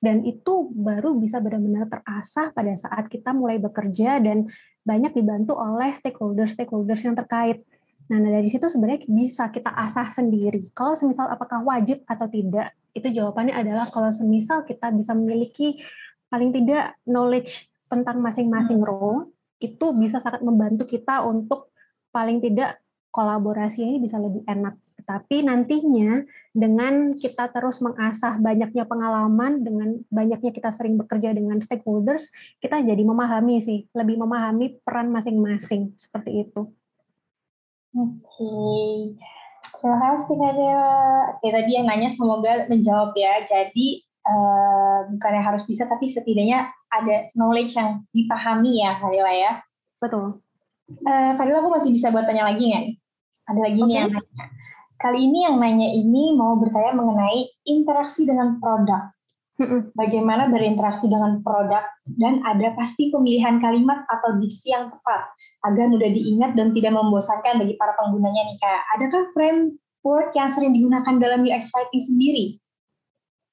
Dan 0.00 0.24
itu 0.24 0.70
baru 0.70 1.18
bisa 1.18 1.42
benar-benar 1.42 1.90
terasah 1.90 2.54
pada 2.54 2.72
saat 2.78 3.10
kita 3.10 3.36
mulai 3.36 3.60
bekerja 3.60 4.22
dan 4.22 4.48
banyak 4.86 5.12
dibantu 5.12 5.58
oleh 5.58 5.92
stakeholder-stakeholders 5.92 7.04
yang 7.04 7.18
terkait. 7.18 7.66
Nah, 8.10 8.18
dari 8.18 8.50
situ 8.50 8.66
sebenarnya 8.66 9.06
bisa 9.06 9.54
kita 9.54 9.70
asah 9.70 10.10
sendiri. 10.10 10.74
Kalau 10.74 10.98
semisal 10.98 11.30
apakah 11.30 11.62
wajib 11.62 12.02
atau 12.10 12.26
tidak, 12.26 12.74
itu 12.90 13.06
jawabannya 13.06 13.54
adalah 13.54 13.86
kalau 13.86 14.10
semisal 14.10 14.66
kita 14.66 14.90
bisa 14.90 15.14
memiliki 15.14 15.78
paling 16.26 16.50
tidak 16.50 16.98
knowledge 17.06 17.70
tentang 17.86 18.18
masing-masing 18.18 18.82
hmm. 18.82 18.86
role, 18.86 19.30
itu 19.62 19.94
bisa 19.94 20.18
sangat 20.18 20.42
membantu 20.42 20.90
kita 20.90 21.22
untuk 21.22 21.70
paling 22.10 22.42
tidak 22.42 22.82
kolaborasi 23.14 23.78
ini 23.82 23.96
bisa 24.02 24.18
lebih 24.18 24.42
enak. 24.46 24.74
Tapi 25.00 25.46
nantinya 25.46 26.22
dengan 26.50 27.14
kita 27.14 27.50
terus 27.54 27.78
mengasah 27.78 28.38
banyaknya 28.42 28.86
pengalaman, 28.90 29.62
dengan 29.62 30.02
banyaknya 30.10 30.50
kita 30.50 30.70
sering 30.74 30.98
bekerja 30.98 31.30
dengan 31.30 31.62
stakeholders, 31.62 32.30
kita 32.58 32.82
jadi 32.82 33.00
memahami 33.02 33.62
sih, 33.62 33.86
lebih 33.94 34.18
memahami 34.18 34.82
peran 34.82 35.10
masing-masing 35.14 35.94
seperti 35.94 36.46
itu. 36.46 36.70
Oke, 37.90 38.54
terima 39.74 39.98
kasih 39.98 40.34
Kak 40.38 40.54
Oke, 41.34 41.48
tadi 41.50 41.70
yang 41.74 41.90
nanya 41.90 42.06
semoga 42.06 42.70
menjawab 42.70 43.10
ya. 43.18 43.42
Jadi 43.42 44.06
uh, 44.22 45.10
bukannya 45.10 45.42
harus 45.42 45.66
bisa, 45.66 45.90
tapi 45.90 46.06
setidaknya 46.06 46.70
ada 46.86 47.34
knowledge 47.34 47.74
yang 47.74 48.06
dipahami 48.14 48.78
ya 48.78 48.94
Kak 49.02 49.10
ya. 49.14 49.52
Betul. 49.98 50.38
Uh, 51.02 51.32
Fadil 51.34 51.58
aku 51.58 51.70
masih 51.70 51.90
bisa 51.90 52.10
buat 52.10 52.26
tanya 52.26 52.46
lagi 52.50 52.66
nggak 52.66 52.86
Ada 53.50 53.60
lagi 53.62 53.80
okay. 53.82 53.86
nih 53.86 53.96
yang 53.98 54.10
nanya. 54.14 54.44
Kali 55.00 55.18
ini 55.24 55.38
yang 55.48 55.56
nanya 55.58 55.88
ini 55.90 56.24
mau 56.36 56.60
bertanya 56.60 56.92
mengenai 56.94 57.40
interaksi 57.66 58.28
dengan 58.28 58.60
produk. 58.62 59.10
Bagaimana 60.00 60.48
berinteraksi 60.48 61.06
dengan 61.06 61.44
produk 61.44 61.84
dan 62.16 62.40
ada 62.42 62.72
pasti 62.74 63.12
pemilihan 63.12 63.60
kalimat 63.60 64.02
atau 64.08 64.40
diksi 64.40 64.72
yang 64.72 64.88
tepat 64.88 65.30
agar 65.68 65.84
mudah 65.92 66.10
diingat 66.10 66.56
dan 66.56 66.72
tidak 66.72 66.96
membosankan 66.96 67.60
bagi 67.60 67.76
para 67.76 67.92
penggunanya 68.00 68.42
nih 68.48 68.56
kak. 68.56 68.80
Adakah 68.96 69.22
framework 69.36 70.28
yang 70.32 70.48
sering 70.48 70.72
digunakan 70.72 71.14
dalam 71.20 71.44
UX 71.44 71.70
writing 71.76 72.02
sendiri? 72.02 72.44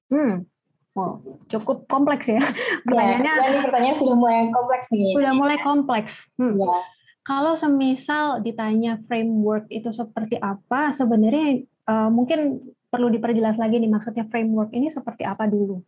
Hmm, 0.08 0.48
Wow, 0.96 1.22
cukup 1.46 1.86
kompleks 1.86 2.26
ya. 2.26 2.42
Pertanyaannya. 2.88 3.32
Ya, 3.38 3.44
ini 3.54 3.58
pertanyaan 3.62 3.94
sudah 3.94 4.16
mulai 4.18 4.50
kompleks 4.50 4.90
nih. 4.90 5.14
Sudah 5.14 5.32
mulai 5.36 5.56
kompleks. 5.62 6.26
Hmm. 6.34 6.58
Ya 6.58 6.82
kalau 7.28 7.60
semisal 7.60 8.40
ditanya 8.40 8.96
framework 9.04 9.68
itu 9.68 9.92
seperti 9.92 10.40
apa, 10.40 10.96
sebenarnya 10.96 11.60
uh, 11.84 12.08
mungkin 12.08 12.72
perlu 12.88 13.12
diperjelas 13.12 13.60
lagi 13.60 13.76
nih 13.76 13.92
maksudnya 13.92 14.24
framework 14.32 14.72
ini 14.72 14.88
seperti 14.88 15.28
apa 15.28 15.44
dulu. 15.44 15.84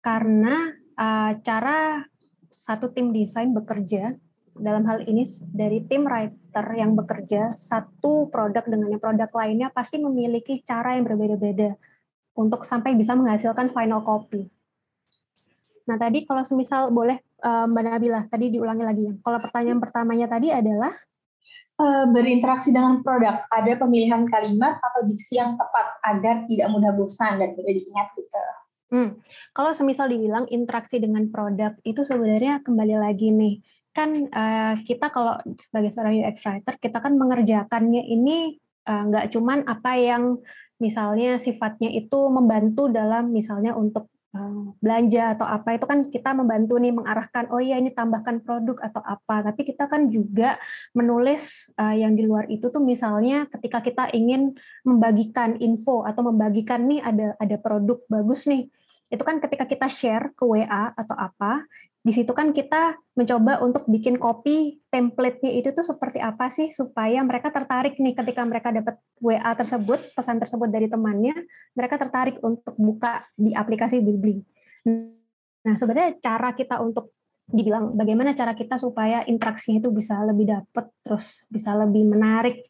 Karena 0.00 0.72
uh, 0.96 1.32
cara 1.44 2.04
satu 2.50 2.90
tim 2.90 3.14
desain 3.14 3.52
bekerja 3.52 4.16
dalam 4.60 4.84
hal 4.84 5.06
ini 5.06 5.24
dari 5.48 5.80
tim 5.86 6.04
writer 6.04 6.66
yang 6.76 6.92
bekerja 6.98 7.54
satu 7.56 8.28
produk 8.28 8.66
dengan 8.66 8.92
yang 8.92 9.00
produk 9.00 9.30
lainnya 9.32 9.68
pasti 9.72 9.96
memiliki 10.02 10.60
cara 10.66 10.98
yang 10.98 11.06
berbeda-beda 11.06 11.78
untuk 12.36 12.66
sampai 12.66 12.98
bisa 12.98 13.16
menghasilkan 13.16 13.72
final 13.72 14.04
copy. 14.04 14.50
Nah 15.88 15.96
tadi 15.96 16.28
kalau 16.28 16.44
semisal 16.44 16.92
boleh 16.92 17.18
eh, 17.20 17.64
Mbak 17.66 17.82
Nabila 17.82 18.20
tadi 18.28 18.52
diulangi 18.52 18.84
lagi 18.84 19.02
ya. 19.08 19.14
Kalau 19.22 19.38
pertanyaan 19.40 19.80
pertamanya 19.80 20.26
tadi 20.28 20.52
adalah 20.52 20.92
uh, 21.80 22.04
berinteraksi 22.12 22.70
dengan 22.70 23.00
produk, 23.00 23.48
ada 23.48 23.72
pemilihan 23.80 24.28
kalimat 24.28 24.76
atau 24.78 25.00
diksi 25.08 25.40
yang 25.40 25.56
tepat 25.56 25.96
agar 26.04 26.44
tidak 26.46 26.68
mudah 26.68 26.92
bosan 26.94 27.40
dan 27.40 27.56
mudah 27.56 27.72
diingat 27.72 28.08
gitu. 28.14 28.44
Hmm. 28.90 29.22
Kalau 29.54 29.70
semisal 29.70 30.10
dibilang 30.10 30.50
interaksi 30.50 30.98
dengan 30.98 31.30
produk 31.30 31.78
itu 31.86 32.02
sebenarnya 32.02 32.58
kembali 32.66 32.96
lagi 32.98 33.30
nih 33.30 33.54
kan 33.90 34.30
uh, 34.30 34.74
kita 34.86 35.10
kalau 35.10 35.34
sebagai 35.58 35.90
seorang 35.90 36.22
UX 36.22 36.46
writer 36.46 36.74
kita 36.78 37.02
kan 37.02 37.18
mengerjakannya 37.18 38.06
ini 38.06 38.54
uh, 38.86 39.02
nggak 39.10 39.34
cuman 39.34 39.66
apa 39.66 39.98
yang 39.98 40.38
misalnya 40.78 41.42
sifatnya 41.42 41.90
itu 41.90 42.18
membantu 42.30 42.86
dalam 42.86 43.34
misalnya 43.34 43.74
untuk 43.74 44.06
uh, 44.30 44.70
belanja 44.78 45.34
atau 45.34 45.42
apa 45.42 45.74
itu 45.74 45.84
kan 45.90 46.06
kita 46.06 46.30
membantu 46.38 46.78
nih 46.78 46.94
mengarahkan 46.94 47.50
oh 47.50 47.58
iya 47.58 47.82
ini 47.82 47.90
tambahkan 47.90 48.46
produk 48.46 48.78
atau 48.78 49.02
apa 49.02 49.50
tapi 49.50 49.66
kita 49.66 49.90
kan 49.90 50.06
juga 50.06 50.54
menulis 50.94 51.74
yang 51.76 52.14
di 52.14 52.22
luar 52.24 52.46
itu 52.46 52.70
tuh 52.70 52.80
misalnya 52.80 53.50
ketika 53.50 53.82
kita 53.82 54.04
ingin 54.14 54.54
membagikan 54.86 55.58
info 55.58 56.06
atau 56.06 56.30
membagikan 56.30 56.86
nih 56.86 57.02
ada 57.02 57.34
ada 57.42 57.56
produk 57.58 57.98
bagus 58.06 58.46
nih 58.46 58.70
itu 59.10 59.22
kan 59.26 59.42
ketika 59.42 59.66
kita 59.66 59.90
share 59.90 60.30
ke 60.38 60.46
WA 60.46 60.94
atau 60.94 61.18
apa 61.18 61.66
di 62.00 62.16
situ 62.16 62.32
kan 62.32 62.56
kita 62.56 62.96
mencoba 63.12 63.60
untuk 63.60 63.84
bikin 63.84 64.16
copy 64.16 64.80
template-nya 64.88 65.52
itu 65.52 65.68
tuh 65.76 65.84
seperti 65.84 66.16
apa 66.16 66.48
sih 66.48 66.72
supaya 66.72 67.20
mereka 67.20 67.52
tertarik 67.52 68.00
nih 68.00 68.16
ketika 68.16 68.40
mereka 68.48 68.72
dapat 68.72 68.96
WA 69.20 69.52
tersebut, 69.52 70.16
pesan 70.16 70.40
tersebut 70.40 70.72
dari 70.72 70.88
temannya, 70.88 71.36
mereka 71.76 72.00
tertarik 72.00 72.40
untuk 72.40 72.72
buka 72.80 73.28
di 73.36 73.52
aplikasi 73.52 74.00
Blibli. 74.00 74.40
Nah, 75.60 75.76
sebenarnya 75.76 76.16
cara 76.24 76.56
kita 76.56 76.80
untuk 76.80 77.12
dibilang 77.50 77.92
bagaimana 77.92 78.32
cara 78.32 78.56
kita 78.56 78.80
supaya 78.80 79.26
interaksinya 79.28 79.84
itu 79.84 79.92
bisa 79.92 80.16
lebih 80.24 80.48
dapat 80.48 80.86
terus 81.02 81.44
bisa 81.50 81.74
lebih 81.74 82.06
menarik 82.06 82.62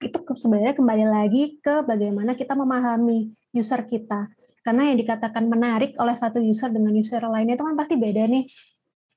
itu 0.00 0.18
sebenarnya 0.38 0.78
kembali 0.78 1.06
lagi 1.10 1.58
ke 1.58 1.82
bagaimana 1.82 2.38
kita 2.38 2.54
memahami 2.54 3.34
user 3.52 3.82
kita 3.84 4.30
karena 4.60 4.92
yang 4.92 4.98
dikatakan 5.00 5.48
menarik 5.48 5.96
oleh 5.96 6.16
satu 6.16 6.40
user 6.40 6.68
dengan 6.68 6.92
user 6.92 7.20
lainnya 7.24 7.56
itu 7.56 7.64
kan 7.64 7.76
pasti 7.76 7.96
beda 7.96 8.28
nih. 8.28 8.44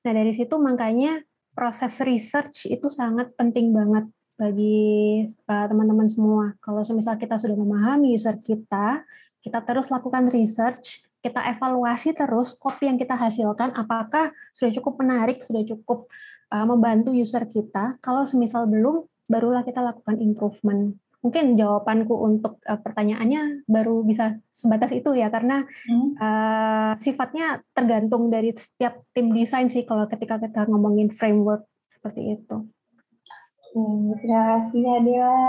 Nah 0.04 0.12
dari 0.12 0.32
situ 0.32 0.54
makanya 0.56 1.20
proses 1.52 1.94
research 2.02 2.66
itu 2.66 2.88
sangat 2.88 3.32
penting 3.36 3.70
banget 3.70 4.08
bagi 4.34 5.22
uh, 5.46 5.66
teman-teman 5.70 6.10
semua. 6.10 6.58
Kalau 6.58 6.82
misal 6.96 7.14
kita 7.20 7.38
sudah 7.38 7.54
memahami 7.54 8.16
user 8.16 8.34
kita, 8.42 9.06
kita 9.44 9.58
terus 9.62 9.92
lakukan 9.92 10.26
research, 10.32 11.04
kita 11.22 11.40
evaluasi 11.54 12.12
terus 12.12 12.58
kopi 12.58 12.90
yang 12.90 12.98
kita 12.98 13.14
hasilkan, 13.14 13.72
apakah 13.78 14.34
sudah 14.50 14.72
cukup 14.74 15.00
menarik, 15.00 15.40
sudah 15.46 15.62
cukup 15.62 16.10
uh, 16.50 16.66
membantu 16.66 17.14
user 17.14 17.46
kita. 17.46 17.96
Kalau 18.02 18.26
semisal 18.26 18.66
belum, 18.66 19.06
barulah 19.30 19.62
kita 19.62 19.80
lakukan 19.80 20.18
improvement 20.20 20.98
mungkin 21.24 21.56
jawabanku 21.56 22.12
untuk 22.12 22.60
uh, 22.68 22.76
pertanyaannya 22.76 23.64
baru 23.64 24.04
bisa 24.04 24.36
sebatas 24.52 24.92
itu 24.92 25.16
ya 25.16 25.32
karena 25.32 25.64
hmm. 25.64 26.20
uh, 26.20 26.92
sifatnya 27.00 27.64
tergantung 27.72 28.28
dari 28.28 28.52
setiap 28.52 29.00
tim 29.16 29.32
desain 29.32 29.72
sih 29.72 29.88
kalau 29.88 30.04
ketika 30.04 30.36
kita 30.36 30.68
ngomongin 30.68 31.08
framework 31.08 31.64
seperti 31.88 32.36
itu. 32.36 32.68
Hmm, 33.72 34.12
terima 34.20 34.60
kasih 34.60 34.84
Adela 34.84 35.40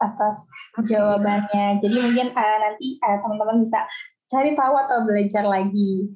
atas 0.00 0.36
jawabannya. 0.80 1.84
Jadi 1.84 1.96
mungkin 2.00 2.32
uh, 2.32 2.56
nanti 2.64 2.96
uh, 3.04 3.20
teman-teman 3.20 3.60
bisa 3.60 3.84
cari 4.32 4.56
tahu 4.56 4.74
atau 4.80 5.04
belajar 5.04 5.44
lagi. 5.44 6.08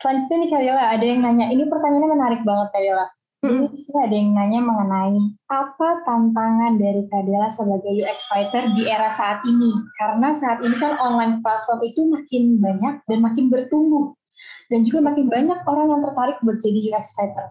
Selanjutnya 0.00 0.36
nih 0.40 0.50
Kadela, 0.50 0.84
ada 0.94 1.04
yang 1.04 1.20
nanya, 1.20 1.46
ini 1.52 1.68
pertanyaannya 1.68 2.10
menarik 2.16 2.40
banget 2.48 2.68
Kadela. 2.72 3.06
Jadi 3.38 3.70
di 3.70 3.78
sini 3.78 3.98
ada 4.02 4.16
yang 4.18 4.30
nanya 4.34 4.60
mengenai 4.66 5.18
apa 5.46 6.02
tantangan 6.02 6.74
dari 6.74 7.06
Kadela 7.06 7.46
sebagai 7.46 7.94
UX 7.94 8.26
writer 8.34 8.74
di 8.74 8.82
era 8.90 9.14
saat 9.14 9.46
ini? 9.46 9.70
Karena 9.94 10.34
saat 10.34 10.58
ini 10.58 10.74
kan 10.82 10.98
online 10.98 11.38
platform 11.38 11.78
itu 11.86 12.02
makin 12.10 12.58
banyak 12.58 12.94
dan 13.06 13.18
makin 13.22 13.46
bertumbuh. 13.46 14.10
Dan 14.66 14.82
juga 14.82 15.14
makin 15.14 15.30
banyak 15.30 15.62
orang 15.70 15.86
yang 15.86 16.02
tertarik 16.02 16.38
buat 16.42 16.58
jadi 16.58 16.78
UX 16.90 17.14
writer. 17.14 17.46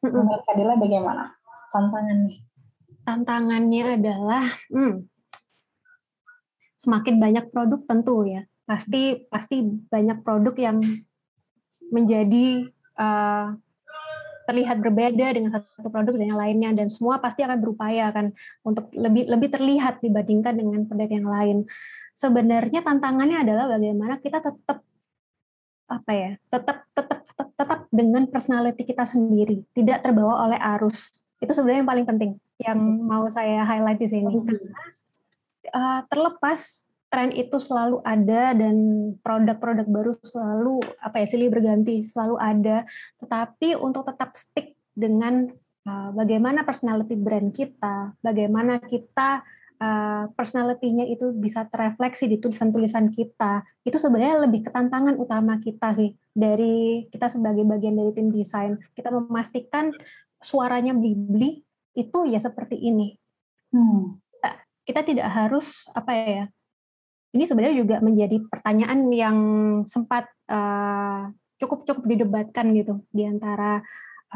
Menurut 0.00 0.42
Kadela 0.48 0.80
bagaimana 0.80 1.28
tantangannya? 1.76 2.36
Tantangannya 3.04 3.84
adalah 4.00 4.44
hmm, 4.72 5.12
semakin 6.80 7.20
banyak 7.20 7.44
produk 7.52 7.84
tentu 7.84 8.24
ya. 8.24 8.48
Pasti 8.64 9.28
pasti 9.28 9.60
banyak 9.92 10.24
produk 10.24 10.56
yang 10.56 10.80
menjadi 11.92 12.64
uh, 12.96 13.52
terlihat 14.46 14.82
berbeda 14.82 15.26
dengan 15.34 15.50
satu 15.54 15.88
produk 15.88 16.14
dan 16.18 16.26
yang 16.34 16.40
lainnya 16.40 16.70
dan 16.74 16.88
semua 16.90 17.22
pasti 17.22 17.46
akan 17.46 17.58
berupaya 17.62 18.10
kan 18.10 18.34
untuk 18.66 18.90
lebih 18.94 19.30
lebih 19.30 19.48
terlihat 19.54 20.02
dibandingkan 20.02 20.54
dengan 20.58 20.86
produk 20.86 21.10
yang 21.10 21.28
lain. 21.28 21.56
Sebenarnya 22.18 22.80
tantangannya 22.86 23.42
adalah 23.42 23.66
bagaimana 23.70 24.18
kita 24.18 24.42
tetap 24.42 24.82
apa 25.92 26.12
ya 26.16 26.30
tetap 26.48 26.88
tetap 26.96 27.18
tetap, 27.28 27.48
tetap 27.52 27.80
dengan 27.92 28.24
personality 28.30 28.82
kita 28.88 29.04
sendiri 29.04 29.62
tidak 29.76 30.02
terbawa 30.02 30.48
oleh 30.48 30.58
arus. 30.78 31.10
Itu 31.42 31.52
sebenarnya 31.54 31.82
yang 31.82 31.90
paling 31.90 32.06
penting 32.06 32.30
yang 32.62 32.78
mau 33.02 33.26
saya 33.26 33.66
highlight 33.66 33.98
di 33.98 34.08
sini. 34.08 34.30
Karena 34.30 34.70
uh, 35.74 36.00
terlepas 36.06 36.86
tren 37.12 37.28
itu 37.36 37.60
selalu 37.60 38.00
ada 38.08 38.56
dan 38.56 38.76
produk-produk 39.20 39.84
baru 39.84 40.12
selalu 40.24 40.80
apa 40.96 41.20
ya 41.20 41.26
silih 41.28 41.52
berganti 41.52 42.08
selalu 42.08 42.40
ada. 42.40 42.88
Tetapi 43.20 43.76
untuk 43.76 44.08
tetap 44.08 44.32
stick 44.32 44.72
dengan 44.96 45.52
uh, 45.84 46.10
bagaimana 46.16 46.64
personality 46.64 47.12
brand 47.20 47.52
kita 47.52 48.16
bagaimana 48.24 48.80
kita 48.80 49.44
uh, 49.76 50.24
personality-nya 50.32 51.04
itu 51.12 51.36
bisa 51.36 51.68
terefleksi 51.68 52.32
di 52.32 52.40
tulisan-tulisan 52.40 53.12
kita 53.12 53.60
itu 53.84 54.00
sebenarnya 54.00 54.48
lebih 54.48 54.64
ketantangan 54.64 55.20
utama 55.20 55.60
kita 55.60 55.92
sih. 55.92 56.16
Dari 56.32 57.12
kita 57.12 57.28
sebagai 57.28 57.68
bagian 57.68 57.92
dari 57.92 58.16
tim 58.16 58.32
desain 58.32 58.80
kita 58.96 59.12
memastikan 59.12 59.92
suaranya 60.40 60.96
bli 60.96 61.60
itu 61.92 62.18
ya 62.24 62.40
seperti 62.40 62.80
ini. 62.80 63.20
Hmm. 63.72 64.20
kita 64.82 65.06
tidak 65.06 65.30
harus 65.30 65.86
apa 65.94 66.10
ya 66.12 66.44
ini 67.32 67.44
sebenarnya 67.48 67.76
juga 67.80 67.96
menjadi 68.04 68.36
pertanyaan 68.48 69.08
yang 69.12 69.38
sempat 69.88 70.28
uh, 70.52 71.32
cukup 71.56 71.88
cukup 71.88 72.04
didebatkan 72.04 72.76
gitu 72.76 73.00
di 73.08 73.24
antara 73.24 73.80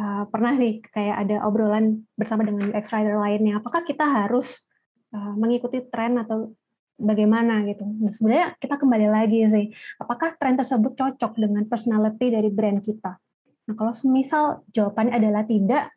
uh, 0.00 0.24
pernah 0.32 0.56
sih 0.56 0.80
kayak 0.80 1.28
ada 1.28 1.36
obrolan 1.44 2.08
bersama 2.16 2.48
dengan 2.48 2.72
UX 2.72 2.88
writer 2.92 3.16
lainnya 3.20 3.60
apakah 3.60 3.84
kita 3.84 4.04
harus 4.04 4.64
uh, 5.12 5.34
mengikuti 5.36 5.84
tren 5.92 6.16
atau 6.16 6.56
bagaimana 6.96 7.60
gitu. 7.68 7.84
Nah, 7.84 8.08
sebenarnya 8.08 8.46
kita 8.56 8.80
kembali 8.80 9.08
lagi 9.12 9.44
sih, 9.52 9.68
apakah 10.00 10.32
tren 10.40 10.56
tersebut 10.56 10.96
cocok 10.96 11.36
dengan 11.36 11.68
personality 11.68 12.32
dari 12.32 12.48
brand 12.48 12.80
kita? 12.80 13.20
Nah, 13.68 13.74
kalau 13.76 13.92
misal 14.08 14.64
jawabannya 14.72 15.12
adalah 15.12 15.44
tidak, 15.44 15.92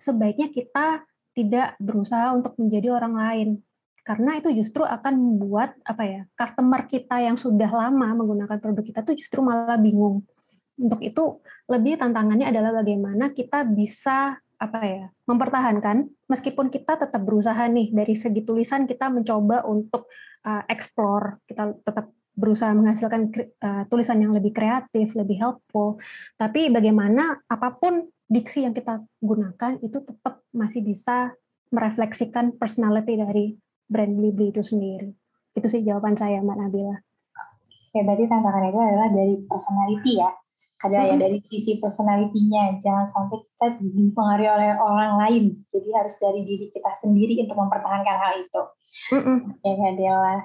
sebaiknya 0.00 0.48
kita 0.48 1.04
tidak 1.36 1.76
berusaha 1.78 2.34
untuk 2.34 2.56
menjadi 2.58 2.96
orang 2.96 3.14
lain 3.14 3.48
karena 4.08 4.40
itu 4.40 4.48
justru 4.56 4.88
akan 4.88 5.20
membuat 5.20 5.76
apa 5.84 6.02
ya 6.08 6.20
customer 6.32 6.88
kita 6.88 7.20
yang 7.20 7.36
sudah 7.36 7.68
lama 7.68 8.16
menggunakan 8.16 8.56
produk 8.56 8.80
kita 8.80 9.04
tuh 9.04 9.12
justru 9.12 9.44
malah 9.44 9.76
bingung. 9.76 10.24
Untuk 10.80 11.04
itu 11.04 11.44
lebih 11.68 12.00
tantangannya 12.00 12.48
adalah 12.48 12.80
bagaimana 12.80 13.36
kita 13.36 13.68
bisa 13.68 14.40
apa 14.58 14.80
ya 14.82 15.04
mempertahankan 15.28 16.08
meskipun 16.24 16.72
kita 16.72 16.96
tetap 16.96 17.20
berusaha 17.20 17.68
nih 17.68 17.92
dari 17.92 18.16
segi 18.16 18.42
tulisan 18.42 18.88
kita 18.88 19.12
mencoba 19.12 19.68
untuk 19.68 20.08
uh, 20.48 20.64
explore 20.72 21.44
kita 21.44 21.76
tetap 21.84 22.08
berusaha 22.32 22.72
menghasilkan 22.72 23.28
uh, 23.60 23.82
tulisan 23.90 24.22
yang 24.22 24.30
lebih 24.30 24.54
kreatif, 24.54 25.12
lebih 25.18 25.42
helpful. 25.42 25.98
Tapi 26.38 26.70
bagaimana 26.70 27.42
apa 27.44 27.76
pun 27.76 28.08
diksi 28.30 28.64
yang 28.64 28.72
kita 28.72 29.04
gunakan 29.20 29.82
itu 29.82 29.98
tetap 30.00 30.46
masih 30.54 30.80
bisa 30.86 31.34
merefleksikan 31.74 32.56
personality 32.56 33.14
dari 33.18 33.46
brand 33.88 34.12
Blibli 34.14 34.54
itu 34.54 34.62
sendiri. 34.62 35.10
Itu 35.56 35.66
sih 35.66 35.82
jawaban 35.82 36.14
saya 36.14 36.44
Mbak 36.44 36.56
Nabila. 36.60 36.96
Oke, 37.88 37.98
berarti 38.04 38.24
tantangan 38.28 38.68
itu 38.68 38.78
adalah 38.78 39.08
dari 39.10 39.34
personality 39.48 40.14
ya. 40.20 40.30
ada 40.78 40.94
ya 40.94 41.18
dari 41.18 41.42
sisi 41.42 41.82
personalitinya 41.82 42.78
jangan 42.78 43.02
sampai 43.02 43.42
kita 43.42 43.82
dipengaruhi 43.82 44.46
oleh 44.46 44.70
orang 44.78 45.18
lain 45.18 45.44
jadi 45.74 45.90
harus 45.90 46.14
dari 46.22 46.46
diri 46.46 46.70
kita 46.70 46.94
sendiri 46.94 47.34
untuk 47.42 47.58
mempertahankan 47.58 48.14
hal 48.14 48.38
itu 48.38 48.62
mm 49.10 49.18
-mm. 49.18 49.38
oke 49.58 49.70
Kak 49.74 49.94
Dela 49.98 50.36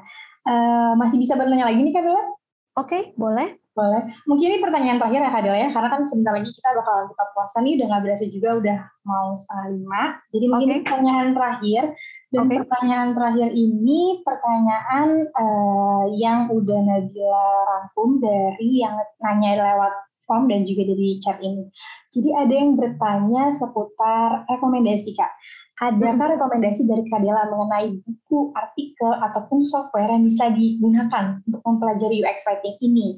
uh, 0.50 0.92
masih 0.98 1.22
bisa 1.22 1.38
bertanya 1.38 1.70
lagi 1.70 1.86
nih 1.86 1.94
Kak 1.94 2.02
Dela 2.02 2.34
Oke, 2.74 3.14
boleh. 3.14 3.62
Boleh. 3.74 4.06
Mungkin 4.30 4.54
ini 4.54 4.60
pertanyaan 4.62 5.02
terakhir 5.02 5.22
ya 5.26 5.34
Kak 5.34 5.42
Dela 5.42 5.58
ya, 5.58 5.70
karena 5.74 5.90
kan 5.90 6.02
sebentar 6.06 6.38
lagi 6.38 6.54
kita 6.54 6.70
bakal 6.78 7.10
buka 7.10 7.26
puasa 7.34 7.58
nih, 7.66 7.74
udah 7.82 7.86
nggak 7.90 8.04
berasa 8.06 8.26
juga 8.30 8.50
udah 8.62 8.80
mau 9.02 9.28
setengah 9.34 9.68
lima. 9.74 10.04
Jadi 10.30 10.46
mungkin 10.46 10.70
okay. 10.70 10.82
pertanyaan 10.86 11.30
terakhir, 11.34 11.84
dan 12.30 12.44
okay. 12.46 12.58
pertanyaan 12.62 13.10
terakhir 13.18 13.50
ini 13.58 14.02
pertanyaan 14.22 15.10
uh, 15.34 16.06
yang 16.14 16.40
udah 16.54 16.80
Nabila 16.86 17.50
rangkum 17.66 18.10
dari 18.22 18.70
yang 18.78 18.96
nanya 19.26 19.52
lewat 19.58 19.94
form 20.30 20.46
dan 20.54 20.70
juga 20.70 20.94
dari 20.94 21.18
chat 21.18 21.42
ini. 21.42 21.66
Jadi 22.14 22.30
ada 22.30 22.54
yang 22.54 22.78
bertanya 22.78 23.50
seputar 23.50 24.46
rekomendasi 24.54 25.18
Kak. 25.18 25.34
Adakah 25.82 26.30
hmm. 26.30 26.34
rekomendasi 26.38 26.86
dari 26.86 27.10
Kadela 27.10 27.50
mengenai 27.50 27.98
buku, 28.06 28.54
artikel, 28.54 29.10
ataupun 29.18 29.66
software 29.66 30.14
yang 30.14 30.22
bisa 30.22 30.54
digunakan 30.54 31.42
untuk 31.50 31.66
mempelajari 31.66 32.22
UX 32.22 32.46
writing 32.46 32.78
ini? 32.78 33.18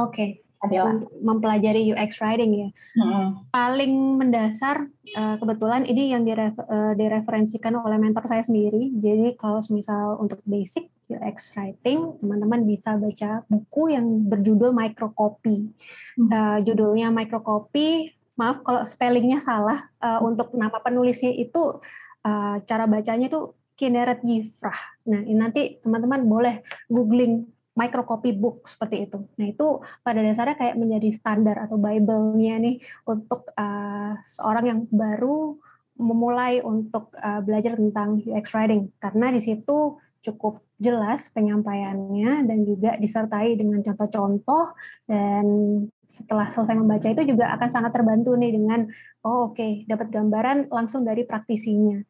Oke, 0.00 0.12
okay. 0.12 0.30
Adela. 0.60 1.00
Mempelajari 1.20 1.88
UX 1.92 2.20
writing 2.20 2.52
ya. 2.52 2.68
Hmm. 3.00 3.44
Paling 3.48 4.20
mendasar, 4.20 4.88
eh, 5.08 5.36
kebetulan 5.40 5.88
ini 5.88 6.12
yang 6.12 6.24
eh, 6.28 6.52
direferensikan 6.96 7.76
oleh 7.80 7.96
mentor 7.96 8.28
saya 8.28 8.44
sendiri. 8.44 8.92
Jadi 8.96 9.36
kalau 9.40 9.60
misal 9.72 10.20
untuk 10.20 10.40
basic 10.44 10.88
UX 11.10 11.52
writing, 11.56 12.16
teman-teman 12.22 12.62
bisa 12.64 12.94
baca 12.94 13.42
buku 13.50 13.96
yang 13.96 14.06
berjudul 14.30 14.70
Microcopy. 14.70 15.74
Hmm. 16.16 16.28
Uh, 16.30 16.58
judulnya 16.62 17.10
Microcopy, 17.10 18.14
maaf 18.38 18.62
kalau 18.62 18.86
spellingnya 18.86 19.42
salah. 19.42 19.90
Uh, 19.98 20.22
untuk 20.22 20.54
nama 20.54 20.78
penulisnya 20.78 21.34
itu 21.34 21.82
uh, 22.22 22.56
cara 22.62 22.86
bacanya 22.86 23.26
itu 23.26 23.58
Kineret 23.74 24.20
Yifrah. 24.20 25.00
Nah, 25.08 25.24
ini 25.24 25.40
nanti 25.40 25.62
teman-teman 25.80 26.20
boleh 26.28 26.54
googling 26.86 27.48
microcopy 27.78 28.34
book 28.34 28.66
seperti 28.66 29.06
itu. 29.06 29.18
Nah, 29.38 29.46
itu 29.46 29.66
pada 30.02 30.20
dasarnya 30.20 30.56
kayak 30.58 30.76
menjadi 30.76 31.08
standar 31.14 31.56
atau 31.64 31.78
bible-nya 31.78 32.58
nih 32.58 32.76
untuk 33.06 33.48
uh, 33.54 34.18
seorang 34.26 34.64
yang 34.66 34.80
baru 34.90 35.54
memulai 36.00 36.64
untuk 36.64 37.12
uh, 37.20 37.44
belajar 37.44 37.76
tentang 37.76 38.18
UX 38.24 38.56
writing 38.56 38.88
karena 38.98 39.28
di 39.36 39.40
situ 39.44 40.00
cukup 40.20 40.64
jelas 40.80 41.28
penyampaiannya 41.32 42.48
dan 42.48 42.58
juga 42.64 42.96
disertai 42.96 43.56
dengan 43.56 43.84
contoh-contoh 43.84 44.72
dan 45.04 45.44
setelah 46.08 46.48
selesai 46.48 46.76
membaca 46.76 47.08
itu 47.08 47.36
juga 47.36 47.52
akan 47.56 47.68
sangat 47.68 47.92
terbantu 47.92 48.32
nih 48.36 48.52
dengan 48.56 48.88
oh 49.24 49.52
oke 49.52 49.60
okay, 49.60 49.84
dapat 49.84 50.08
gambaran 50.08 50.72
langsung 50.72 51.04
dari 51.04 51.28
praktisinya. 51.28 52.00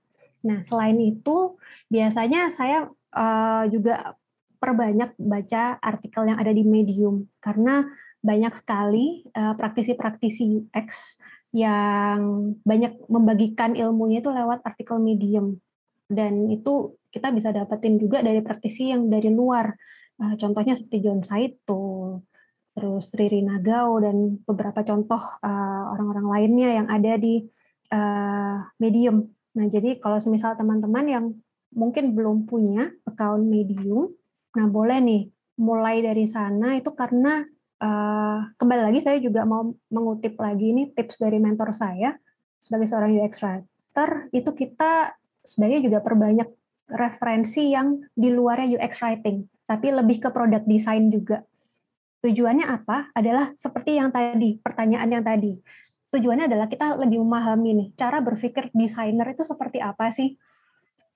Nah 0.47 0.63
selain 0.63 0.99
itu 1.03 1.59
biasanya 1.91 2.51
saya 2.51 2.87
uh, 3.15 3.65
juga 3.71 4.15
perbanyak 4.61 5.17
baca 5.17 5.81
artikel 5.81 6.29
yang 6.29 6.37
ada 6.37 6.53
di 6.53 6.63
Medium 6.63 7.25
karena 7.41 7.89
banyak 8.21 8.53
sekali 8.61 9.25
uh, 9.33 9.57
praktisi-praktisi 9.57 10.69
UX 10.69 11.17
yang 11.51 12.53
banyak 12.63 13.01
membagikan 13.09 13.75
ilmunya 13.75 14.21
itu 14.21 14.31
lewat 14.31 14.61
artikel 14.63 15.01
Medium 15.01 15.57
dan 16.07 16.53
itu 16.53 17.01
kita 17.09 17.33
bisa 17.33 17.51
dapetin 17.51 17.97
juga 17.97 18.21
dari 18.21 18.45
praktisi 18.45 18.93
yang 18.93 19.09
dari 19.09 19.33
luar. 19.33 19.73
Uh, 20.21 20.37
contohnya 20.37 20.77
seperti 20.77 21.01
John 21.01 21.25
Saito, 21.25 22.21
terus 22.77 23.09
Riri 23.17 23.41
Nagao 23.41 23.97
dan 24.05 24.45
beberapa 24.45 24.85
contoh 24.85 25.19
uh, 25.41 25.85
orang-orang 25.97 26.29
lainnya 26.29 26.69
yang 26.85 26.87
ada 26.93 27.17
di 27.17 27.49
Medium. 28.79 29.27
Nah, 29.59 29.67
jadi 29.67 29.99
kalau 29.99 30.23
semisal 30.23 30.55
teman-teman 30.55 31.11
yang 31.11 31.25
mungkin 31.75 32.15
belum 32.15 32.47
punya 32.47 32.87
account 33.03 33.51
Medium, 33.51 34.15
nah 34.57 34.67
boleh 34.67 34.99
nih 34.99 35.23
mulai 35.61 36.03
dari 36.03 36.27
sana 36.27 36.75
itu 36.75 36.91
karena 36.97 37.45
uh, 37.79 38.39
kembali 38.57 38.83
lagi 38.91 39.01
saya 39.05 39.19
juga 39.23 39.47
mau 39.47 39.71
mengutip 39.93 40.35
lagi 40.41 40.73
ini 40.73 40.91
tips 40.91 41.21
dari 41.21 41.39
mentor 41.39 41.71
saya 41.77 42.17
sebagai 42.57 42.89
seorang 42.89 43.15
UX 43.15 43.41
writer 43.45 44.33
itu 44.35 44.51
kita 44.57 45.15
sebenarnya 45.45 45.81
juga 45.85 45.99
perbanyak 46.05 46.49
referensi 46.91 47.71
yang 47.71 48.03
di 48.13 48.29
luarnya 48.35 48.79
UX 48.79 48.99
writing, 49.01 49.47
tapi 49.65 49.95
lebih 49.95 50.19
ke 50.19 50.29
product 50.35 50.67
design 50.67 51.09
juga. 51.09 51.47
Tujuannya 52.21 52.67
apa? 52.69 53.15
Adalah 53.17 53.55
seperti 53.57 53.97
yang 53.97 54.13
tadi, 54.13 54.61
pertanyaan 54.61 55.09
yang 55.09 55.25
tadi. 55.25 55.57
Tujuannya 56.11 56.51
adalah 56.51 56.67
kita 56.67 56.99
lebih 56.99 57.23
memahami 57.23 57.71
nih, 57.79 57.89
cara 57.95 58.19
berpikir 58.19 58.75
desainer 58.75 59.31
itu 59.31 59.47
seperti 59.47 59.79
apa 59.79 60.11
sih? 60.11 60.35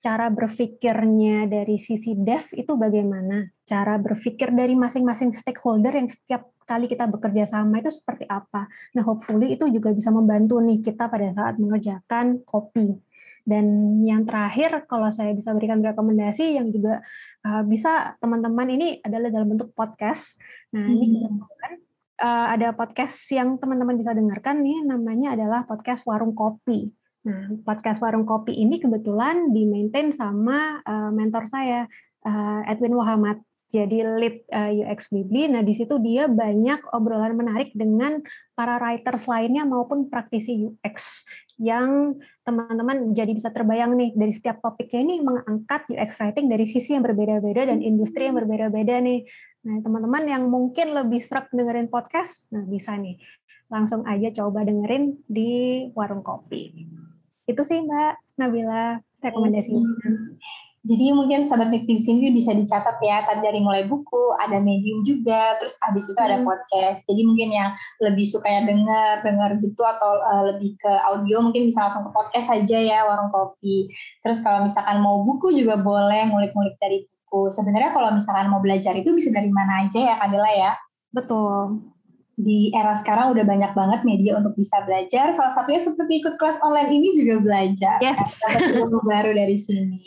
Cara 0.05 0.29
berpikirnya 0.29 1.49
dari 1.49 1.81
sisi 1.81 2.13
dev 2.13 2.45
itu 2.53 2.77
bagaimana? 2.77 3.49
Cara 3.65 3.97
berpikir 3.97 4.53
dari 4.53 4.77
masing-masing 4.77 5.33
stakeholder 5.33 5.97
yang 5.97 6.05
setiap 6.05 6.53
kali 6.69 6.85
kita 6.85 7.09
bekerja 7.09 7.49
sama 7.49 7.81
itu 7.81 7.89
seperti 7.89 8.29
apa? 8.29 8.69
Nah, 8.93 9.01
hopefully 9.01 9.57
itu 9.57 9.65
juga 9.73 9.89
bisa 9.97 10.13
membantu 10.13 10.61
nih 10.61 10.85
kita 10.85 11.09
pada 11.09 11.33
saat 11.33 11.57
mengerjakan 11.57 12.45
copy 12.45 13.01
dan 13.45 13.65
yang 14.01 14.25
terakhir, 14.25 14.89
kalau 14.89 15.13
saya 15.13 15.29
bisa 15.37 15.53
berikan 15.53 15.77
rekomendasi 15.77 16.57
yang 16.57 16.73
juga 16.73 17.05
uh, 17.45 17.61
bisa 17.61 18.17
teman-teman 18.17 18.65
ini 18.73 18.97
adalah 19.05 19.29
dalam 19.29 19.53
bentuk 19.53 19.69
podcast. 19.77 20.41
Nah, 20.73 20.89
hmm. 20.89 20.93
ini 20.97 21.05
kebetulan 21.21 21.73
uh, 22.25 22.47
ada 22.57 22.73
podcast 22.73 23.21
yang 23.29 23.61
teman-teman 23.61 24.01
bisa 24.01 24.17
dengarkan 24.17 24.65
nih, 24.65 24.81
namanya 24.89 25.37
adalah 25.37 25.61
podcast 25.69 26.01
Warung 26.09 26.33
Kopi. 26.33 26.89
Nah, 27.25 27.57
podcast 27.65 27.97
Warung 28.05 28.29
Kopi 28.29 28.53
ini 28.53 28.77
kebetulan 28.77 29.49
di-maintain 29.49 30.13
sama 30.13 30.77
uh, 30.85 31.09
mentor 31.09 31.49
saya, 31.49 31.89
uh, 32.21 32.61
Edwin 32.69 32.93
Muhammad 32.93 33.41
jadi 33.65 34.05
lead 34.21 34.45
uh, 34.53 34.69
UX 34.69 35.09
Bibli. 35.09 35.49
Nah, 35.49 35.65
di 35.65 35.73
situ 35.73 35.97
dia 35.97 36.29
banyak 36.29 36.85
obrolan 36.93 37.33
menarik 37.33 37.73
dengan 37.73 38.21
para 38.53 38.77
writers 38.77 39.25
lainnya 39.25 39.65
maupun 39.65 40.05
praktisi 40.05 40.69
UX 40.69 41.25
yang 41.57 42.13
teman-teman 42.45 43.15
jadi 43.17 43.33
bisa 43.33 43.49
terbayang 43.49 43.97
nih 43.97 44.13
dari 44.13 44.29
setiap 44.29 44.61
topiknya 44.61 45.01
ini 45.01 45.15
mengangkat 45.25 45.89
UX 45.89 46.21
writing 46.21 46.45
dari 46.45 46.69
sisi 46.69 46.93
yang 46.93 47.01
berbeda-beda 47.01 47.73
dan 47.73 47.81
industri 47.81 48.29
yang 48.29 48.37
berbeda-beda 48.37 49.01
nih. 49.01 49.25
Nah, 49.65 49.81
teman-teman 49.81 50.29
yang 50.29 50.45
mungkin 50.45 50.93
lebih 50.93 51.25
serak 51.25 51.49
dengerin 51.49 51.89
podcast, 51.89 52.45
nah 52.53 52.61
bisa 52.61 52.93
nih. 52.93 53.17
Langsung 53.65 54.05
aja 54.05 54.29
coba 54.29 54.61
dengerin 54.61 55.25
di 55.25 55.89
warung 55.97 56.21
kopi. 56.21 56.85
Itu 57.45 57.61
sih 57.61 57.81
Mbak 57.81 58.41
Nabila 58.41 58.99
rekomendasinya. 59.21 59.85
Jadi 60.85 61.17
mungkin 61.17 61.49
sahabat 61.49 61.73
di 61.73 61.97
sini 61.97 62.29
bisa 62.29 62.53
dicatat 62.53 63.01
ya, 63.01 63.25
tadi 63.25 63.41
dari 63.41 63.57
mulai 63.57 63.89
buku, 63.89 64.37
ada 64.37 64.61
medium 64.61 65.01
juga, 65.01 65.57
terus 65.57 65.81
habis 65.81 66.05
itu 66.05 66.19
ada 66.21 66.37
hmm. 66.37 66.45
podcast. 66.45 67.01
Jadi 67.09 67.25
mungkin 67.25 67.49
yang 67.49 67.73
lebih 68.05 68.21
suka 68.21 68.45
ya 68.45 68.61
dengar, 68.69 69.25
dengar 69.25 69.57
gitu 69.57 69.81
atau 69.81 70.21
uh, 70.21 70.43
lebih 70.53 70.77
ke 70.77 70.93
audio 71.09 71.41
mungkin 71.41 71.65
bisa 71.65 71.89
langsung 71.89 72.05
ke 72.05 72.13
podcast 72.13 72.53
saja 72.53 72.77
ya 72.77 73.01
warung 73.01 73.33
kopi. 73.33 73.89
Terus 74.21 74.45
kalau 74.45 74.61
misalkan 74.61 75.01
mau 75.01 75.25
buku 75.25 75.57
juga 75.57 75.81
boleh 75.81 76.29
ngulik-ngulik 76.29 76.77
dari 76.77 77.09
buku. 77.09 77.49
Sebenarnya 77.49 77.89
kalau 77.89 78.13
misalkan 78.13 78.45
mau 78.53 78.61
belajar 78.61 78.93
itu 78.93 79.09
bisa 79.09 79.33
dari 79.33 79.49
mana 79.49 79.89
aja 79.89 79.97
ya 79.97 80.21
Kadila 80.21 80.51
ya? 80.53 80.77
Betul. 81.09 81.81
Di 82.35 82.71
era 82.75 82.95
sekarang 82.99 83.31
udah 83.31 83.47
banyak 83.47 83.71
banget 83.71 83.99
media 84.03 84.35
untuk 84.35 84.59
bisa 84.59 84.83
belajar. 84.83 85.31
Salah 85.31 85.55
satunya 85.55 85.79
seperti 85.79 86.19
ikut 86.19 86.35
kelas 86.35 86.59
online 86.59 86.91
ini 86.91 87.07
juga 87.15 87.39
belajar. 87.39 87.97
Yes. 88.03 88.19
Dapat 88.43 88.75
ilmu 88.75 88.99
baru 89.07 89.31
dari 89.31 89.55
sini. 89.55 90.03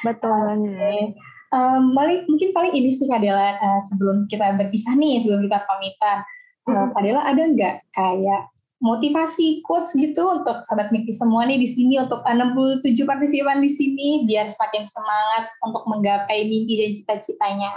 Betul 0.00 0.32
banget. 0.32 1.16
Um, 1.52 1.94
mungkin 2.26 2.50
paling 2.50 2.74
ini 2.74 2.90
sih 2.90 3.06
Kadela 3.06 3.60
uh, 3.60 3.80
sebelum 3.86 4.26
kita 4.26 4.56
berpisah 4.58 4.98
nih, 4.98 5.22
sebelum 5.22 5.46
kita 5.46 5.62
pamitan. 5.64 6.18
Uh, 6.66 6.90
Kadela 6.96 7.22
ada 7.22 7.42
nggak 7.46 7.74
kayak 7.94 8.42
motivasi 8.76 9.64
quotes 9.64 9.96
gitu 9.96 10.20
untuk 10.28 10.60
sahabat 10.68 10.92
Miki 10.92 11.08
semua 11.08 11.48
nih 11.48 11.56
di 11.56 11.68
sini 11.68 11.96
untuk 11.96 12.20
67 12.20 12.84
partisipan 13.08 13.64
di 13.64 13.70
sini 13.72 14.08
biar 14.28 14.52
semakin 14.52 14.84
semangat 14.84 15.44
untuk 15.64 15.88
menggapai 15.88 16.44
mimpi 16.44 16.74
dan 16.84 16.90
cita-citanya. 16.92 17.72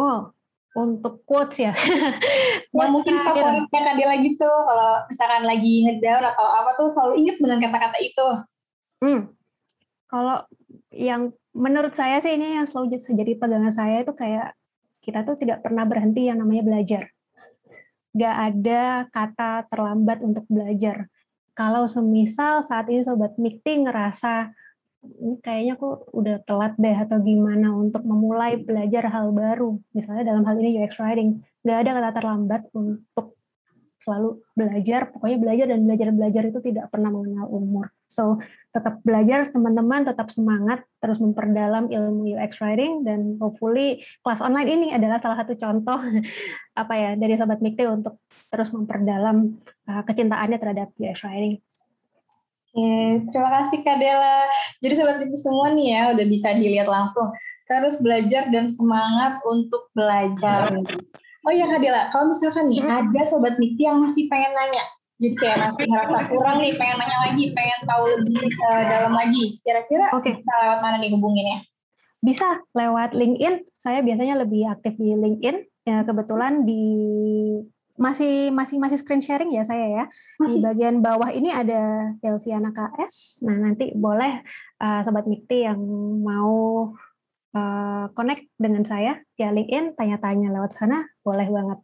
Oh, 0.00 0.32
untuk 0.74 1.26
quotes 1.26 1.58
ya. 1.58 1.74
yang 2.76 2.90
mungkin 2.94 3.18
favoritnya 3.26 3.80
Kadela 3.90 4.14
gitu 4.22 4.46
kalau 4.46 5.02
misalkan 5.10 5.42
lagi 5.42 5.74
ngedown 5.86 6.22
atau 6.22 6.46
apa 6.46 6.70
tuh 6.78 6.86
selalu 6.86 7.14
inget 7.26 7.36
dengan 7.42 7.58
kata-kata 7.58 7.98
itu. 7.98 8.28
Hmm. 9.02 9.20
Kalau 10.06 10.46
yang 10.94 11.34
menurut 11.50 11.94
saya 11.94 12.22
sih 12.22 12.38
ini 12.38 12.54
yang 12.58 12.66
selalu 12.66 12.98
jadi 12.98 13.32
pegangan 13.34 13.74
saya 13.74 14.02
itu 14.06 14.14
kayak 14.14 14.54
kita 15.02 15.26
tuh 15.26 15.34
tidak 15.40 15.64
pernah 15.64 15.82
berhenti 15.88 16.30
yang 16.30 16.38
namanya 16.38 16.62
belajar. 16.62 17.02
Gak 18.14 18.36
ada 18.52 19.06
kata 19.10 19.66
terlambat 19.70 20.18
untuk 20.22 20.44
belajar. 20.50 21.10
Kalau 21.54 21.90
semisal 21.90 22.62
saat 22.62 22.86
ini 22.90 23.02
Sobat 23.02 23.34
Mikti 23.38 23.82
ngerasa 23.82 24.54
ini 25.00 25.40
kayaknya 25.40 25.74
kok 25.80 26.12
udah 26.12 26.36
telat 26.44 26.76
deh 26.76 26.96
atau 26.96 27.18
gimana 27.24 27.72
untuk 27.72 28.04
memulai 28.04 28.60
belajar 28.60 29.08
hal 29.08 29.32
baru. 29.32 29.80
Misalnya 29.96 30.28
dalam 30.28 30.44
hal 30.44 30.56
ini 30.60 30.80
UX 30.80 31.00
Writing. 31.00 31.40
Gak 31.64 31.78
ada 31.84 31.90
kata 31.96 32.10
terlambat 32.20 32.62
untuk 32.76 33.36
selalu 34.00 34.40
belajar, 34.56 35.12
pokoknya 35.12 35.36
belajar 35.36 35.66
dan 35.68 35.80
belajar 35.84 36.08
belajar 36.08 36.42
itu 36.48 36.58
tidak 36.64 36.88
pernah 36.88 37.12
mengenal 37.12 37.52
umur. 37.52 37.92
So 38.08 38.40
tetap 38.72 39.04
belajar 39.04 39.52
teman-teman, 39.52 40.08
tetap 40.08 40.32
semangat, 40.32 40.88
terus 41.04 41.20
memperdalam 41.20 41.92
ilmu 41.92 42.32
UX 42.32 42.64
writing 42.64 43.04
dan 43.04 43.36
hopefully 43.36 44.00
kelas 44.24 44.40
online 44.40 44.68
ini 44.72 44.88
adalah 44.96 45.20
salah 45.20 45.36
satu 45.44 45.52
contoh 45.52 46.00
apa 46.80 46.94
ya 46.96 47.10
dari 47.20 47.36
sobat 47.36 47.60
Mikti 47.60 47.84
untuk 47.84 48.24
terus 48.48 48.72
memperdalam 48.72 49.60
uh, 49.84 50.02
kecintaannya 50.08 50.56
terhadap 50.56 50.88
UX 50.96 51.20
writing. 51.20 51.60
Oke, 52.70 53.26
terima 53.34 53.50
kasih 53.58 53.78
Kak 53.82 53.98
Dela. 53.98 54.46
Jadi 54.78 54.94
sobat 54.94 55.18
Mikti 55.18 55.38
semua 55.42 55.74
nih 55.74 55.86
ya 55.90 56.02
udah 56.14 56.26
bisa 56.30 56.54
dilihat 56.54 56.86
langsung. 56.86 57.34
Terus 57.66 57.98
belajar 57.98 58.46
dan 58.54 58.70
semangat 58.70 59.42
untuk 59.42 59.90
belajar. 59.90 60.70
Oh 61.42 61.50
iya 61.50 61.66
Kak 61.66 61.82
Dela, 61.82 62.14
kalau 62.14 62.30
misalkan 62.30 62.70
nih 62.70 62.78
hmm. 62.78 62.94
ada 62.94 63.22
sobat 63.26 63.58
Mikti 63.58 63.82
yang 63.90 63.98
masih 63.98 64.30
pengen 64.30 64.54
nanya, 64.54 64.86
jadi 65.18 65.34
kayak 65.36 65.58
masih 65.66 65.84
ngerasa 65.90 66.18
kurang 66.30 66.56
nih, 66.62 66.72
pengen 66.78 66.96
nanya 66.96 67.18
lagi, 67.26 67.44
pengen 67.52 67.80
tahu 67.90 68.04
lebih 68.06 68.48
uh, 68.70 68.82
dalam 68.86 69.12
lagi. 69.18 69.44
Kira-kira 69.66 70.06
okay. 70.14 70.38
bisa 70.38 70.52
lewat 70.62 70.78
mana 70.78 70.96
nih 71.02 71.10
hubunginnya? 71.10 71.58
Bisa 72.22 72.46
lewat 72.72 73.18
LinkedIn. 73.18 73.66
Saya 73.74 74.00
biasanya 74.00 74.40
lebih 74.40 74.70
aktif 74.70 74.94
di 74.94 75.12
LinkedIn. 75.12 75.56
Ya 75.84 76.06
kebetulan 76.06 76.62
di 76.62 76.84
masih 78.00 78.48
masih 78.48 78.80
masih 78.80 78.96
screen 78.96 79.20
sharing 79.20 79.52
ya 79.52 79.62
saya 79.62 79.86
ya. 79.86 80.04
Masih. 80.40 80.58
Di 80.58 80.64
bagian 80.64 81.04
bawah 81.04 81.28
ini 81.28 81.52
ada 81.52 82.16
Delviana 82.24 82.72
KS. 82.72 83.44
Nah 83.44 83.60
nanti 83.60 83.92
boleh 83.92 84.40
uh, 84.80 85.00
sobat 85.04 85.28
Mikti 85.28 85.68
yang 85.68 85.78
mau 86.24 86.90
uh, 87.52 88.04
connect 88.16 88.48
dengan 88.56 88.88
saya 88.88 89.20
ya 89.36 89.52
LinkedIn 89.52 90.00
tanya-tanya 90.00 90.48
lewat 90.48 90.72
sana 90.72 91.04
boleh 91.20 91.46
banget. 91.52 91.78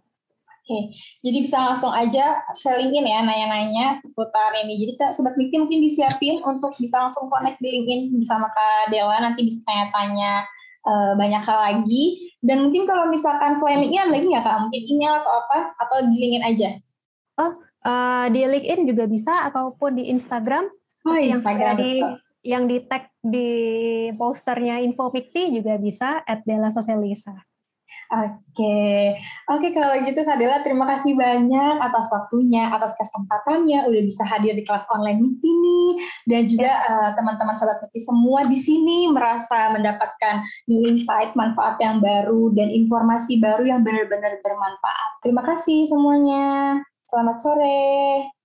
Oke, 0.67 0.99
jadi 1.23 1.47
bisa 1.47 1.63
langsung 1.63 1.95
aja 1.95 2.43
LinkedIn 2.59 3.07
ya 3.07 3.23
nanya-nanya 3.23 3.95
seputar 3.95 4.51
ini. 4.67 4.83
Jadi 4.83 5.15
sobat 5.15 5.39
Mikti 5.39 5.63
mungkin 5.63 5.79
disiapin 5.85 6.43
untuk 6.43 6.75
bisa 6.81 7.07
langsung 7.07 7.31
connect 7.31 7.63
di 7.63 7.71
LinkedIn 7.71 8.19
bersama 8.19 8.51
Kak 8.51 8.91
Dewa 8.91 9.21
nanti 9.23 9.47
bisa 9.47 9.63
tanya-tanya 9.63 10.49
uh, 10.87 11.13
banyak 11.19 11.43
hal 11.43 11.59
lagi. 11.59 12.31
Dan 12.41 12.71
mungkin 12.71 12.87
kalau 12.87 13.11
misalkan 13.11 13.59
selain 13.59 13.83
LinkedIn 13.83 14.07
ada 14.07 14.13
lagi 14.15 14.27
nggak 14.31 14.45
Kak? 14.47 14.57
Mungkin 14.63 14.83
email 14.87 15.15
atau 15.19 15.33
apa? 15.35 15.59
Atau 15.83 15.97
di 16.09 16.17
LinkedIn 16.17 16.45
aja? 16.47 16.69
Oh, 17.37 17.53
uh, 17.85 18.25
di 18.31 18.41
LinkedIn 18.47 18.87
juga 18.87 19.05
bisa 19.11 19.35
ataupun 19.51 19.99
di 19.99 20.05
Instagram. 20.15 20.71
Oh, 21.07 21.19
Instagram. 21.19 21.75
Yang 21.75 21.79
di 21.83 21.93
yang 22.47 22.65
di 22.71 22.79
tag 22.87 23.11
di 23.19 23.51
posternya 24.15 24.79
Info 24.79 25.11
Pikti 25.11 25.51
juga 25.51 25.75
bisa 25.83 26.23
at 26.23 26.47
Dela 26.47 26.71
Sosialisa. 26.71 27.35
Oke, 28.07 29.19
oke 29.51 29.69
kalau 29.75 29.99
gitu 30.07 30.23
Kak 30.23 30.39
Dela 30.39 30.63
terima 30.63 30.87
kasih 30.87 31.19
banyak 31.19 31.75
atas 31.83 32.07
waktunya, 32.15 32.71
atas 32.71 32.95
kesempatannya, 32.95 33.83
udah 33.83 34.03
bisa 34.07 34.23
hadir 34.23 34.55
di 34.55 34.63
kelas 34.63 34.87
online 34.95 35.19
Mikti 35.19 35.51
nih, 35.51 35.91
dan 36.31 36.43
juga 36.47 36.71
yes. 36.71 36.87
uh, 36.87 37.11
teman-teman 37.19 37.59
sobat 37.59 37.83
Mikti 37.83 38.01
semua 38.07 38.47
di 38.47 38.55
sini 38.55 39.11
merasa 39.11 39.75
mendapatkan 39.75 40.47
new 40.71 40.87
insight, 40.87 41.35
manfaat 41.35 41.83
yang 41.83 41.99
baru 41.99 42.55
dan 42.55 42.71
informasi 42.71 43.43
baru 43.43 43.67
yang 43.67 43.83
benar-benar 43.83 44.39
bermanfaat. 44.39 45.11
Terima 45.27 45.43
kasih 45.43 45.91
semuanya. 45.91 46.79
Selamat 47.11 47.37
sore. 47.43 48.36